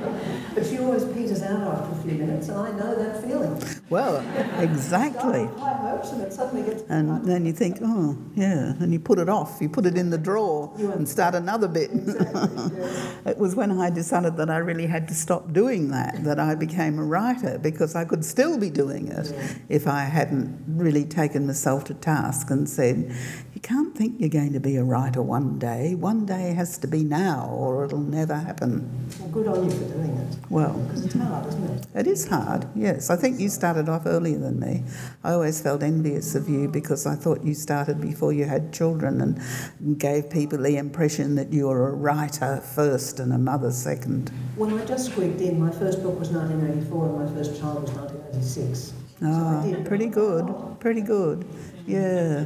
but 0.54 0.66
she 0.66 0.78
always 0.80 1.04
peters 1.06 1.42
out 1.42 1.62
after 1.62 2.00
a 2.00 2.04
few 2.04 2.14
minutes, 2.14 2.48
and 2.50 2.58
I 2.58 2.72
know 2.72 2.96
that 2.96 3.24
feeling. 3.24 3.62
Well, 3.90 4.18
exactly. 4.60 5.46
Start 5.46 5.52
with 5.52 5.60
high 5.60 5.74
hopes, 5.90 6.12
and 6.12 6.22
it 6.22 6.34
suddenly 6.34 6.64
gets. 6.64 6.84
And 6.90 7.26
then 7.26 7.46
you 7.46 7.54
think, 7.54 7.78
oh, 7.82 8.18
yeah, 8.36 8.74
and 8.80 8.92
you 8.94 9.00
put 9.00 9.20
it 9.20 9.30
off, 9.30 9.60
you 9.62 9.70
put 9.70 9.86
it 9.86 9.98
in 9.98 10.10
the 10.10 10.18
drawer 10.18 10.74
and 10.78 11.08
start 11.08 11.36
another 11.36 11.68
bit. 11.68 11.92
Exactly. 11.92 12.80
It 13.26 13.38
was 13.38 13.56
when 13.56 13.72
I 13.80 13.90
decided 13.90 14.36
that 14.38 14.50
I 14.50 14.58
really 14.58 14.86
had 14.86 15.08
to 15.08 15.16
stop 15.16 15.54
doing 15.54 15.90
that 15.92 16.24
that 16.26 16.40
I 16.40 16.56
became 16.56 17.00
a 17.00 17.04
writer 17.04 17.58
because 17.58 17.96
I 17.96 18.04
could 18.06 18.26
still 18.26 18.58
be 18.60 18.70
doing 18.70 19.08
it 19.08 19.32
Yeah. 19.32 19.48
if 19.70 19.88
I 19.88 20.02
hadn't 20.02 20.64
really 20.68 21.06
taken 21.06 21.48
myself 21.48 21.86
to 21.86 21.94
task 21.94 22.52
and 22.52 22.68
said, 22.68 23.16
can't 23.64 23.96
think 23.96 24.20
you're 24.20 24.30
going 24.30 24.52
to 24.54 24.60
be 24.60 24.76
a 24.76 24.84
writer 24.84 25.22
one 25.22 25.58
day. 25.58 25.96
One 25.96 26.26
day 26.26 26.54
has 26.54 26.78
to 26.80 26.88
be 26.88 27.04
now 27.04 27.48
or 27.50 27.86
it'll 27.86 28.00
never 28.00 28.36
happen. 28.36 28.90
Well, 29.20 29.30
good 29.30 29.48
on 29.48 29.64
you 29.64 29.72
for 29.72 29.86
doing 29.86 30.12
it. 30.18 30.38
Well, 30.50 30.74
Because 30.74 31.06
it's 31.06 31.14
hard, 31.16 31.48
isn't 31.48 31.64
it? 31.70 31.88
it 31.96 32.08
is 32.08 32.28
hard, 32.28 32.68
yes. 32.76 33.10
I 33.10 33.16
think 33.16 33.40
you 33.40 33.48
started 33.48 33.88
off 33.88 34.04
earlier 34.06 34.38
than 34.38 34.60
me. 34.60 34.84
I 35.24 35.32
always 35.32 35.62
felt 35.62 35.82
envious 35.82 36.36
of 36.36 36.50
you 36.50 36.68
because 36.68 37.06
I 37.06 37.16
thought 37.16 37.44
you 37.46 37.54
started 37.54 38.02
before 38.02 38.34
you 38.34 38.44
had 38.46 38.74
children 38.74 39.22
and 39.22 39.98
gave 39.98 40.30
people 40.30 40.58
the 40.58 40.76
impression 40.76 41.36
that 41.36 41.54
you 41.54 41.68
were 41.68 41.88
a 41.88 41.94
writer 41.94 42.58
first 42.76 43.20
and 43.22 43.32
a 43.32 43.38
mother 43.38 43.72
second. 43.72 44.30
Well, 44.58 44.78
I 44.78 44.84
just 44.86 45.12
squeaked 45.12 45.40
in. 45.40 45.58
My 45.60 45.72
first 45.72 46.04
book 46.04 46.20
was 46.20 46.30
1984 46.32 47.06
and 47.08 47.26
my 47.26 47.34
first 47.34 47.60
child 47.62 47.84
was 47.84 47.92
1986. 47.92 48.94
So 49.22 49.26
I 49.26 49.30
Ah, 49.32 49.62
did- 49.64 49.86
pretty 49.86 50.08
good, 50.08 50.54
pretty 50.82 51.02
good. 51.02 51.46
Yeah, 51.88 52.46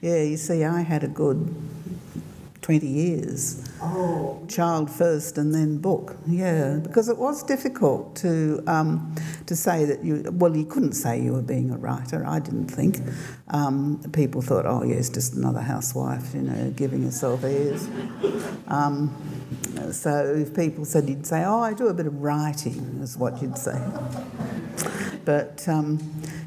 yeah. 0.00 0.22
You 0.22 0.36
see, 0.36 0.64
I 0.64 0.82
had 0.82 1.04
a 1.04 1.08
good 1.08 1.54
twenty 2.62 2.86
years, 2.88 3.66
Oh, 3.82 4.44
child 4.48 4.90
first 4.90 5.38
and 5.38 5.54
then 5.54 5.78
book. 5.78 6.16
Yeah, 6.26 6.78
because 6.82 7.08
it 7.08 7.16
was 7.16 7.42
difficult 7.42 8.14
to 8.16 8.62
um, 8.66 9.14
to 9.46 9.56
say 9.56 9.84
that 9.86 10.04
you. 10.04 10.24
Well, 10.32 10.54
you 10.56 10.66
couldn't 10.66 10.92
say 10.92 11.20
you 11.20 11.32
were 11.32 11.42
being 11.42 11.70
a 11.70 11.76
writer. 11.78 12.24
I 12.26 12.40
didn't 12.40 12.68
think. 12.68 12.98
Um, 13.48 14.00
people 14.12 14.42
thought, 14.42 14.66
oh 14.66 14.84
yes, 14.84 15.08
just 15.08 15.34
another 15.34 15.60
housewife, 15.60 16.34
you 16.34 16.42
know, 16.42 16.70
giving 16.76 17.02
herself 17.02 17.42
airs. 17.42 17.88
Um, 18.68 19.10
so 19.92 20.34
if 20.34 20.54
people 20.54 20.84
said, 20.84 21.08
you'd 21.08 21.26
say, 21.26 21.42
oh, 21.44 21.60
I 21.60 21.72
do 21.72 21.88
a 21.88 21.94
bit 21.94 22.06
of 22.06 22.20
writing, 22.22 23.00
is 23.02 23.16
what 23.16 23.42
you'd 23.42 23.58
say. 23.58 23.80
But 25.24 25.66
um, 25.68 25.98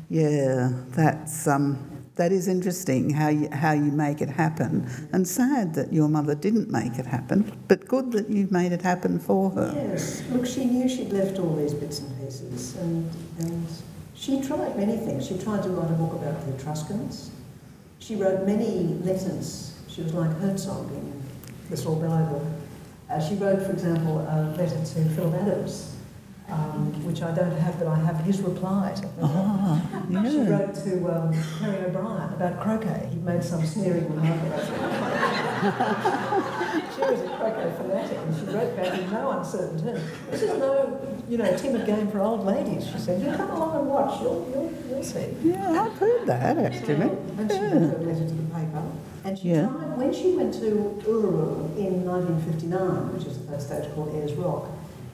yeah, 0.10 0.72
that's 0.90 1.48
um, 1.48 1.78
that 2.16 2.32
is 2.32 2.48
interesting 2.48 3.10
how 3.10 3.30
you, 3.30 3.50
how 3.52 3.72
you 3.72 3.92
make 3.92 4.22
it 4.22 4.30
happen, 4.30 4.88
and 5.12 5.28
sad 5.28 5.74
that 5.74 5.92
your 5.92 6.08
mother 6.08 6.36
didn't 6.36 6.70
make 6.70 7.00
it 7.00 7.06
happen. 7.06 7.52
But 7.68 7.88
good 7.88 8.12
that 8.12 8.30
you've 8.30 8.52
made 8.52 8.72
it 8.72 8.82
happen 8.82 9.20
for 9.20 9.50
her. 9.52 9.74
yes. 9.76 10.22
Look, 10.30 10.46
she 10.46 10.66
knew 10.66 10.88
she'd 10.88 11.12
left 11.12 11.40
all 11.40 11.56
these 11.56 11.74
bits 11.74 12.00
and 12.00 12.20
pieces, 12.20 12.76
and, 12.76 13.10
and 13.40 13.68
she 14.14 14.42
tried 14.42 14.78
many 14.78 14.98
things. 14.98 15.28
She 15.28 15.38
tried 15.38 15.64
to 15.64 15.70
write 15.70 15.90
a 15.90 15.96
book 15.96 16.14
about 16.14 16.46
the 16.46 16.54
Etruscans. 16.56 17.32
She 18.00 18.16
wrote 18.16 18.46
many 18.46 19.00
letters. 19.04 19.80
She 19.88 20.02
was 20.02 20.14
like 20.14 20.32
Herzog 20.40 20.92
in 20.92 21.24
the 21.70 21.78
Saul 21.78 21.96
Bellow. 21.96 22.46
Uh, 23.10 23.20
she 23.20 23.36
wrote, 23.36 23.62
for 23.62 23.72
example, 23.72 24.20
a 24.20 24.54
letter 24.58 24.78
to 24.78 25.10
Phillip 25.16 25.34
Adams, 25.36 25.93
um, 26.50 26.92
which 27.06 27.22
I 27.22 27.32
don't 27.34 27.56
have, 27.58 27.78
but 27.80 27.88
I 27.88 27.96
have 27.96 28.18
his 28.22 28.42
reply. 28.42 28.94
To 28.96 29.08
Ah, 29.24 29.82
She 30.10 30.38
wrote 30.40 30.76
to 30.76 31.08
um, 31.16 31.34
Harry 31.34 31.86
O'Brien 31.86 32.34
about 32.34 32.60
croquet. 32.60 33.08
He 33.12 33.18
made 33.20 33.44
some 33.44 33.66
sneering 33.66 34.10
remark 34.14 34.40
about 34.42 34.64
she 36.94 37.02
was 37.02 37.22
a 37.22 37.30
croquet 37.38 37.72
fanatic 37.78 38.18
and 38.18 38.36
she 38.38 38.46
wrote 38.56 38.76
back 38.76 39.00
in 39.00 39.10
no 39.12 39.32
uncertain 39.32 39.82
terms. 39.84 40.02
This 40.30 40.42
is 40.44 40.60
no, 40.60 41.00
you 41.30 41.38
know, 41.38 41.58
timid 41.58 41.86
game 41.86 42.10
for 42.12 42.20
old 42.20 42.46
ladies, 42.46 42.86
she 42.88 42.98
said. 43.00 43.22
You 43.22 43.32
come 43.36 43.50
along 43.52 43.76
and 43.80 43.88
watch, 43.90 44.22
you'll, 44.22 44.50
you'll, 44.54 44.74
you'll 44.90 45.04
see. 45.04 45.34
Yeah, 45.44 45.84
I've 45.86 45.98
heard 45.98 46.26
that 46.28 46.58
actually. 46.58 47.10
And 47.38 47.52
she 47.52 47.58
wrote 47.60 47.72
her 47.72 47.98
letter 48.00 48.28
to 48.28 48.34
the 48.34 48.44
paper. 48.56 48.84
And 49.26 49.40
she 49.40 49.50
Yeah. 49.50 49.68
tried, 49.68 49.98
when 49.98 50.14
she 50.14 50.32
went 50.36 50.54
to 50.56 51.00
Uluru 51.06 51.78
in 51.78 52.04
1959, 52.06 53.14
which 53.14 53.26
is 53.26 53.38
at 53.38 53.50
that 53.52 53.62
stage 53.62 53.94
called 53.96 54.14
Ayers 54.16 54.34
Rock, 54.34 54.68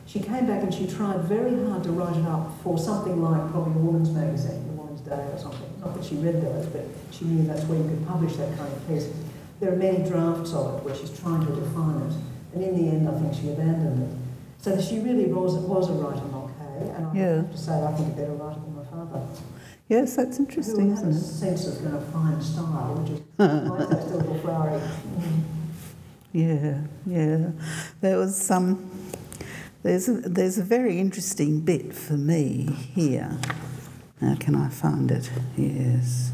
she 0.09 0.19
came 0.19 0.47
back 0.47 0.63
and 0.63 0.73
she 0.73 0.87
tried 0.87 1.21
very 1.25 1.53
hard 1.67 1.83
to 1.83 1.91
write 1.91 2.17
it 2.17 2.25
up 2.25 2.51
for 2.63 2.79
something 2.79 3.21
like 3.21 3.51
probably 3.51 3.73
a 3.73 3.77
woman's 3.77 4.09
magazine, 4.09 4.65
a 4.69 4.73
woman's 4.73 5.01
day 5.01 5.11
or 5.13 5.37
something. 5.37 5.69
Not 5.81 5.93
that 5.95 6.03
she 6.03 6.15
read 6.15 6.41
those, 6.41 6.65
but 6.65 6.85
she 7.11 7.25
knew 7.25 7.45
that's 7.45 7.63
where 7.65 7.77
you 7.77 7.83
could 7.87 8.07
publish 8.07 8.35
that 8.37 8.57
kind 8.57 8.73
of 8.73 8.87
piece. 8.87 9.07
There 9.59 9.71
are 9.71 9.75
many 9.75 9.99
drafts 10.09 10.51
of 10.53 10.77
it 10.79 10.83
where 10.83 10.95
she's 10.95 11.17
trying 11.19 11.45
to 11.45 11.53
define 11.53 12.01
it. 12.09 12.13
And 12.55 12.63
in 12.63 12.73
the 12.75 12.89
end, 12.91 13.07
I 13.07 13.19
think 13.19 13.35
she 13.35 13.51
abandoned 13.51 14.01
it. 14.11 14.17
So 14.63 14.81
she 14.81 14.97
really 14.99 15.27
was, 15.27 15.53
was 15.55 15.89
a 15.91 15.93
writer, 15.93 16.25
okay. 16.25 16.89
And 16.95 17.05
I 17.05 17.13
Yeah. 17.13 17.35
have 17.35 17.51
to 17.51 17.57
say, 17.57 17.73
I 17.73 17.91
think 17.93 18.07
a 18.13 18.17
better 18.17 18.33
writer 18.33 18.59
than 18.61 18.75
my 18.75 18.83
father 18.85 19.21
Yes, 19.89 20.15
that's 20.15 20.37
who 20.37 20.43
interesting, 20.45 20.95
had 20.95 21.05
a 21.05 21.13
sense 21.13 21.67
of 21.67 21.83
kind 21.83 21.95
of 21.95 22.05
fine 22.09 22.41
style, 22.41 22.95
which 22.95 23.11
is 23.11 23.21
a 23.37 24.17
little 24.17 24.39
flowery. 24.39 24.81
Yeah, 26.31 26.81
yeah. 27.07 27.51
There 28.01 28.17
was 28.17 28.35
some. 28.39 28.88
There's 29.81 30.09
a, 30.09 30.13
there's 30.13 30.57
a 30.57 30.63
very 30.63 30.99
interesting 30.99 31.61
bit 31.61 31.93
for 31.93 32.13
me 32.13 32.69
here. 32.93 33.37
Now, 34.21 34.35
can 34.35 34.55
I 34.55 34.67
find 34.67 35.09
it? 35.09 35.31
Yes. 35.55 36.31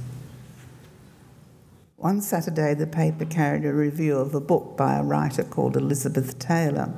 One 1.97 2.21
Saturday, 2.21 2.73
the 2.73 2.87
paper 2.87 3.25
carried 3.25 3.65
a 3.65 3.73
review 3.73 4.17
of 4.17 4.35
a 4.35 4.39
book 4.39 4.75
by 4.75 4.97
a 4.97 5.03
writer 5.03 5.43
called 5.43 5.77
Elizabeth 5.77 6.39
Taylor. 6.39 6.93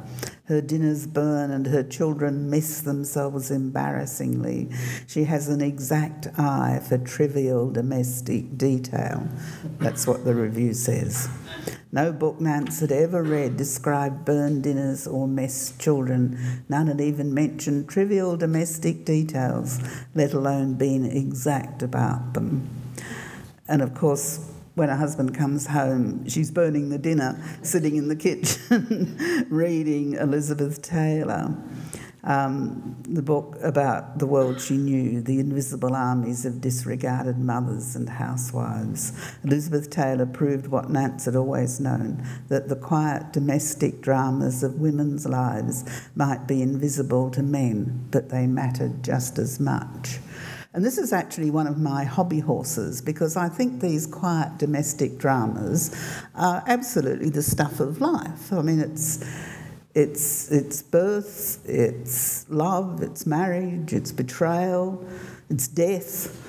Her 0.45 0.61
dinners 0.61 1.05
burn 1.05 1.51
and 1.51 1.67
her 1.67 1.83
children 1.83 2.49
miss 2.49 2.81
themselves 2.81 3.51
embarrassingly. 3.51 4.69
She 5.05 5.25
has 5.25 5.49
an 5.49 5.61
exact 5.61 6.27
eye 6.37 6.79
for 6.87 6.97
trivial 6.97 7.69
domestic 7.69 8.57
detail. 8.57 9.27
That's 9.79 10.07
what 10.07 10.23
the 10.23 10.33
review 10.33 10.73
says. 10.73 11.29
No 11.91 12.11
book 12.11 12.41
Nance 12.41 12.81
had 12.81 12.91
ever 12.91 13.23
read 13.23 13.55
described 13.55 14.25
burned 14.25 14.63
dinners 14.63 15.07
or 15.07 15.27
mess 15.27 15.73
children. 15.77 16.63
None 16.67 16.87
had 16.87 16.99
even 16.99 17.33
mentioned 17.33 17.87
trivial 17.87 18.35
domestic 18.35 19.05
details, 19.05 19.79
let 20.13 20.33
alone 20.33 20.73
been 20.73 21.05
exact 21.05 21.81
about 21.81 22.33
them. 22.33 22.67
And 23.69 23.81
of 23.81 23.93
course, 23.93 24.51
when 24.75 24.89
her 24.89 24.95
husband 24.95 25.35
comes 25.35 25.67
home, 25.67 26.27
she's 26.27 26.51
burning 26.51 26.89
the 26.89 26.99
dinner, 26.99 27.41
sitting 27.63 27.95
in 27.95 28.09
the 28.09 28.15
kitchen, 28.15 29.47
reading 29.49 30.13
Elizabeth 30.13 30.81
Taylor, 30.81 31.55
um, 32.27 32.97
the 33.03 33.21
book 33.21 33.57
about 33.63 34.19
the 34.19 34.27
world 34.27 34.59
she 34.59 34.75
knew, 34.75 35.21
the 35.21 35.39
invisible 35.39 35.95
armies 35.95 36.45
of 36.45 36.59
disregarded 36.59 37.39
mothers 37.39 37.95
and 37.95 38.09
housewives. 38.09 39.13
Elizabeth 39.45 39.89
Taylor 39.89 40.25
proved 40.25 40.67
what 40.67 40.89
Nance 40.89 41.23
had 41.23 41.37
always 41.37 41.79
known 41.79 42.21
that 42.49 42.67
the 42.67 42.75
quiet 42.75 43.31
domestic 43.31 44.01
dramas 44.01 44.61
of 44.61 44.81
women's 44.81 45.25
lives 45.25 45.85
might 46.15 46.47
be 46.47 46.61
invisible 46.61 47.31
to 47.31 47.41
men, 47.41 48.07
but 48.11 48.29
they 48.29 48.45
mattered 48.45 49.03
just 49.03 49.39
as 49.39 49.57
much. 49.57 50.19
And 50.73 50.83
this 50.83 50.97
is 50.97 51.13
actually 51.13 51.49
one 51.49 51.65
of 51.65 51.79
my 51.79 52.03
hobby 52.03 52.39
horses 52.39 53.01
because 53.01 53.37
I 53.37 53.47
think 53.47 53.81
these 53.81 54.05
quiet 54.05 54.57
domestic 54.57 55.17
dramas 55.17 55.95
are 56.35 56.61
absolutely 56.67 57.29
the 57.29 57.41
stuff 57.41 57.79
of 57.79 58.01
life. 58.01 58.51
I 58.51 58.61
mean, 58.61 58.81
it's 58.81 59.25
it's 59.93 60.51
it's 60.51 60.81
birth, 60.81 61.67
it's 61.67 62.49
love, 62.49 63.01
it's 63.01 63.25
marriage, 63.25 63.93
it's 63.93 64.11
betrayal, 64.11 65.05
it's 65.49 65.67
death. 65.67 66.43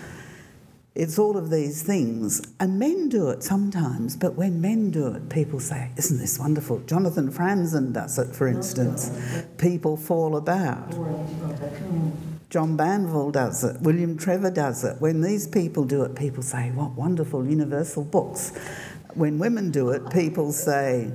It's 0.95 1.16
all 1.16 1.36
of 1.36 1.49
these 1.49 1.84
things. 1.84 2.43
And 2.59 2.76
men 2.80 3.09
do 3.09 3.28
it 3.28 3.45
sometimes, 3.45 4.16
but 4.16 4.34
when 4.34 4.61
men 4.61 4.91
do 4.91 5.07
it, 5.07 5.28
people 5.28 5.61
say, 5.61 5.93
Isn't 5.97 6.18
this 6.18 6.41
wonderful? 6.41 6.80
Jonathan 6.80 7.30
Franzen 7.30 7.93
does 7.93 8.18
it, 8.18 8.34
for 8.34 8.49
instance. 8.49 9.09
People 9.59 9.97
fall 9.97 10.36
about. 10.36 10.91
John 12.51 12.76
Banville 12.76 13.30
does 13.30 13.62
it, 13.62 13.80
William 13.82 14.18
Trevor 14.18 14.51
does 14.51 14.82
it. 14.82 15.01
When 15.01 15.20
these 15.20 15.47
people 15.47 15.84
do 15.84 16.03
it, 16.03 16.16
people 16.16 16.43
say, 16.43 16.72
What 16.72 16.93
wonderful 16.93 17.47
universal 17.47 18.03
books. 18.03 18.51
when 19.14 19.39
women 19.39 19.70
do 19.70 19.91
it, 19.91 20.11
people 20.11 20.51
say 20.51 21.12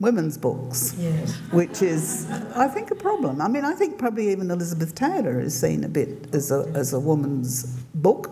women's 0.00 0.36
books, 0.36 0.94
Yes. 0.98 1.34
which 1.52 1.80
is, 1.82 2.26
I 2.54 2.68
think, 2.68 2.90
a 2.90 2.94
problem. 2.94 3.40
I 3.40 3.48
mean, 3.48 3.64
I 3.64 3.74
think 3.74 3.96
probably 3.98 4.30
even 4.32 4.50
Elizabeth 4.50 4.94
Taylor 4.94 5.40
is 5.40 5.58
seen 5.58 5.84
a 5.84 5.88
bit 5.88 6.34
as 6.34 6.50
a, 6.50 6.70
as 6.74 6.92
a 6.92 7.00
woman's 7.00 7.64
book. 7.94 8.30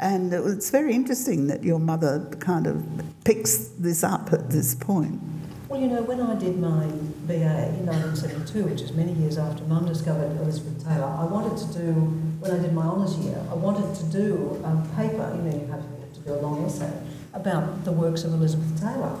And 0.00 0.32
it- 0.34 0.44
it's 0.46 0.70
very 0.70 0.94
interesting 0.94 1.46
that 1.46 1.62
your 1.64 1.78
mother 1.78 2.26
kind 2.40 2.66
of 2.66 2.84
picks 3.24 3.56
this 3.78 4.02
up 4.04 4.32
at 4.32 4.50
this 4.50 4.74
point. 4.74 5.20
Well, 5.68 5.80
you 5.80 5.88
know, 5.88 6.02
when 6.02 6.20
I 6.20 6.34
did 6.34 6.58
my 6.60 6.86
BA 7.26 7.68
in 7.78 7.86
1972, 7.86 8.64
which 8.64 8.82
is 8.82 8.92
many 8.92 9.12
years 9.12 9.38
after 9.38 9.64
Mum 9.64 9.86
discovered 9.86 10.30
Elizabeth 10.40 10.84
Taylor, 10.84 11.06
I 11.06 11.24
wanted 11.24 11.56
to 11.58 11.78
do, 11.78 11.92
when 12.40 12.50
I 12.52 12.58
did 12.58 12.72
my 12.72 12.82
honours 12.84 13.16
year, 13.18 13.40
I 13.50 13.54
wanted 13.54 13.94
to 13.96 14.04
do 14.04 14.60
a 14.64 14.70
paper, 14.96 15.32
you 15.36 15.42
know, 15.42 15.56
you 15.56 15.66
have, 15.72 15.82
you 15.82 16.00
have 16.04 16.12
to 16.14 16.20
do 16.20 16.34
a 16.34 16.40
long 16.40 16.64
essay, 16.66 16.92
about 17.34 17.84
the 17.84 17.92
works 17.92 18.22
of 18.24 18.32
Elizabeth 18.34 18.80
Taylor. 18.80 19.16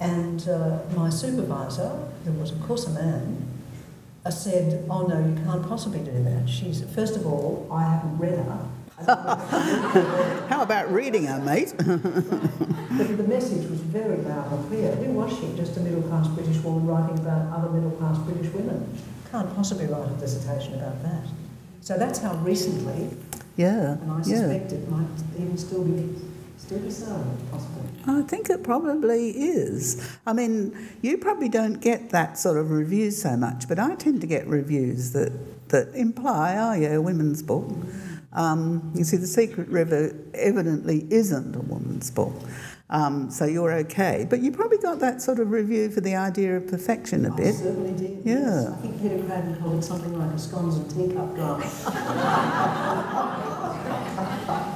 And 0.00 0.48
uh, 0.48 0.78
my 0.94 1.10
supervisor, 1.10 2.08
who 2.24 2.32
was 2.32 2.50
of 2.50 2.62
course 2.62 2.86
a 2.86 2.90
man, 2.90 3.48
uh, 4.24 4.30
said, 4.30 4.86
oh 4.90 5.06
no, 5.06 5.18
you 5.18 5.34
can't 5.44 5.66
possibly 5.68 6.00
do 6.00 6.22
that. 6.24 6.48
She's, 6.48 6.82
first 6.94 7.16
of 7.16 7.26
all, 7.26 7.68
I 7.70 7.84
haven't 7.84 8.18
read 8.18 8.38
her. 8.38 8.68
I 8.96 9.04
don't 9.04 9.26
know 9.26 9.32
if 9.32 9.52
you've 9.52 9.94
read 9.94 10.04
her. 10.04 10.46
How 10.48 10.62
about 10.62 10.92
reading 10.92 11.26
her, 11.26 11.40
mate? 11.40 11.74
But 12.96 13.16
the 13.16 13.24
message 13.24 13.68
was 13.68 13.80
very 13.80 14.18
loud 14.18 14.52
and 14.52 14.68
clear. 14.68 14.94
Who 14.94 15.12
was 15.14 15.36
she? 15.36 15.52
Just 15.56 15.76
a 15.76 15.80
middle 15.80 16.02
class 16.02 16.28
British 16.28 16.62
woman 16.62 16.86
writing 16.86 17.18
about 17.18 17.52
other 17.52 17.68
middle 17.68 17.90
class 17.90 18.16
British 18.18 18.52
women. 18.52 18.96
Can't 19.32 19.52
possibly 19.56 19.86
write 19.86 20.08
a 20.08 20.14
dissertation 20.14 20.74
about 20.74 21.02
that. 21.02 21.26
So 21.80 21.98
that's 21.98 22.20
how 22.20 22.36
recently, 22.36 23.10
yeah, 23.56 23.94
and 23.94 24.12
I 24.12 24.18
yeah. 24.18 24.22
suspect 24.22 24.72
it 24.72 24.88
might 24.88 25.08
even 25.36 25.58
still 25.58 25.82
be 25.82 26.14
still 26.64 26.78
be 26.78 26.90
possibly. 27.50 27.82
I 28.06 28.22
think 28.22 28.50
it 28.50 28.62
probably 28.62 29.30
is. 29.30 30.16
I 30.26 30.32
mean, 30.32 30.74
you 31.02 31.18
probably 31.18 31.48
don't 31.48 31.80
get 31.80 32.10
that 32.10 32.38
sort 32.38 32.56
of 32.58 32.70
review 32.70 33.10
so 33.10 33.36
much, 33.36 33.68
but 33.68 33.78
I 33.78 33.94
tend 33.94 34.20
to 34.22 34.26
get 34.26 34.46
reviews 34.46 35.12
that, 35.12 35.32
that 35.68 35.94
imply, 35.94 36.56
oh, 36.58 36.72
yeah, 36.74 36.94
a 36.94 37.00
women's 37.02 37.42
book. 37.42 37.70
Um, 38.32 38.92
you 38.94 39.04
see, 39.04 39.16
The 39.16 39.26
Secret 39.26 39.68
River 39.68 40.14
evidently 40.34 41.06
isn't 41.10 41.54
a 41.54 41.60
woman's 41.60 42.10
book, 42.10 42.34
um, 42.90 43.30
so 43.30 43.44
you're 43.44 43.72
okay. 43.72 44.26
But 44.28 44.40
you 44.42 44.50
probably 44.50 44.78
got 44.78 44.98
that 44.98 45.22
sort 45.22 45.38
of 45.38 45.50
review 45.52 45.88
for 45.90 46.00
the 46.00 46.16
idea 46.16 46.56
of 46.56 46.66
perfection 46.66 47.24
a 47.26 47.32
I 47.32 47.36
bit. 47.36 47.54
certainly 47.54 47.92
did. 47.92 48.22
Yeah. 48.24 48.34
Yes. 48.34 48.66
I 48.66 48.76
think 48.82 49.00
Peter 49.00 49.22
Craven 49.24 49.56
called 49.62 49.78
it 49.78 49.82
something 49.84 50.18
like 50.18 50.32
a 50.34 50.38
scones 50.38 50.76
and 50.76 50.90
teacup 50.90 51.34
drama. 51.36 51.64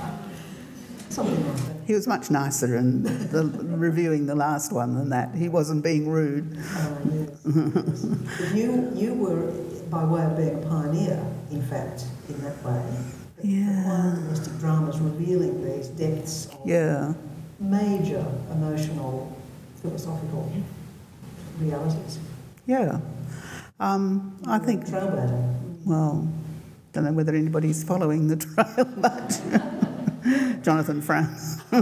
something 1.11 1.47
like 1.49 1.57
that. 1.57 1.77
He 1.87 1.95
was 1.95 2.07
much 2.07 2.31
nicer 2.31 2.77
in 2.77 3.03
the, 3.03 3.45
reviewing 3.65 4.27
the 4.27 4.35
last 4.35 4.73
one 4.73 4.95
than 4.95 5.09
that. 5.11 5.35
He 5.35 5.49
wasn't 5.49 5.83
being 5.83 6.09
rude. 6.09 6.57
Oh, 6.59 6.99
yes. 7.13 8.05
yes. 8.41 8.55
You, 8.55 8.91
you 8.95 9.15
were, 9.15 9.51
by 9.91 10.05
way 10.05 10.23
of 10.25 10.37
being 10.37 10.63
a 10.63 10.67
pioneer, 10.67 11.25
in 11.51 11.63
fact, 11.63 12.05
in 12.29 12.39
that 12.43 12.63
way. 12.63 12.83
Yeah. 13.43 13.87
One 13.89 14.23
domestic 14.25 14.59
dramas 14.59 14.99
revealing 15.01 15.65
these 15.65 15.89
depths 15.89 16.47
of 16.47 16.61
Yeah. 16.67 17.15
major 17.61 18.25
emotional, 18.51 19.35
philosophical 19.81 20.53
realities. 21.59 22.19
Yeah. 22.67 23.01
Um, 23.81 24.37
I 24.47 24.59
think, 24.59 24.85
Trailblazer. 24.87 25.55
well, 25.87 26.29
don't 26.93 27.05
know 27.05 27.13
whether 27.13 27.35
anybody's 27.35 27.83
following 27.85 28.27
the 28.29 28.37
trail 28.37 28.85
much. 28.97 29.88
Jonathan 30.62 31.01
Franz. 31.03 31.62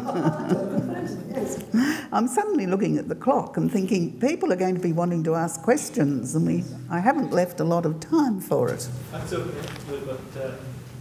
I'm 2.13 2.29
suddenly 2.29 2.67
looking 2.67 2.99
at 2.99 3.09
the 3.09 3.15
clock 3.15 3.57
and 3.57 3.71
thinking 3.71 4.19
people 4.21 4.53
are 4.53 4.57
going 4.57 4.75
to 4.75 4.81
be 4.81 4.93
wanting 4.93 5.25
to 5.25 5.35
ask 5.35 5.63
questions, 5.63 6.35
and 6.35 6.47
we, 6.47 6.65
I 6.91 7.01
haven't 7.01 7.33
left 7.33 7.61
a 7.61 7.65
lot 7.65 7.87
of 7.87 8.01
time 8.01 8.41
for 8.41 8.71
it. 8.71 8.89
That's 9.13 9.33
okay. 9.33 9.69
We've 9.91 10.07
got 10.07 10.21
uh, 10.37 10.53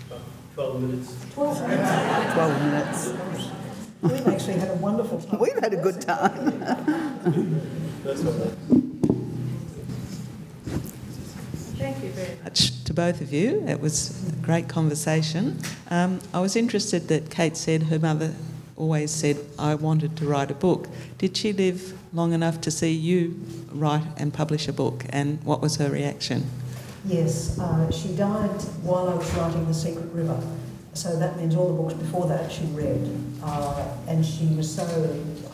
about 0.08 0.22
12 0.54 0.82
minutes. 0.82 1.16
12 1.34 1.68
minutes. 1.68 2.34
12 2.34 2.62
minutes. 2.62 3.14
We've 4.02 4.28
actually 4.28 4.60
had 4.60 4.70
a 4.70 4.76
wonderful 4.76 5.20
time. 5.22 5.40
We've 5.40 5.60
had 5.60 5.74
a 5.74 5.78
good 5.78 6.02
time. 6.02 6.60
That's 8.04 8.26
all 8.26 8.34
right. 8.34 8.54
Thank 11.78 12.04
you 12.04 12.10
very 12.12 12.38
much 12.44 12.75
to 12.86 12.94
both 12.94 13.22
of 13.22 13.34
you. 13.34 13.64
It 13.68 13.82
was 13.82 14.30
a 14.30 14.36
great 14.38 14.68
conversation. 14.68 15.60
Um, 15.90 16.20
I 16.34 16.40
was 16.40 16.56
interested 16.56 17.08
that 17.10 17.30
Kate 17.30 17.58
said 17.58 17.84
her 17.84 18.00
mother 18.00 18.34
always 18.78 19.12
said, 19.12 19.38
I 19.58 19.76
wanted 19.76 20.16
to 20.18 20.26
write 20.26 20.52
a 20.52 20.54
book. 20.54 20.88
Did 21.18 21.36
she 21.36 21.54
live 21.54 21.98
long 22.14 22.34
enough 22.34 22.62
to 22.62 22.72
see 22.72 22.92
you 22.92 23.40
write 23.72 24.06
and 24.18 24.34
publish 24.34 24.68
a 24.68 24.74
book? 24.74 25.06
And 25.10 25.44
what 25.44 25.62
was 25.62 25.78
her 25.78 25.90
reaction? 25.90 26.46
Yes, 27.06 27.60
uh, 27.60 27.92
she 27.92 28.10
died 28.16 28.62
while 28.82 29.10
I 29.10 29.16
was 29.16 29.32
writing 29.36 29.66
The 29.68 29.74
Secret 29.74 30.12
River. 30.12 30.42
So 30.94 31.18
that 31.20 31.38
means 31.38 31.56
all 31.56 31.68
the 31.68 31.82
books 31.82 31.94
before 31.94 32.28
that 32.28 32.52
she 32.52 32.64
read. 32.68 33.10
Uh, 33.44 33.86
and 34.08 34.26
she 34.26 34.48
was 34.48 34.74
so 34.74 34.84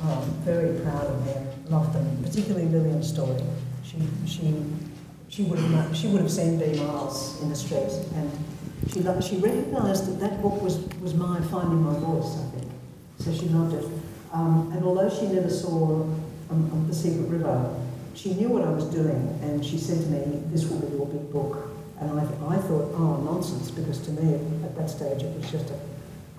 um, 0.01 0.23
very 0.45 0.79
proud 0.81 1.05
of 1.05 1.25
them, 1.25 1.47
loved 1.69 1.93
them, 1.93 2.23
particularly 2.23 2.67
Lilian's 2.67 3.09
story. 3.09 3.41
She, 3.83 3.97
she, 4.25 4.53
she, 5.31 5.43
would 5.43 5.57
have, 5.59 5.95
she 5.95 6.07
would 6.07 6.21
have 6.21 6.31
seen 6.31 6.59
Bea 6.59 6.77
Miles 6.77 7.41
in 7.41 7.49
the 7.49 7.55
street 7.55 7.89
and 8.15 8.29
she, 8.91 8.99
lo- 8.99 9.21
she 9.21 9.37
recognised 9.37 10.05
that 10.07 10.19
that 10.19 10.41
book 10.41 10.61
was, 10.61 10.77
was 11.01 11.13
my 11.13 11.39
finding 11.41 11.81
my 11.81 11.97
voice, 11.99 12.37
I 12.37 12.59
think. 12.59 12.71
So 13.19 13.33
she 13.33 13.47
loved 13.47 13.73
it. 13.73 13.85
Um, 14.33 14.71
and 14.73 14.83
although 14.83 15.09
she 15.09 15.27
never 15.27 15.49
saw 15.49 16.01
um, 16.01 16.11
um, 16.51 16.85
The 16.89 16.93
Secret 16.93 17.27
River, 17.29 17.75
she 18.13 18.33
knew 18.33 18.49
what 18.49 18.63
I 18.63 18.71
was 18.71 18.85
doing 18.85 19.39
and 19.41 19.65
she 19.65 19.77
said 19.77 20.01
to 20.01 20.07
me, 20.07 20.43
this 20.47 20.67
will 20.67 20.79
be 20.79 20.97
your 20.97 21.05
big 21.05 21.31
book. 21.31 21.69
And 22.01 22.19
I, 22.19 22.23
I 22.23 22.57
thought, 22.57 22.91
oh, 22.95 23.21
nonsense, 23.23 23.71
because 23.71 23.99
to 24.01 24.11
me 24.11 24.35
at 24.65 24.75
that 24.75 24.89
stage 24.89 25.23
it 25.23 25.33
was 25.37 25.49
just 25.49 25.69
a 25.69 25.79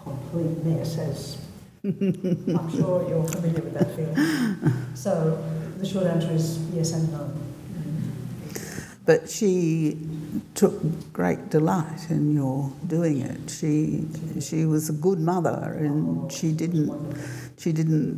complete 0.02 0.62
mess, 0.64 0.98
as 0.98 1.38
I'm 1.84 2.70
sure 2.76 3.08
you're 3.08 3.24
familiar 3.26 3.62
with 3.62 3.74
that 3.74 3.96
feeling. 3.96 4.94
So 4.94 5.42
the 5.78 5.86
short 5.86 6.06
answer 6.06 6.32
is 6.32 6.58
yes 6.74 6.92
and 6.92 7.10
no. 7.10 7.30
But 9.04 9.28
she 9.28 9.98
took 10.54 10.74
great 11.12 11.50
delight 11.50 12.08
in 12.08 12.32
your 12.34 12.70
doing 12.86 13.20
it. 13.20 13.50
She 13.50 14.06
she 14.40 14.64
was 14.64 14.88
a 14.90 14.92
good 14.92 15.18
mother, 15.18 15.74
and 15.78 16.30
she 16.30 16.52
didn't 16.52 16.92
she 17.58 17.72
didn't 17.72 18.14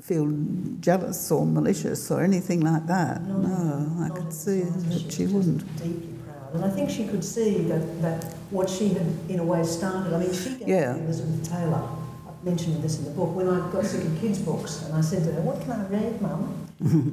feel 0.00 0.32
jealous 0.80 1.30
or 1.30 1.44
malicious 1.46 2.10
or 2.10 2.22
anything 2.22 2.60
like 2.60 2.86
that. 2.86 3.22
Not- 3.28 3.42
No, 3.42 4.04
I 4.06 4.08
could 4.08 4.32
see 4.32 4.60
that 4.62 5.00
She 5.00 5.10
she 5.10 5.26
wouldn't. 5.26 5.60
Deeply 5.76 6.08
proud. 6.24 6.54
And 6.54 6.64
I 6.64 6.70
think 6.70 6.88
she 6.90 7.04
could 7.06 7.22
see 7.24 7.58
that, 7.70 7.84
that 8.02 8.24
what 8.50 8.68
she 8.70 8.88
had, 8.88 9.06
in 9.28 9.38
a 9.38 9.44
way, 9.44 9.62
started. 9.64 10.12
I 10.14 10.18
mean, 10.18 10.32
she 10.32 10.50
gave 10.58 10.68
Yeah. 10.68 10.96
Elizabeth 10.96 11.48
Taylor. 11.48 11.84
I 12.26 12.44
mentioned 12.44 12.82
this 12.82 12.98
in 12.98 13.04
the 13.04 13.10
book. 13.12 13.34
When 13.36 13.48
I 13.48 13.70
got 13.70 13.84
sick 13.86 14.02
of 14.04 14.18
kids' 14.20 14.38
books, 14.40 14.82
and 14.84 14.94
I 14.94 15.02
said 15.02 15.24
to 15.24 15.32
her, 15.32 15.40
What 15.42 15.60
can 15.60 15.72
I 15.72 15.84
read, 15.88 16.20
Mum? 16.20 16.40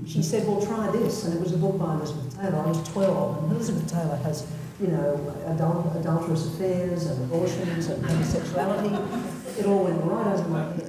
She 0.07 0.21
said, 0.23 0.47
Well, 0.47 0.65
try 0.65 0.89
this. 0.91 1.25
And 1.25 1.33
it 1.35 1.41
was 1.41 1.53
a 1.53 1.57
book 1.57 1.77
by 1.77 1.93
Elizabeth 1.95 2.35
Taylor. 2.39 2.57
I 2.63 2.67
was 2.67 2.81
12, 2.89 3.43
and 3.43 3.51
Elizabeth 3.53 3.87
Taylor 3.91 4.15
has, 4.17 4.45
you 4.81 4.87
know, 4.87 5.19
adul- 5.47 5.95
adulterous 5.99 6.47
affairs 6.53 7.05
and 7.05 7.23
abortions 7.25 7.87
and 7.87 8.03
homosexuality. 8.05 8.95
It 9.59 9.65
all 9.65 9.83
went 9.83 10.03
right 10.03 10.27
over 10.39 10.47
my 10.49 10.63
head. 10.63 10.79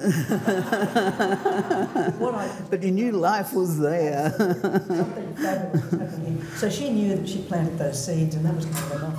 what 2.21 2.35
I 2.35 2.49
But 2.71 2.83
you 2.83 2.91
knew 2.93 3.13
life 3.13 3.53
was 3.53 3.79
there. 3.81 4.31
something 4.39 5.35
fabulous 5.37 5.91
was 5.91 6.01
happening. 6.01 6.43
So 6.57 6.71
she 6.71 6.91
knew 6.91 7.17
that 7.17 7.29
she 7.29 7.43
planted 7.43 7.79
those 7.79 8.03
seeds, 8.05 8.35
and 8.37 8.45
that 8.47 8.55
was 8.55 8.67
kind 8.67 8.93
of 8.93 8.93
enough 9.03 9.19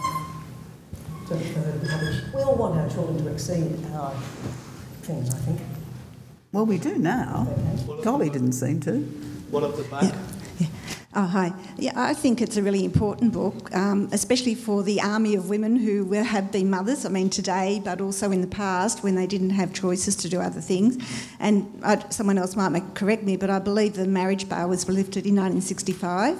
to, 1.27 1.37
her 1.37 1.79
to. 1.79 2.37
We 2.37 2.41
all 2.43 2.55
want 2.55 2.77
our 2.79 2.89
children 2.89 3.17
to 3.23 3.31
exceed 3.31 3.85
our 3.93 4.13
things, 5.03 5.29
I 5.33 5.37
think. 5.39 5.59
Well, 6.53 6.65
we 6.65 6.77
do 6.77 6.97
now. 6.97 7.47
Golly 8.03 8.29
didn't 8.29 8.53
seem 8.53 8.79
to. 8.81 9.05
One 9.51 9.65
at 9.65 9.75
the 9.75 9.83
back. 9.83 10.13
Oh, 11.13 11.25
hi. 11.25 11.51
Yeah, 11.77 11.91
I 11.97 12.13
think 12.13 12.41
it's 12.41 12.55
a 12.55 12.63
really 12.63 12.85
important 12.85 13.33
book, 13.33 13.75
um, 13.75 14.07
especially 14.13 14.55
for 14.55 14.81
the 14.81 15.01
army 15.01 15.35
of 15.35 15.49
women 15.49 15.75
who 15.75 16.05
will 16.05 16.23
have 16.23 16.53
been 16.53 16.69
mothers. 16.69 17.05
I 17.05 17.09
mean, 17.09 17.29
today, 17.29 17.81
but 17.83 17.99
also 17.99 18.31
in 18.31 18.39
the 18.39 18.47
past 18.47 19.03
when 19.03 19.15
they 19.15 19.27
didn't 19.27 19.49
have 19.49 19.73
choices 19.73 20.15
to 20.17 20.29
do 20.29 20.39
other 20.39 20.61
things. 20.61 20.97
And 21.41 21.81
I, 21.83 22.07
someone 22.11 22.37
else 22.37 22.55
might 22.55 22.69
make, 22.69 22.93
correct 22.93 23.23
me, 23.23 23.35
but 23.35 23.49
I 23.49 23.59
believe 23.59 23.95
the 23.95 24.07
marriage 24.07 24.47
bar 24.47 24.69
was 24.69 24.87
lifted 24.87 25.25
in 25.25 25.35
1965. 25.35 26.37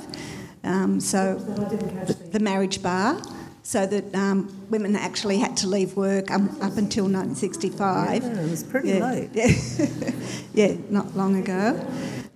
Um, 0.63 1.01
so 1.01 1.35
That 1.35 1.59
I 1.59 1.69
didn't 1.69 1.89
catch 1.89 2.07
the, 2.07 2.13
the. 2.13 2.29
the 2.29 2.39
marriage 2.39 2.81
bar, 2.81 3.21
so 3.71 3.85
that 3.85 4.13
um, 4.13 4.53
women 4.69 4.97
actually 4.97 5.37
had 5.37 5.55
to 5.55 5.65
leave 5.65 5.95
work 5.95 6.29
um, 6.29 6.49
up 6.61 6.75
until 6.75 7.05
1965. 7.05 8.21
Yeah, 8.21 8.29
it 8.29 8.49
was 8.49 8.63
pretty 8.63 8.89
yeah, 8.89 9.11
late. 9.11 9.29
Yeah. 9.33 10.11
yeah, 10.53 10.75
not 10.89 11.15
long 11.15 11.37
ago. 11.37 11.79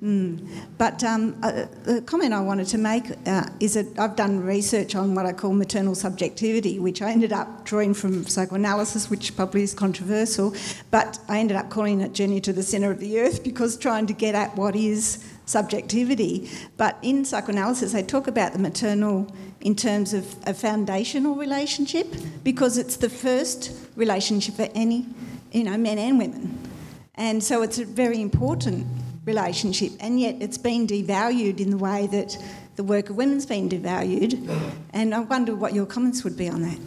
Mm. 0.01 0.47
But 0.77 1.03
um, 1.03 1.35
uh, 1.43 1.65
the 1.83 2.01
comment 2.03 2.31
I 2.31 2.39
wanted 2.39 2.67
to 2.67 2.77
make 2.77 3.03
uh, 3.27 3.49
is 3.59 3.73
that 3.73 3.99
I've 3.99 4.15
done 4.15 4.45
research 4.45 4.95
on 4.95 5.13
what 5.13 5.25
I 5.25 5.33
call 5.33 5.51
maternal 5.51 5.93
subjectivity, 5.93 6.79
which 6.79 7.01
I 7.01 7.11
ended 7.11 7.33
up 7.33 7.65
drawing 7.65 7.93
from 7.93 8.25
psychoanalysis, 8.25 9.09
which 9.09 9.35
probably 9.35 9.63
is 9.63 9.73
controversial, 9.73 10.55
but 10.89 11.19
I 11.27 11.39
ended 11.39 11.57
up 11.57 11.69
calling 11.69 11.99
it 11.99 12.13
Journey 12.13 12.39
to 12.41 12.53
the 12.53 12.63
Centre 12.63 12.91
of 12.91 13.01
the 13.01 13.19
Earth 13.19 13.43
because 13.43 13.75
trying 13.75 14.07
to 14.07 14.13
get 14.13 14.35
at 14.35 14.55
what 14.55 14.73
is 14.73 15.21
subjectivity. 15.45 16.49
But 16.77 16.97
in 17.01 17.25
psychoanalysis, 17.25 17.91
they 17.91 18.03
talk 18.03 18.27
about 18.27 18.53
the 18.53 18.59
maternal 18.59 19.27
in 19.65 19.75
terms 19.75 20.13
of 20.13 20.35
a 20.45 20.53
foundational 20.53 21.33
relationship 21.35 22.07
because 22.43 22.77
it's 22.77 22.97
the 22.97 23.09
first 23.09 23.71
relationship 23.95 24.53
for 24.53 24.69
any, 24.75 25.07
you 25.51 25.63
know, 25.63 25.75
men 25.75 25.97
and 25.97 26.19
women. 26.19 26.55
And 27.15 27.43
so 27.43 27.63
it's 27.63 27.79
a 27.79 27.85
very 27.85 28.21
important 28.21 28.85
relationship, 29.25 29.91
and 29.99 30.19
yet 30.19 30.35
it's 30.39 30.59
been 30.59 30.85
devalued 30.85 31.59
in 31.59 31.71
the 31.71 31.79
way 31.79 32.05
that 32.11 32.37
the 32.75 32.83
work 32.83 33.09
of 33.09 33.15
women's 33.15 33.47
been 33.47 33.67
devalued. 33.67 34.47
And 34.93 35.15
I 35.15 35.21
wonder 35.21 35.55
what 35.55 35.73
your 35.73 35.87
comments 35.87 36.23
would 36.23 36.37
be 36.37 36.47
on 36.47 36.61
that. 36.61 36.79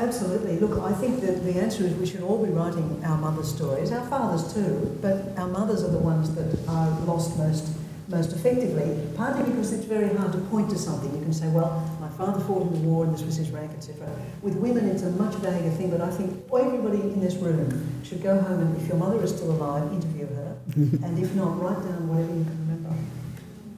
Absolutely. 0.00 0.58
Look, 0.60 0.80
I 0.82 0.94
think 0.94 1.20
that 1.22 1.44
the 1.44 1.60
answer 1.60 1.84
is 1.84 1.92
we 1.94 2.06
should 2.06 2.22
all 2.22 2.42
be 2.42 2.52
writing 2.52 3.02
our 3.04 3.18
mother's 3.18 3.52
stories, 3.52 3.92
our 3.92 4.06
fathers 4.08 4.54
too, 4.54 4.96
but 5.02 5.36
our 5.36 5.48
mothers 5.48 5.82
are 5.82 5.90
the 5.90 5.98
ones 5.98 6.34
that 6.36 6.68
are 6.68 6.90
lost 7.00 7.36
most 7.36 7.68
most 8.08 8.32
effectively, 8.32 8.98
partly 9.16 9.44
because 9.44 9.72
it's 9.72 9.86
very 9.86 10.14
hard 10.14 10.32
to 10.32 10.38
point 10.38 10.68
to 10.70 10.78
something. 10.78 11.12
You 11.14 11.22
can 11.22 11.32
say, 11.32 11.48
well, 11.48 11.88
my 12.00 12.08
father 12.10 12.40
fought 12.40 12.62
in 12.62 12.72
the 12.72 12.88
war 12.88 13.04
and 13.04 13.14
this 13.14 13.22
was 13.22 13.36
his 13.36 13.50
rank, 13.50 13.72
etc. 13.72 14.08
With 14.42 14.56
women, 14.56 14.88
it's 14.88 15.02
a 15.02 15.10
much 15.10 15.34
vaguer 15.36 15.70
thing, 15.70 15.90
but 15.90 16.00
I 16.00 16.10
think 16.10 16.44
everybody 16.52 17.00
in 17.00 17.20
this 17.20 17.34
room 17.36 18.02
should 18.04 18.22
go 18.22 18.40
home 18.40 18.60
and, 18.60 18.76
if 18.80 18.88
your 18.88 18.98
mother 18.98 19.22
is 19.22 19.30
still 19.30 19.50
alive, 19.52 19.90
interview 19.92 20.26
her, 20.26 20.56
and 20.76 21.18
if 21.18 21.34
not, 21.34 21.60
write 21.60 21.82
down 21.82 22.08
whatever 22.08 22.34
you 22.34 22.44
can 22.44 22.58
remember. 22.60 22.94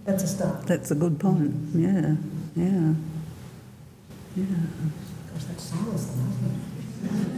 That's 0.05 0.23
a 0.25 0.29
start. 0.29 0.67
That's 0.67 0.91
a 0.91 0.95
good 0.95 1.19
point. 1.19 1.55
Yeah, 1.75 2.17
yeah, 2.55 2.95
yeah. 4.37 4.45
Gosh, 5.33 5.45
that's 5.45 5.73
it? 5.73 5.79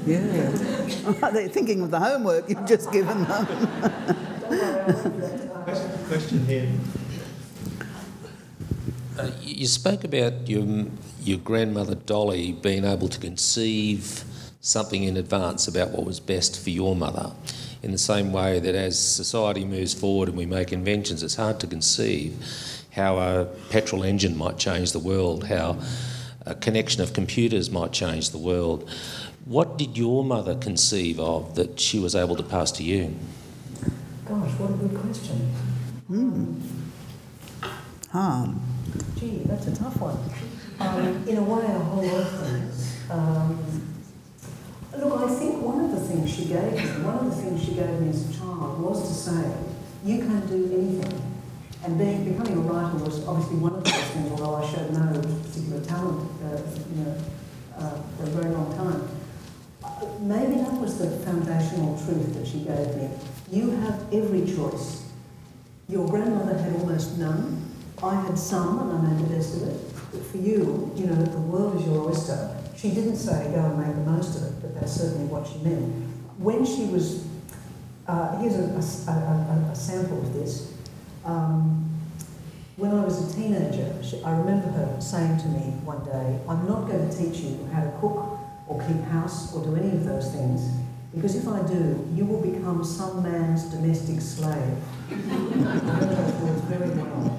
Yeah. 0.06 1.30
They're 1.32 1.48
thinking 1.48 1.82
of 1.82 1.90
the 1.90 2.00
homework 2.00 2.48
you've 2.48 2.66
just 2.66 2.90
given 2.92 3.24
them. 3.24 3.46
Question 6.08 6.46
here. 6.46 6.66
Uh, 9.18 9.30
you 9.42 9.66
spoke 9.66 10.04
about 10.04 10.48
your 10.48 10.86
your 11.20 11.36
grandmother 11.36 11.96
Dolly 11.96 12.52
being 12.52 12.86
able 12.86 13.08
to 13.08 13.20
conceive 13.20 14.24
something 14.62 15.04
in 15.04 15.18
advance 15.18 15.68
about 15.68 15.90
what 15.90 16.06
was 16.06 16.18
best 16.18 16.64
for 16.64 16.70
your 16.70 16.96
mother. 16.96 17.32
In 17.82 17.92
the 17.92 17.98
same 17.98 18.32
way 18.32 18.58
that 18.58 18.74
as 18.74 18.98
society 18.98 19.66
moves 19.66 19.92
forward 19.92 20.30
and 20.30 20.38
we 20.38 20.46
make 20.46 20.72
inventions, 20.72 21.22
it's 21.22 21.34
hard 21.34 21.60
to 21.60 21.66
conceive 21.66 22.42
how 22.92 23.18
a 23.18 23.44
petrol 23.68 24.02
engine 24.02 24.34
might 24.34 24.56
change 24.56 24.92
the 24.92 24.98
world, 24.98 25.48
how 25.48 25.78
a 26.46 26.54
connection 26.54 27.02
of 27.02 27.12
computers 27.12 27.68
might 27.68 27.92
change 27.92 28.30
the 28.30 28.38
world. 28.38 28.88
What 29.44 29.76
did 29.76 29.98
your 29.98 30.24
mother 30.24 30.54
conceive 30.54 31.20
of 31.20 31.54
that 31.56 31.78
she 31.78 31.98
was 31.98 32.14
able 32.14 32.36
to 32.36 32.42
pass 32.42 32.72
to 32.72 32.82
you? 32.82 33.14
Gosh, 34.24 34.52
what 34.52 34.70
a 34.70 34.72
good 34.72 34.98
question. 34.98 35.67
Mm. 36.10 36.54
Harm. 38.10 38.60
Gee, 39.18 39.42
that's 39.44 39.66
a 39.66 39.76
tough 39.76 40.00
one. 40.00 40.16
Um, 40.80 41.28
in 41.28 41.36
a 41.36 41.42
way, 41.42 41.66
a 41.66 41.78
whole 41.78 42.02
lot 42.02 42.22
of 42.22 42.46
things. 42.46 42.96
Um, 43.10 43.94
look, 44.96 45.20
I 45.20 45.34
think 45.34 45.60
one 45.60 45.84
of 45.84 45.90
the 45.90 46.00
things 46.00 46.32
she 46.32 46.46
gave 46.46 46.72
me, 46.72 47.04
one 47.04 47.18
of 47.18 47.24
the 47.26 47.42
things 47.42 47.62
she 47.62 47.74
gave 47.74 48.00
me 48.00 48.08
as 48.08 48.30
a 48.30 48.38
child 48.38 48.80
was 48.80 49.06
to 49.06 49.14
say, 49.14 49.52
you 50.02 50.18
can 50.20 50.46
do 50.46 50.64
anything. 50.72 51.22
And 51.84 51.98
being, 51.98 52.32
becoming 52.32 52.56
a 52.56 52.60
writer 52.60 52.96
was 53.04 53.26
obviously 53.28 53.58
one 53.58 53.74
of 53.74 53.84
those 53.84 53.92
things, 53.92 54.30
although 54.30 54.54
I 54.56 54.66
showed 54.66 54.90
no 54.92 55.12
particular 55.20 55.84
talent 55.84 56.30
uh, 56.42 56.56
you 56.88 57.04
know, 57.04 57.16
uh, 57.76 58.00
for 58.16 58.22
a 58.22 58.26
very 58.26 58.54
long 58.54 58.74
time. 58.74 59.08
Maybe 60.20 60.62
that 60.62 60.72
was 60.72 60.98
the 60.98 61.10
foundational 61.24 61.98
truth 62.02 62.32
that 62.34 62.46
she 62.46 62.60
gave 62.60 62.96
me. 62.96 63.10
You 63.50 63.70
have 63.82 64.12
every 64.12 64.46
choice 64.46 65.07
your 65.88 66.06
grandmother 66.06 66.56
had 66.58 66.74
almost 66.74 67.16
none. 67.18 67.64
I 68.02 68.14
had 68.20 68.38
some, 68.38 68.90
and 68.90 68.92
I 68.92 69.10
made 69.10 69.26
the 69.26 69.34
best 69.34 69.56
of 69.56 69.68
it. 69.68 69.80
But 70.12 70.24
for 70.26 70.36
you, 70.36 70.92
you 70.94 71.06
know, 71.06 71.14
the 71.14 71.40
world 71.40 71.80
is 71.80 71.86
your 71.86 72.08
oyster. 72.08 72.56
She 72.76 72.90
didn't 72.90 73.16
say 73.16 73.50
go 73.52 73.64
and 73.64 73.78
make 73.78 73.94
the 73.94 74.10
most 74.10 74.36
of 74.36 74.44
it, 74.44 74.62
but 74.62 74.74
that's 74.74 74.92
certainly 74.92 75.26
what 75.26 75.46
she 75.46 75.58
meant. 75.58 75.84
When 76.38 76.64
she 76.64 76.84
was, 76.86 77.26
uh, 78.06 78.38
here's 78.38 78.54
a, 78.54 79.10
a, 79.10 79.14
a, 79.14 79.70
a, 79.72 79.74
sample 79.74 80.18
of 80.18 80.32
this. 80.34 80.72
Um, 81.24 81.84
when 82.76 82.92
I 82.92 83.04
was 83.04 83.32
a 83.32 83.36
teenager, 83.36 84.00
she, 84.04 84.22
I 84.22 84.38
remember 84.38 84.68
her 84.68 85.00
saying 85.00 85.38
to 85.38 85.48
me 85.48 85.72
one 85.82 86.04
day, 86.04 86.38
I'm 86.48 86.68
not 86.68 86.86
going 86.86 87.10
to 87.10 87.16
teach 87.16 87.38
you 87.40 87.68
how 87.72 87.82
to 87.82 87.90
cook 87.98 88.38
or 88.68 88.80
keep 88.86 89.02
house 89.06 89.52
or 89.54 89.64
do 89.64 89.74
any 89.74 89.90
of 89.90 90.04
those 90.04 90.30
things. 90.32 90.70
Because 91.14 91.36
if 91.36 91.48
I 91.48 91.62
do, 91.66 92.06
you 92.14 92.24
will 92.26 92.42
become 92.42 92.84
some 92.84 93.22
man's 93.22 93.64
domestic 93.64 94.20
slave. 94.20 94.76
Very 96.68 96.90
well. 96.90 97.38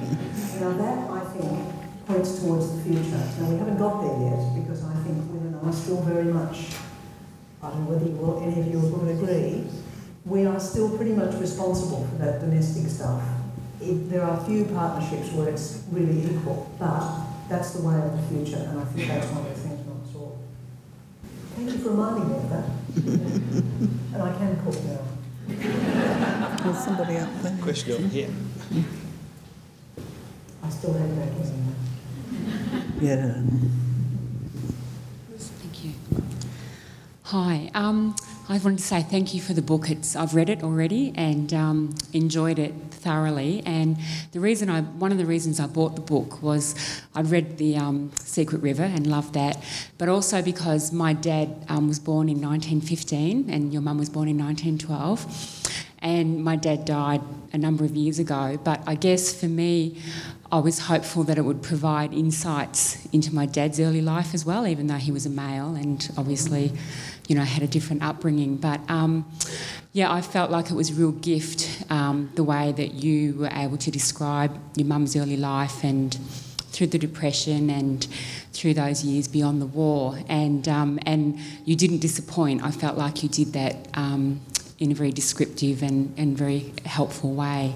Now 0.59 0.73
that, 0.73 1.09
I 1.11 1.19
think, 1.31 1.69
points 2.07 2.39
towards 2.39 2.75
the 2.75 2.81
future. 2.81 3.23
Now 3.39 3.49
we 3.49 3.57
haven't 3.57 3.77
got 3.77 4.01
there 4.01 4.19
yet, 4.31 4.55
because 4.55 4.83
I 4.83 4.93
think 5.03 5.17
women 5.31 5.59
are 5.63 5.71
still 5.71 6.01
very 6.01 6.25
much, 6.33 6.71
I 7.61 7.69
don't 7.69 7.85
know 7.85 7.91
whether 7.91 8.05
you 8.05 8.15
will, 8.17 8.41
any 8.41 8.59
of 8.59 8.67
you 8.67 8.79
will 8.79 9.07
agree, 9.07 9.67
we 10.25 10.45
are 10.45 10.59
still 10.59 10.89
pretty 10.97 11.13
much 11.13 11.35
responsible 11.35 12.07
for 12.07 12.15
that 12.25 12.39
domestic 12.41 12.89
stuff. 12.89 13.21
It, 13.79 14.09
there 14.09 14.23
are 14.23 14.43
few 14.45 14.65
partnerships 14.65 15.31
where 15.31 15.49
it's 15.49 15.83
really 15.91 16.25
equal, 16.25 16.69
but 16.79 17.21
that's 17.47 17.71
the 17.71 17.87
way 17.87 17.95
of 17.95 18.17
the 18.17 18.23
future, 18.27 18.65
and 18.67 18.79
I 18.79 18.83
think 18.85 19.07
that's 19.07 19.27
one 19.27 19.45
of 19.45 19.55
the 19.55 19.61
things 19.61 19.85
not 19.85 20.11
to 20.11 20.37
Thank 21.55 21.71
you 21.71 21.77
for 21.77 21.89
reminding 21.91 22.29
me 22.29 22.37
of 22.37 22.49
that. 22.49 22.78
And 22.95 24.21
I 24.21 24.33
can 24.37 24.55
cook 24.63 24.83
now. 24.83 25.01
There's 26.63 26.83
somebody 26.83 27.17
up 27.17 27.29
there. 27.41 27.57
Question 27.61 28.09
here. 28.09 28.29
I 30.63 30.69
still 30.69 30.93
have 30.93 31.15
that, 31.15 31.31
isn't 31.41 31.75
Yeah. 33.01 33.41
Thank 35.37 35.85
you. 35.85 35.91
Hi. 37.23 37.71
Um, 37.73 38.15
I 38.51 38.57
wanted 38.57 38.79
to 38.79 38.83
say 38.83 39.03
thank 39.03 39.35
you 39.35 39.41
for 39.41 39.53
the 39.53 39.61
book. 39.61 39.91
It's 39.91 40.15
I've 40.15 40.33
read 40.33 40.49
it 40.49 40.63
already 40.63 41.13
and 41.15 41.53
um, 41.53 41.93
enjoyed 42.13 42.57
it 42.57 42.73
thoroughly. 42.89 43.61
And 43.63 43.95
the 44.31 44.39
reason 44.39 44.71
I, 44.71 44.81
one 44.81 45.11
of 45.11 45.19
the 45.19 45.27
reasons 45.27 45.59
I 45.59 45.67
bought 45.67 45.93
the 45.93 46.01
book 46.01 46.41
was 46.41 46.73
I'd 47.13 47.29
read 47.29 47.59
the 47.59 47.77
um, 47.77 48.11
Secret 48.15 48.63
River 48.63 48.81
and 48.81 49.05
loved 49.05 49.35
that, 49.35 49.63
but 49.99 50.09
also 50.09 50.41
because 50.41 50.91
my 50.91 51.13
dad 51.13 51.63
um, 51.69 51.87
was 51.87 51.99
born 51.99 52.27
in 52.27 52.41
1915 52.41 53.51
and 53.51 53.71
your 53.71 53.83
mum 53.83 53.99
was 53.99 54.09
born 54.09 54.27
in 54.27 54.39
1912, 54.39 55.85
and 55.99 56.43
my 56.43 56.55
dad 56.55 56.85
died 56.85 57.21
a 57.53 57.57
number 57.59 57.85
of 57.85 57.95
years 57.95 58.17
ago. 58.17 58.59
But 58.63 58.81
I 58.87 58.95
guess 58.95 59.31
for 59.31 59.47
me, 59.47 60.01
I 60.51 60.59
was 60.59 60.79
hopeful 60.79 61.23
that 61.25 61.37
it 61.37 61.45
would 61.45 61.61
provide 61.61 62.11
insights 62.11 63.07
into 63.13 63.33
my 63.33 63.45
dad's 63.45 63.79
early 63.79 64.01
life 64.01 64.33
as 64.33 64.45
well, 64.45 64.65
even 64.65 64.87
though 64.87 64.95
he 64.95 65.11
was 65.11 65.25
a 65.25 65.29
male 65.29 65.75
and 65.75 66.09
obviously 66.17 66.71
you 67.29 67.35
know, 67.35 67.43
had 67.43 67.61
a 67.61 67.67
different 67.67 68.01
upbringing. 68.03 68.57
But 68.57 68.81
um, 68.89 69.31
yeah, 69.93 70.11
I 70.11 70.21
felt 70.21 70.49
like 70.49 70.71
it 70.71 70.73
was 70.73 70.89
a 70.89 70.93
real 70.95 71.11
gift 71.11 71.85
um, 71.91 72.31
the 72.33 72.43
way 72.43 72.71
that 72.71 72.95
you 72.95 73.35
were 73.35 73.51
able 73.53 73.77
to 73.77 73.91
describe 73.91 74.59
your 74.75 74.87
mum's 74.87 75.15
early 75.15 75.37
life 75.37 75.83
and 75.83 76.15
through 76.71 76.87
the 76.87 76.97
depression 76.97 77.69
and 77.69 78.05
through 78.51 78.73
those 78.73 79.03
years 79.03 79.27
beyond 79.27 79.61
the 79.61 79.67
war. 79.67 80.17
And 80.27 80.67
um, 80.67 80.99
and 81.05 81.37
you 81.65 81.75
didn't 81.75 81.99
disappoint. 81.99 82.63
I 82.63 82.71
felt 82.71 82.97
like 82.97 83.21
you 83.21 83.29
did 83.29 83.53
that 83.53 83.87
um, 83.93 84.41
in 84.79 84.91
a 84.91 84.95
very 84.95 85.11
descriptive 85.11 85.83
and, 85.83 86.13
and 86.17 86.35
very 86.35 86.73
helpful 86.85 87.33
way. 87.33 87.75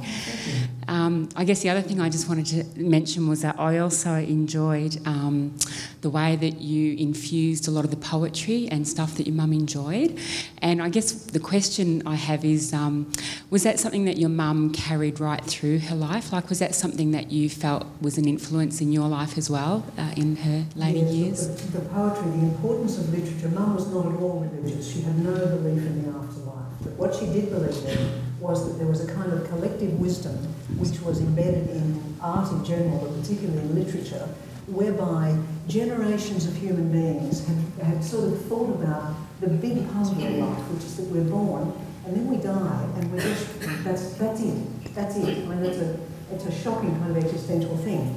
Um, 0.88 1.30
I 1.36 1.44
guess 1.44 1.62
the 1.62 1.70
other 1.70 1.82
thing 1.82 2.02
I 2.02 2.10
just 2.10 2.28
wanted 2.28 2.46
to 2.48 2.80
mention 2.80 3.28
was 3.28 3.42
that 3.42 3.60
I 3.60 3.78
also 3.80 4.16
enjoyed 4.16 4.98
um, 5.06 5.56
the 6.02 6.10
way 6.10 6.36
that 6.36 6.62
you 6.62 6.96
infused 6.98 7.68
a 7.68 7.72
lot 7.72 7.86
of 7.86 7.92
the 7.92 7.98
poetry 7.98 8.68
and 8.70 8.88
stuff 8.88 9.16
that 9.16 9.28
your 9.28 9.36
mum 9.36 9.54
enjoyed. 9.54 10.18
And 10.62 10.82
I 10.82 10.90
guess 10.90 11.12
the 11.12 11.40
question 11.40 12.04
I 12.06 12.16
have 12.16 12.44
is 12.46 12.74
um, 12.74 13.12
was 13.50 13.64
that 13.64 13.80
something 13.80 14.06
that 14.06 14.18
your 14.18 14.30
mum 14.30 14.72
carried 14.72 15.20
right 15.20 15.44
through 15.44 15.80
her 15.80 15.96
life? 15.96 16.32
Like, 16.32 16.50
was 16.50 16.60
that 16.60 16.76
something 16.76 17.12
that 17.12 17.32
you 17.32 17.50
felt 17.50 17.86
was 18.02 18.18
an 18.18 18.28
influence 18.28 18.82
in 18.82 18.92
your 18.92 19.08
life 19.08 19.38
as 19.38 19.50
well 19.50 19.86
uh, 19.98 20.14
in 20.18 20.36
her 20.38 20.66
later 20.76 21.00
yes, 21.00 21.14
years? 21.14 21.48
The, 21.48 21.80
the 21.80 21.90
poetry, 21.90 22.32
the 22.32 22.46
importance 22.46 22.98
of 22.98 23.14
literature. 23.14 23.50
Mum 23.50 23.76
was 23.76 23.88
not 23.88 24.08
at 24.08 24.20
all 24.20 24.40
religious. 24.40 24.94
She 24.94 25.02
had 25.02 25.18
no 25.20 25.34
belief 25.34 25.86
in 25.86 26.04
the 26.04 26.18
afterlife. 26.18 26.66
But 26.84 26.94
what 26.94 27.16
she 27.16 27.28
did 27.28 27.50
believe 27.50 27.86
in 27.86 28.33
was 28.44 28.68
that 28.68 28.78
there 28.78 28.88
was 28.88 29.02
a 29.02 29.12
kind 29.14 29.32
of 29.32 29.48
collective 29.48 29.98
wisdom 30.00 30.36
which 30.78 31.00
was 31.02 31.22
embedded 31.22 31.70
in 31.70 32.16
art 32.22 32.52
in 32.52 32.64
general, 32.66 33.00
but 33.00 33.22
particularly 33.22 33.60
in 33.62 33.74
literature, 33.74 34.28
whereby 34.68 35.36
generations 35.68 36.46
of 36.46 36.56
human 36.56 36.92
beings 36.92 37.48
had, 37.48 37.58
had 37.88 38.04
sort 38.04 38.26
of 38.26 38.46
thought 38.46 38.70
about 38.82 39.16
the 39.40 39.48
big 39.48 39.90
puzzle 39.94 40.22
of 40.24 40.34
life, 40.36 40.60
which 40.72 40.84
is 40.84 40.98
that 40.98 41.06
we're 41.06 41.24
born 41.24 41.72
and 42.06 42.16
then 42.18 42.28
we 42.28 42.36
die, 42.36 42.90
and 42.98 43.12
we're 43.14 43.22
just, 43.22 43.62
that's, 43.84 44.14
that's 44.16 44.42
it. 44.42 44.94
That's 44.94 45.16
it. 45.16 45.48
I 45.48 45.56
mean, 45.56 45.64
it's 45.64 45.78
a, 45.78 45.98
it's 46.34 46.46
a 46.46 46.52
shocking 46.52 46.94
kind 47.00 47.16
of 47.16 47.24
existential 47.24 47.78
thing, 47.78 48.14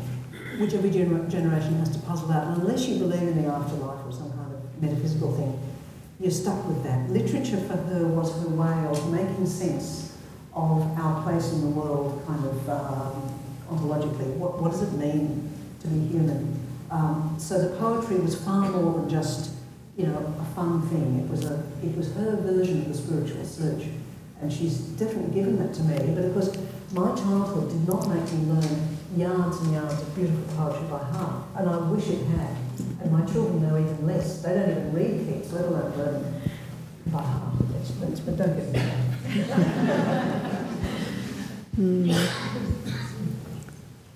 which 0.58 0.74
every 0.74 0.90
gener- 0.90 1.28
generation 1.30 1.78
has 1.78 1.90
to 1.90 2.00
puzzle 2.00 2.32
out. 2.32 2.48
And 2.48 2.62
unless 2.62 2.88
you 2.88 2.98
believe 2.98 3.22
in 3.22 3.44
the 3.44 3.48
afterlife 3.48 4.04
or 4.04 4.10
some 4.10 4.32
kind 4.32 4.52
of 4.52 4.82
metaphysical 4.82 5.32
thing, 5.36 5.56
you're 6.18 6.32
stuck 6.32 6.66
with 6.66 6.82
that. 6.82 7.08
Literature 7.10 7.58
for 7.58 7.76
her 7.76 8.08
was 8.08 8.32
her 8.42 8.48
way 8.48 8.86
of 8.86 9.12
making 9.12 9.46
sense 9.46 10.05
of 10.56 10.98
our 10.98 11.22
place 11.22 11.52
in 11.52 11.60
the 11.60 11.66
world, 11.68 12.24
kind 12.26 12.44
of 12.44 12.70
um, 12.70 13.38
ontologically. 13.70 14.34
What, 14.36 14.60
what 14.60 14.72
does 14.72 14.82
it 14.82 14.92
mean 14.92 15.52
to 15.80 15.86
be 15.88 16.06
human? 16.08 16.58
Um, 16.90 17.36
so 17.38 17.60
the 17.60 17.76
poetry 17.76 18.16
was 18.16 18.42
far 18.42 18.70
more 18.70 18.94
than 18.94 19.08
just, 19.10 19.50
you 19.96 20.06
know, 20.06 20.34
a 20.40 20.44
fun 20.54 20.80
thing. 20.88 21.20
It 21.20 21.30
was 21.30 21.44
a, 21.44 21.62
it 21.82 21.94
was 21.96 22.12
her 22.14 22.36
version 22.36 22.82
of 22.82 22.88
the 22.88 22.94
spiritual 22.94 23.44
search, 23.44 23.84
and 24.40 24.50
she's 24.50 24.78
definitely 24.96 25.34
given 25.34 25.58
that 25.58 25.74
to 25.74 25.82
me. 25.82 26.14
But 26.14 26.24
of 26.24 26.32
course, 26.32 26.56
my 26.92 27.14
childhood 27.14 27.68
did 27.68 27.86
not 27.86 28.08
make 28.08 28.32
me 28.32 28.52
learn 28.52 28.96
yards 29.14 29.60
and 29.60 29.74
yards 29.74 30.00
of 30.00 30.14
beautiful 30.14 30.56
poetry 30.56 30.86
by 30.88 30.98
heart, 30.98 31.44
and 31.56 31.68
I 31.68 31.76
wish 31.90 32.08
it 32.08 32.24
had. 32.28 32.56
And 33.02 33.12
my 33.12 33.24
children 33.30 33.62
know 33.62 33.76
even 33.76 34.06
less. 34.06 34.42
They 34.42 34.54
don't 34.54 34.70
even 34.70 34.92
read 34.92 35.26
Keats, 35.26 35.52
let 35.52 35.66
alone 35.66 35.96
learn 35.98 36.42
That's, 37.06 37.90
that's, 38.00 38.20
but 38.20 38.36
don't 38.36 38.56
get 38.56 38.72
me 38.72 38.80
wrong. 38.80 39.66
mm. 41.78 42.14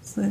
So, 0.03 0.23
I 0.23 0.27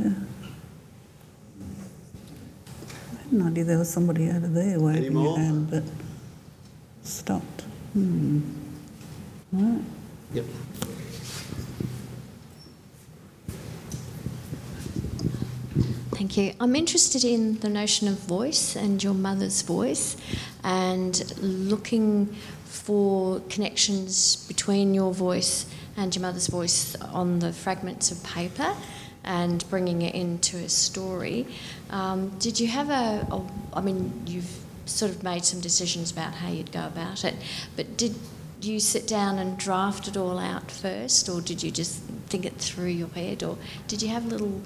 had 3.24 3.32
no 3.32 3.48
idea 3.48 3.64
there 3.64 3.78
was 3.78 3.90
somebody 3.90 4.30
over 4.30 4.48
there 4.48 4.80
waving 4.80 5.16
a 5.16 5.38
hand, 5.38 5.70
but 5.72 5.84
stopped. 7.04 7.62
Hmm. 7.94 8.42
Right. 9.52 9.82
Yep. 10.34 10.46
Thank 16.20 16.36
you. 16.36 16.54
I'm 16.60 16.76
interested 16.76 17.24
in 17.24 17.60
the 17.60 17.70
notion 17.70 18.10
of 18.10 18.16
voice 18.16 18.76
and 18.76 19.02
your 19.02 19.14
mother's 19.14 19.62
voice 19.62 20.18
and 20.66 21.34
looking 21.42 22.26
for 22.66 23.40
connections 23.48 24.46
between 24.50 24.94
your 24.94 25.14
voice 25.14 25.66
and 25.96 26.14
your 26.14 26.24
mother's 26.24 26.48
voice 26.48 26.94
on 26.98 27.40
the 27.40 27.54
fragments 27.54 28.12
of 28.12 28.22
paper 28.22 28.76
and 29.24 29.64
bringing 29.70 30.02
it 30.02 30.14
into 30.14 30.58
a 30.58 30.68
story. 30.68 31.48
Um, 31.90 32.38
did 32.38 32.60
you 32.60 32.68
have 32.68 32.90
a, 32.90 33.26
a, 33.32 33.42
I 33.72 33.80
mean, 33.80 34.12
you've 34.26 34.60
sort 34.88 35.12
of 35.12 35.24
made 35.24 35.46
some 35.46 35.62
decisions 35.62 36.12
about 36.12 36.34
how 36.34 36.50
you'd 36.50 36.74
go 36.74 36.86
about 36.86 37.24
it, 37.24 37.36
but 37.78 37.96
did 37.96 38.14
you 38.60 38.82
sit 38.82 39.08
down 39.08 39.40
and 39.40 39.58
draft 39.58 40.10
it 40.10 40.18
all 40.18 40.38
out 40.38 40.70
first, 40.70 41.30
or 41.30 41.40
did 41.40 41.64
you 41.64 41.72
just 41.72 42.02
think 42.28 42.46
it 42.46 42.56
through 42.56 42.88
your 42.88 43.08
head, 43.08 43.42
or 43.42 43.58
did 43.88 44.02
you 44.02 44.10
have 44.10 44.26
little 44.26 44.62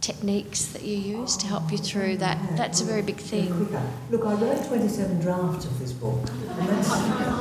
techniques 0.00 0.66
that 0.66 0.82
you 0.82 0.96
use 0.96 1.36
to 1.36 1.46
help 1.46 1.70
you 1.70 1.78
through 1.78 2.16
that. 2.18 2.38
That's 2.56 2.80
a 2.80 2.84
very 2.84 3.02
big 3.02 3.16
thing. 3.16 3.68
Look, 4.10 4.24
I 4.24 4.34
wrote 4.34 4.64
27 4.66 5.20
drafts 5.20 5.64
of 5.64 5.78
this 5.78 5.92
book, 5.92 6.28
and 6.58 6.68
that's, 6.68 6.88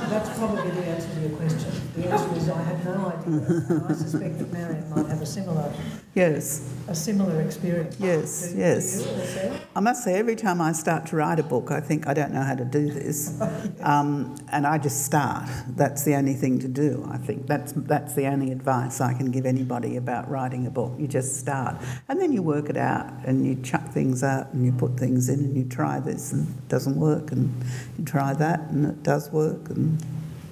that's 0.09 0.37
probably 0.37 0.71
the 0.71 0.85
answer 0.85 1.09
to 1.13 1.19
your 1.21 1.37
question. 1.37 1.71
The 1.95 2.09
answer 2.09 2.35
is 2.35 2.49
I 2.49 2.61
had 2.61 2.85
no 2.85 3.07
idea. 3.07 3.45
And 3.69 3.83
I 3.85 3.93
suspect 3.93 4.39
that 4.39 4.51
Marion 4.51 4.89
might 4.89 5.07
have 5.07 5.21
a 5.21 5.25
similar 5.25 5.73
yes 6.13 6.73
a 6.87 6.95
similar 6.95 7.41
experience. 7.41 7.97
Yes, 7.99 8.51
do, 8.51 8.57
yes. 8.57 9.03
Do 9.03 9.59
I 9.75 9.79
must 9.79 10.03
say, 10.03 10.15
every 10.15 10.35
time 10.35 10.61
I 10.61 10.71
start 10.71 11.05
to 11.07 11.17
write 11.17 11.39
a 11.39 11.43
book, 11.43 11.69
I 11.69 11.81
think 11.81 12.07
I 12.07 12.13
don't 12.13 12.33
know 12.33 12.41
how 12.41 12.55
to 12.55 12.65
do 12.65 12.89
this, 12.89 13.39
um, 13.81 14.35
and 14.51 14.65
I 14.65 14.77
just 14.77 15.05
start. 15.05 15.49
That's 15.75 16.03
the 16.03 16.15
only 16.15 16.33
thing 16.33 16.59
to 16.59 16.67
do. 16.67 17.07
I 17.11 17.17
think 17.17 17.45
that's 17.47 17.73
that's 17.73 18.13
the 18.13 18.27
only 18.27 18.51
advice 18.51 19.01
I 19.01 19.13
can 19.13 19.31
give 19.31 19.45
anybody 19.45 19.97
about 19.97 20.29
writing 20.29 20.65
a 20.65 20.69
book. 20.69 20.93
You 20.97 21.07
just 21.07 21.37
start, 21.37 21.75
and 22.07 22.21
then 22.21 22.31
you 22.31 22.41
work 22.47 22.69
it 22.69 22.77
out, 22.77 23.11
and 23.25 23.45
you 23.45 23.55
chuck 23.61 23.85
things 23.89 24.23
out, 24.23 24.53
and 24.53 24.65
you 24.65 24.71
put 24.71 24.97
things 24.97 25.27
in, 25.27 25.39
and 25.39 25.55
you 25.57 25.65
try 25.65 25.99
this, 25.99 26.31
and 26.31 26.47
it 26.47 26.69
doesn't 26.69 26.97
work, 26.97 27.31
and 27.31 27.53
you 27.99 28.05
try 28.05 28.33
that, 28.33 28.61
and 28.71 28.85
it 28.87 29.03
does 29.03 29.29
work, 29.31 29.69
and. 29.69 30.03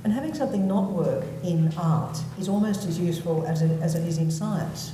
And 0.03 0.13
having 0.13 0.35
something 0.35 0.67
not 0.67 0.91
work 0.91 1.23
in 1.43 1.73
art 1.77 2.19
is 2.37 2.47
almost 2.47 2.85
as 2.85 2.99
useful 2.99 3.43
as 3.47 3.63
it, 3.63 3.81
as 3.81 3.95
it 3.95 4.03
is 4.07 4.19
in 4.19 4.29
science. 4.29 4.93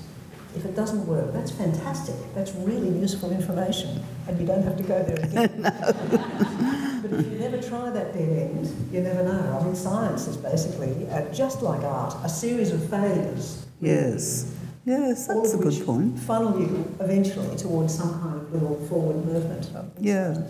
If 0.56 0.64
it 0.64 0.74
doesn't 0.74 1.06
work, 1.06 1.34
that's 1.34 1.52
fantastic. 1.52 2.16
That's 2.34 2.54
really 2.54 2.88
useful 2.97 3.32
information, 3.32 4.02
and 4.28 4.39
you 4.39 4.45
don't 4.45 4.64
have 4.64 4.78
to 4.78 4.84
go 4.84 5.04
there 5.04 5.20
again. 5.26 5.62
but 7.02 7.12
if 7.20 7.26
you 7.32 7.39
never 7.39 7.62
try 7.62 7.89
that 7.89 8.14
dead 8.14 8.30
end, 8.30 8.89
you 8.93 9.02
never 9.02 9.24
know. 9.24 9.60
I 9.60 9.66
mean, 9.66 9.76
science 9.76 10.28
is 10.28 10.38
basically, 10.38 11.10
uh, 11.10 11.34
just 11.34 11.62
like 11.62 11.82
art, 11.82 12.16
a 12.24 12.30
series 12.30 12.72
of 12.72 12.89
failures. 12.89 13.66
Yes. 13.82 14.54
Yes, 14.86 15.28
that's 15.28 15.54
a 15.54 15.58
good 15.58 15.86
point. 15.86 16.20
Funnel 16.20 16.60
you 16.60 16.96
eventually 17.00 17.56
towards 17.56 17.96
some 17.96 18.20
kind 18.22 18.42
of 18.42 18.52
little 18.52 18.76
forward 18.88 19.26
movement. 19.26 19.70
Yeah, 20.00 20.42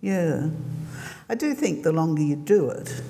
yeah. 0.00 0.50
I 1.28 1.34
do 1.34 1.54
think 1.54 1.82
the 1.82 1.92
longer 1.92 2.22
you 2.22 2.36
do 2.36 2.68
it, 2.70 3.02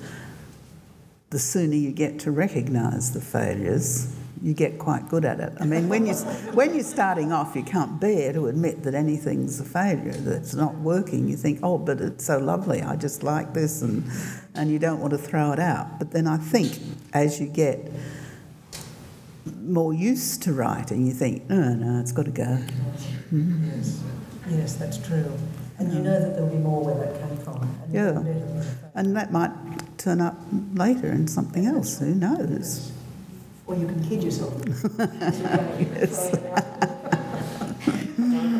the 1.29 1.39
sooner 1.39 1.75
you 1.75 1.91
get 1.91 2.19
to 2.19 2.31
recognise 2.31 3.11
the 3.11 3.21
failures 3.21 4.15
you 4.41 4.53
get 4.53 4.79
quite 4.79 5.07
good 5.07 5.23
at 5.23 5.39
it. 5.39 5.53
I 5.59 5.65
mean, 5.65 5.87
when, 5.87 6.05
you, 6.05 6.13
when 6.53 6.73
you're 6.73 6.83
starting 6.83 7.31
off, 7.31 7.55
you 7.55 7.63
can't 7.63 7.99
bear 7.99 8.33
to 8.33 8.47
admit 8.47 8.83
that 8.83 8.95
anything's 8.95 9.59
a 9.59 9.63
failure, 9.63 10.13
that 10.13 10.37
it's 10.37 10.55
not 10.55 10.75
working. 10.75 11.27
You 11.27 11.37
think, 11.37 11.59
oh, 11.61 11.77
but 11.77 12.01
it's 12.01 12.25
so 12.25 12.39
lovely, 12.39 12.81
I 12.81 12.95
just 12.95 13.23
like 13.23 13.53
this, 13.53 13.81
and, 13.81 14.03
and 14.55 14.71
you 14.71 14.79
don't 14.79 14.99
want 14.99 15.11
to 15.11 15.19
throw 15.19 15.51
it 15.51 15.59
out. 15.59 15.99
But 15.99 16.11
then 16.11 16.27
I 16.27 16.37
think 16.37 16.79
as 17.13 17.39
you 17.39 17.47
get 17.47 17.91
more 19.61 19.93
used 19.93 20.43
to 20.43 20.53
writing, 20.53 21.05
you 21.05 21.13
think, 21.13 21.49
no, 21.49 21.73
no, 21.73 21.99
it's 21.99 22.11
got 22.11 22.25
to 22.25 22.31
go. 22.31 22.59
Mm. 23.33 23.75
Yes. 23.75 24.03
yes, 24.49 24.75
that's 24.75 24.97
true. 24.97 25.31
And 25.79 25.91
you 25.93 25.99
know 25.99 26.19
that 26.19 26.35
there'll 26.35 26.49
be 26.49 26.57
more 26.57 26.83
where 26.83 26.95
that 26.95 27.27
came 27.27 27.37
from. 27.37 27.61
And 27.83 27.93
yeah. 27.93 28.63
And 28.93 29.15
that 29.15 29.31
might 29.31 29.51
turn 29.97 30.21
up 30.21 30.37
later 30.73 31.11
in 31.11 31.27
something 31.27 31.65
else, 31.65 31.99
who 31.99 32.13
knows? 32.13 32.91
or 33.71 33.77
you 33.77 33.87
can 33.87 34.03
kid 34.03 34.23
yourself. 34.23 34.53
yes. 35.79 36.35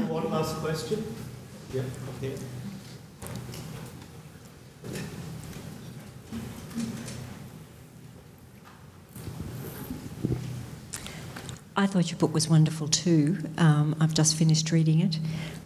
One 0.07 0.32
last 0.32 0.55
question. 0.57 1.03
Yeah, 1.73 1.82
up 1.82 2.21
here. 2.21 2.36
I 11.82 11.88
thought 11.88 12.11
your 12.11 12.19
book 12.19 12.32
was 12.32 12.47
wonderful 12.47 12.88
too. 12.88 13.39
Um, 13.57 13.95
I've 13.99 14.13
just 14.13 14.36
finished 14.36 14.71
reading 14.71 14.99
it. 14.99 15.17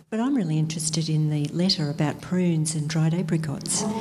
But 0.09 0.22
I'm 0.22 0.34
really 0.34 0.57
interested 0.57 1.09
in 1.09 1.30
the 1.30 1.43
letter 1.49 1.89
about 1.89 2.22
prunes 2.22 2.74
and 2.74 2.88
dried 2.88 3.13
apricots. 3.13 3.84
Um, 3.84 3.91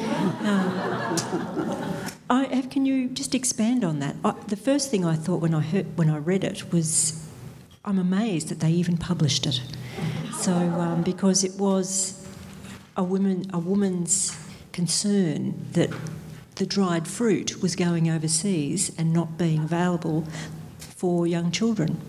I, 2.31 2.63
can 2.71 2.87
you 2.87 3.09
just 3.09 3.35
expand 3.35 3.83
on 3.83 3.99
that? 3.99 4.15
I, 4.25 4.33
the 4.47 4.55
first 4.55 4.93
thing 4.93 5.05
I 5.05 5.17
thought 5.17 5.41
when 5.41 5.55
I 5.55 5.61
heard 5.61 5.99
when 5.99 6.09
I 6.09 6.19
read 6.19 6.45
it 6.45 6.73
was, 6.73 7.29
I'm 7.85 7.99
amazed 7.99 8.49
that 8.49 8.61
they 8.61 8.71
even 8.71 8.97
published 8.97 9.45
it. 9.45 9.61
So 10.35 10.53
um, 10.53 11.03
because 11.03 11.43
it 11.43 11.55
was 11.59 12.25
a 12.97 13.03
woman 13.03 13.47
a 13.53 13.59
woman's 13.59 14.39
concern 14.71 15.67
that 15.73 15.91
the 16.55 16.67
dried 16.67 17.09
fruit 17.09 17.61
was 17.61 17.75
going 17.75 18.09
overseas 18.09 18.93
and 18.97 19.13
not 19.13 19.37
being 19.37 19.65
available 19.65 20.25
for 20.97 21.27
young 21.27 21.51
children. 21.51 22.01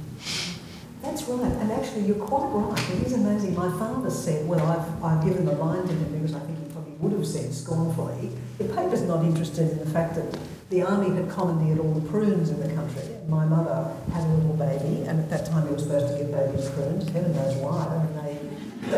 That's 1.01 1.23
right, 1.23 1.51
and 1.51 1.71
actually 1.71 2.01
you're 2.01 2.15
quite 2.15 2.47
right. 2.47 2.89
It 2.91 3.03
is 3.05 3.13
amazing. 3.13 3.55
My 3.55 3.69
father 3.77 4.09
said, 4.09 4.47
well, 4.47 4.65
I've, 4.65 5.03
I've 5.03 5.23
given 5.23 5.45
the 5.45 5.51
line 5.53 5.87
to 5.87 5.93
him 5.93 6.11
because 6.13 6.33
I 6.35 6.39
think 6.39 6.57
he 6.59 6.65
probably 6.71 6.93
would 6.93 7.11
have 7.13 7.25
said 7.27 7.53
scornfully, 7.53 8.31
the 8.57 8.65
paper's 8.65 9.03
not 9.03 9.23
interested 9.23 9.69
in 9.71 9.77
the 9.79 9.85
fact 9.85 10.15
that 10.15 10.37
the 10.69 10.81
army 10.81 11.15
had 11.15 11.29
commandeered 11.29 11.79
all 11.79 11.93
the 11.93 12.07
prunes 12.09 12.49
in 12.49 12.59
the 12.59 12.73
country. 12.73 13.03
My 13.27 13.45
mother 13.45 13.93
had 14.13 14.23
a 14.23 14.27
little 14.27 14.55
baby, 14.55 15.03
and 15.07 15.19
at 15.19 15.29
that 15.29 15.45
time 15.45 15.67
he 15.67 15.73
was 15.73 15.83
supposed 15.83 16.07
to 16.07 16.17
give 16.17 16.31
babies 16.31 16.69
prunes. 16.71 17.07
Heaven 17.09 17.33
knows 17.35 17.55
why. 17.57 17.85
I 17.85 18.03
mean, 18.03 18.15
they. 18.15 18.39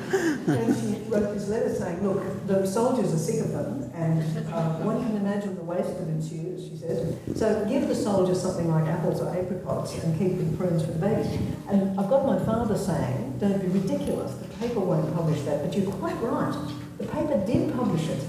and 0.50 0.74
she 0.76 0.98
wrote 1.08 1.34
this 1.34 1.48
letter 1.48 1.72
saying, 1.74 2.02
"Look, 2.06 2.22
the 2.58 2.66
soldiers 2.66 3.12
are 3.14 3.18
sick 3.18 3.40
of 3.40 3.52
them, 3.52 3.90
and 3.94 4.22
uh, 4.52 4.74
one 4.82 5.04
can 5.04 5.16
imagine 5.16 5.54
the 5.54 5.62
waste 5.62 5.98
that 5.98 6.08
ensues." 6.08 6.68
She 6.68 6.76
says, 6.76 7.16
"So 7.38 7.64
give 7.68 7.88
the 7.88 7.94
soldiers 7.94 8.40
something 8.40 8.68
like 8.68 8.86
apples 8.86 9.20
or 9.20 9.30
apricots, 9.36 9.94
and 10.02 10.18
keep 10.18 10.38
the 10.38 10.56
prunes 10.56 10.84
for 10.84 10.92
the 10.92 10.98
babies." 10.98 11.38
And 11.68 11.98
I've 11.98 12.10
got 12.10 12.26
my 12.26 12.38
father 12.44 12.76
saying, 12.76 13.38
"Don't 13.38 13.60
be 13.60 13.68
ridiculous. 13.68 14.34
The 14.34 14.48
paper 14.58 14.80
won't 14.80 15.14
publish 15.14 15.42
that." 15.42 15.62
But 15.62 15.76
you're 15.76 15.92
quite 15.92 16.20
right. 16.20 16.54
The 16.98 17.06
paper 17.06 17.38
did 17.46 17.72
publish 17.74 18.08
it. 18.08 18.22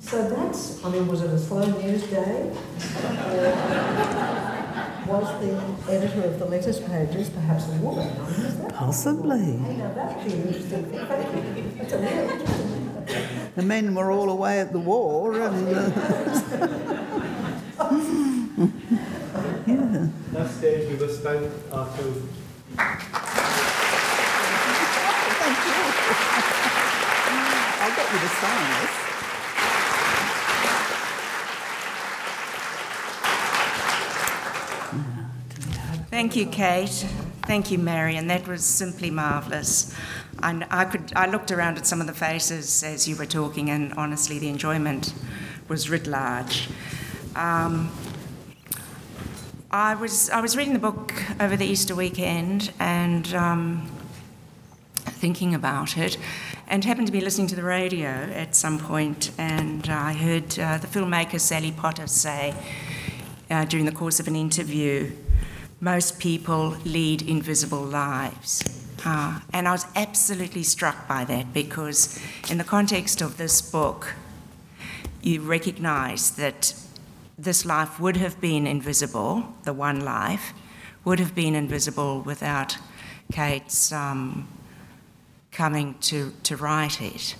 So 0.00 0.28
that's, 0.28 0.84
I 0.84 0.90
mean, 0.90 1.06
was 1.06 1.22
it 1.22 1.30
a 1.30 1.38
slow 1.38 1.64
news 1.78 2.02
day? 2.04 2.50
was 5.06 5.26
the 5.40 5.92
editor 5.92 6.22
of 6.24 6.38
the 6.38 6.44
letters 6.46 6.80
pages 6.80 7.30
perhaps 7.30 7.68
a 7.68 7.72
woman? 7.76 8.08
Possibly. 8.70 9.56
Hey, 9.58 9.76
now 9.76 9.92
that'd 9.94 10.24
be 10.24 10.32
interesting. 10.34 10.90
That's 10.90 11.92
a 11.92 11.98
really 11.98 12.28
interesting 12.28 13.04
thing. 13.06 13.38
The 13.54 13.62
men 13.62 13.94
were 13.94 14.10
all 14.10 14.30
away 14.30 14.60
at 14.60 14.72
the 14.72 14.78
war 14.78 15.38
and... 15.38 15.68
Uh, 15.68 15.90
that 20.32 20.50
stage 20.50 20.88
we 20.88 20.96
must 20.96 21.22
thank 21.22 21.50
our 21.70 21.86
two. 21.96 22.28
Thank 25.42 25.58
you. 25.66 25.72
I'll 27.82 27.94
get 27.96 28.06
you 28.12 28.18
to 28.18 28.28
sign 28.28 28.70
this. 28.80 28.92
Thank 36.10 36.36
you, 36.36 36.46
Kate. 36.46 37.06
Thank 37.46 37.70
you, 37.70 37.78
Marion. 37.78 38.26
That 38.28 38.46
was 38.46 38.64
simply 38.64 39.10
marvellous. 39.10 39.94
I, 40.42 40.66
I, 40.70 40.84
could, 40.84 41.12
I 41.14 41.26
looked 41.26 41.52
around 41.52 41.78
at 41.78 41.86
some 41.86 42.00
of 42.00 42.06
the 42.06 42.12
faces 42.12 42.82
as 42.82 43.06
you 43.06 43.16
were 43.16 43.26
talking, 43.26 43.70
and 43.70 43.92
honestly, 43.94 44.38
the 44.38 44.48
enjoyment 44.48 45.14
was 45.68 45.88
writ 45.88 46.06
large. 46.06 46.68
Um, 47.36 47.90
I 49.70 49.94
was 49.94 50.28
I 50.28 50.40
was 50.42 50.54
reading 50.54 50.74
the 50.74 50.78
book 50.78 51.14
over 51.40 51.56
the 51.56 51.64
Easter 51.64 51.94
weekend 51.94 52.72
and 52.78 53.32
um, 53.32 53.90
thinking 54.96 55.54
about 55.54 55.96
it, 55.96 56.18
and 56.66 56.84
happened 56.84 57.06
to 57.06 57.12
be 57.12 57.22
listening 57.22 57.46
to 57.46 57.56
the 57.56 57.62
radio 57.62 58.08
at 58.08 58.54
some 58.54 58.78
point, 58.78 59.30
and 59.38 59.88
I 59.88 60.12
heard 60.12 60.58
uh, 60.58 60.76
the 60.78 60.88
filmmaker 60.88 61.40
Sally 61.40 61.72
Potter 61.72 62.06
say 62.06 62.54
uh, 63.48 63.64
during 63.64 63.86
the 63.86 63.92
course 63.92 64.20
of 64.20 64.28
an 64.28 64.36
interview, 64.36 65.12
"Most 65.80 66.18
people 66.18 66.76
lead 66.84 67.22
invisible 67.22 67.82
lives." 67.82 68.81
Uh, 69.04 69.40
and 69.52 69.66
I 69.66 69.72
was 69.72 69.86
absolutely 69.96 70.62
struck 70.62 71.08
by 71.08 71.24
that 71.24 71.52
because, 71.52 72.20
in 72.50 72.58
the 72.58 72.64
context 72.64 73.20
of 73.20 73.36
this 73.36 73.60
book, 73.60 74.14
you 75.22 75.40
recognise 75.40 76.30
that 76.32 76.74
this 77.36 77.64
life 77.64 77.98
would 77.98 78.16
have 78.16 78.40
been 78.40 78.66
invisible, 78.66 79.54
the 79.64 79.72
one 79.72 80.04
life, 80.04 80.52
would 81.04 81.18
have 81.18 81.34
been 81.34 81.54
invisible 81.54 82.20
without 82.20 82.78
Kate's 83.32 83.90
um, 83.92 84.46
coming 85.50 85.96
to, 86.00 86.32
to 86.44 86.56
write 86.56 87.02
it. 87.02 87.34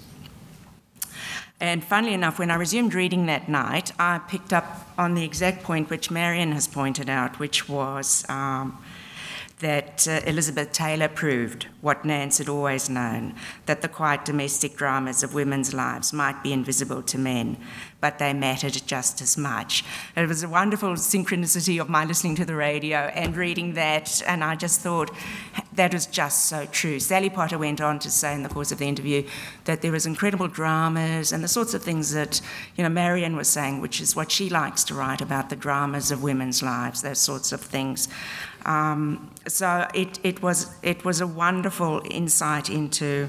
And 1.61 1.85
funnily 1.85 2.13
enough, 2.13 2.41
when 2.41 2.51
I 2.51 2.57
resumed 2.57 2.93
reading 2.93 3.27
that 3.27 3.49
night, 3.49 3.93
I 4.01 4.19
picked 4.19 4.53
up 4.53 4.89
on 4.99 5.15
the 5.15 5.23
exact 5.23 5.63
point 5.63 5.91
which 5.91 6.11
Marion 6.11 6.51
has 6.53 6.67
pointed 6.67 7.09
out, 7.09 7.39
which 7.39 7.69
was 7.69 8.29
um, 8.29 8.83
that 9.63 10.07
uh, 10.09 10.21
Elizabeth 10.27 10.73
Taylor 10.73 11.09
proved 11.09 11.69
what 11.81 12.05
Nance 12.05 12.39
had 12.39 12.49
always 12.49 12.91
known 12.91 13.35
that 13.67 13.81
the 13.81 13.89
quiet 13.89 14.25
domestic 14.25 14.77
dramas 14.77 15.23
of 15.23 15.35
women's 15.35 15.73
lives 15.73 16.13
might 16.13 16.43
be 16.43 16.53
invisible 16.53 17.03
to 17.03 17.17
men, 17.17 17.57
but 18.01 18.19
they 18.19 18.33
mattered 18.33 18.83
just 18.87 19.23
as 19.23 19.39
much. 19.39 19.85
It 20.17 20.29
was 20.29 20.43
a 20.43 20.49
wonderful 20.49 20.91
synchronicity 20.95 21.81
of 21.81 21.89
my 21.89 22.05
listening 22.05 22.35
to 22.37 22.45
the 22.45 22.57
radio 22.57 22.99
and 22.99 23.37
reading 23.37 23.75
that, 23.75 24.21
and 24.27 24.43
I 24.43 24.57
just 24.57 24.81
thought 24.81 25.11
that 25.75 25.95
was 25.95 26.07
just 26.07 26.47
so 26.47 26.67
true. 26.67 26.99
Sally 26.99 27.31
Potter 27.31 27.57
went 27.57 27.81
on 27.81 27.99
to 28.01 28.11
say 28.11 28.35
in 28.35 28.43
the 28.43 28.49
course 28.49 28.73
of 28.73 28.79
the 28.79 28.87
interview 28.87 29.27
that 29.65 29.81
there 29.81 29.93
was 29.93 30.07
incredible 30.07 30.49
dramas 30.49 31.33
and 31.33 31.43
the 31.43 31.49
sorts 31.49 31.73
of 31.73 31.83
things 31.83 32.13
that 32.13 32.41
you 32.77 32.83
know 32.83 32.91
Marion 32.91 33.37
was 33.37 33.49
saying, 33.49 33.81
which 33.81 34.01
is 34.01 34.17
what 34.17 34.31
she 34.31 34.51
likes 34.51 34.83
to 34.85 34.95
write 34.95 35.21
about 35.21 35.51
the 35.51 35.57
dramas 35.57 36.11
of 36.11 36.23
women's 36.23 36.63
lives, 36.63 37.03
those 37.03 37.21
sorts 37.21 37.53
of 37.53 37.61
things. 37.61 38.09
Um, 38.65 39.31
so 39.47 39.89
it, 39.95 40.19
it, 40.23 40.43
was, 40.43 40.75
it 40.83 41.05
was 41.05 41.21
a 41.21 41.27
wonderful 41.27 42.03
insight 42.11 42.71
into 42.71 43.29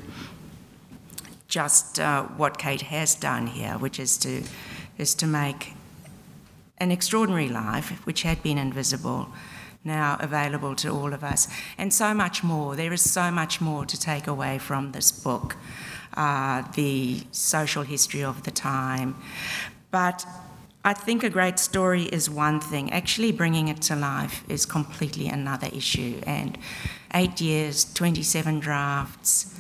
just 1.48 2.00
uh, 2.00 2.24
what 2.24 2.58
Kate 2.58 2.82
has 2.82 3.16
done 3.16 3.48
here, 3.48 3.74
which 3.74 4.00
is 4.00 4.18
to, 4.18 4.44
is 4.98 5.16
to 5.16 5.28
make 5.28 5.74
an 6.78 6.92
extraordinary 6.92 7.50
life, 7.50 7.90
which 8.06 8.24
had 8.24 8.42
been 8.44 8.58
invisible, 8.58 9.30
now 9.84 10.18
available 10.20 10.76
to 10.76 10.90
all 10.90 11.14
of 11.14 11.24
us. 11.24 11.48
And 11.78 11.94
so 11.94 12.14
much 12.14 12.44
more. 12.44 12.76
There 12.76 12.94
is 12.94 13.10
so 13.10 13.32
much 13.32 13.62
more 13.62 13.86
to 13.86 14.00
take 14.00 14.28
away 14.28 14.58
from 14.58 14.92
this 14.92 15.12
book 15.12 15.56
uh, 16.16 16.64
the 16.76 17.24
social 17.32 17.84
history 17.84 18.24
of 18.24 18.44
the 18.44 18.52
time. 18.52 19.16
But 19.92 20.26
I 20.86 20.94
think 20.94 21.24
a 21.24 21.30
great 21.30 21.60
story 21.60 22.04
is 22.04 22.30
one 22.30 22.60
thing. 22.60 22.92
Actually, 22.92 23.32
bringing 23.32 23.70
it 23.70 23.82
to 23.84 23.96
life 23.96 24.44
is 24.50 24.66
completely 24.66 25.28
another 25.28 25.68
issue. 25.72 26.20
And 26.28 26.58
eight 27.14 27.40
years, 27.40 27.86
27 27.94 28.60
drafts. 28.60 29.58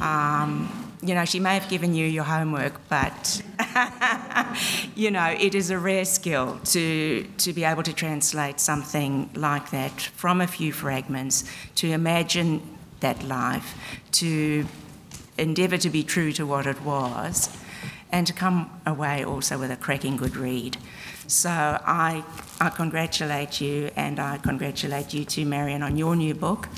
Um, 0.00 0.94
you 1.02 1.14
know, 1.14 1.26
she 1.26 1.40
may 1.40 1.54
have 1.54 1.68
given 1.68 1.94
you 1.94 2.06
your 2.06 2.24
homework, 2.24 2.88
but 2.88 3.42
you 4.94 5.10
know, 5.10 5.26
it 5.38 5.54
is 5.54 5.68
a 5.68 5.78
rare 5.78 6.06
skill 6.06 6.58
to 6.64 7.26
to 7.38 7.52
be 7.52 7.64
able 7.64 7.82
to 7.82 7.92
translate 7.92 8.58
something 8.58 9.28
like 9.34 9.70
that 9.72 10.00
from 10.00 10.40
a 10.40 10.46
few 10.46 10.72
fragments, 10.72 11.44
to 11.74 11.88
imagine 11.90 12.62
that 13.00 13.22
life, 13.24 13.74
to 14.12 14.64
endeavour 15.36 15.76
to 15.76 15.90
be 15.90 16.02
true 16.02 16.32
to 16.32 16.46
what 16.46 16.66
it 16.66 16.80
was 16.82 17.50
and 18.12 18.26
to 18.26 18.32
come 18.32 18.70
away 18.86 19.24
also 19.24 19.58
with 19.58 19.70
a 19.70 19.76
cracking 19.76 20.16
good 20.16 20.36
read. 20.36 20.76
So 21.26 21.50
I, 21.50 22.22
I 22.60 22.68
congratulate 22.68 23.60
you, 23.60 23.90
and 23.96 24.20
I 24.20 24.36
congratulate 24.38 25.14
you 25.14 25.24
too, 25.24 25.46
Marion, 25.46 25.82
on 25.82 25.96
your 25.96 26.14
new 26.14 26.34
book. 26.34 26.68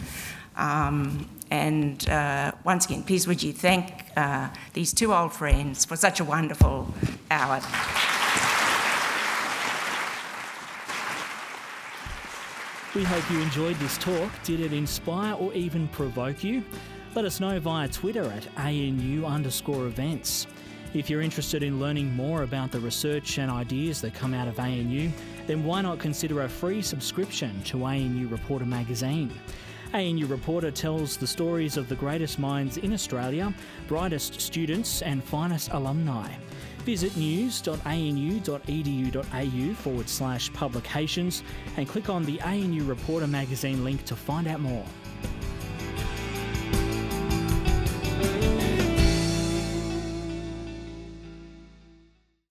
Um, 0.56 1.28
and 1.50 2.08
uh, 2.08 2.52
once 2.64 2.86
again, 2.86 3.02
please 3.02 3.26
would 3.26 3.42
you 3.42 3.52
thank 3.52 4.04
uh, 4.16 4.48
these 4.72 4.92
two 4.92 5.12
old 5.12 5.32
friends 5.32 5.84
for 5.84 5.96
such 5.96 6.20
a 6.20 6.24
wonderful 6.24 6.94
hour. 7.30 7.60
We 12.94 13.02
hope 13.02 13.28
you 13.28 13.40
enjoyed 13.40 13.76
this 13.76 13.98
talk. 13.98 14.30
Did 14.44 14.60
it 14.60 14.72
inspire 14.72 15.34
or 15.34 15.52
even 15.52 15.88
provoke 15.88 16.44
you? 16.44 16.62
Let 17.16 17.24
us 17.24 17.40
know 17.40 17.58
via 17.58 17.88
Twitter 17.88 18.22
at 18.22 18.46
ANU 18.56 19.24
underscore 19.24 19.86
events. 19.86 20.46
If 20.94 21.10
you're 21.10 21.22
interested 21.22 21.64
in 21.64 21.80
learning 21.80 22.14
more 22.14 22.44
about 22.44 22.70
the 22.70 22.78
research 22.78 23.38
and 23.38 23.50
ideas 23.50 24.00
that 24.00 24.14
come 24.14 24.32
out 24.32 24.46
of 24.46 24.60
ANU, 24.60 25.10
then 25.48 25.64
why 25.64 25.82
not 25.82 25.98
consider 25.98 26.42
a 26.42 26.48
free 26.48 26.82
subscription 26.82 27.60
to 27.64 27.84
ANU 27.84 28.28
Reporter 28.28 28.64
magazine? 28.64 29.32
ANU 29.92 30.26
Reporter 30.26 30.70
tells 30.70 31.16
the 31.16 31.26
stories 31.26 31.76
of 31.76 31.88
the 31.88 31.96
greatest 31.96 32.38
minds 32.38 32.76
in 32.76 32.92
Australia, 32.92 33.52
brightest 33.88 34.40
students, 34.40 35.02
and 35.02 35.24
finest 35.24 35.72
alumni. 35.72 36.32
Visit 36.84 37.16
news.anu.edu.au 37.16 37.74
forward 39.74 40.08
slash 40.08 40.52
publications 40.52 41.42
and 41.76 41.88
click 41.88 42.08
on 42.08 42.22
the 42.22 42.40
ANU 42.42 42.84
Reporter 42.84 43.26
magazine 43.26 43.82
link 43.82 44.04
to 44.04 44.14
find 44.14 44.46
out 44.46 44.60
more. 44.60 44.86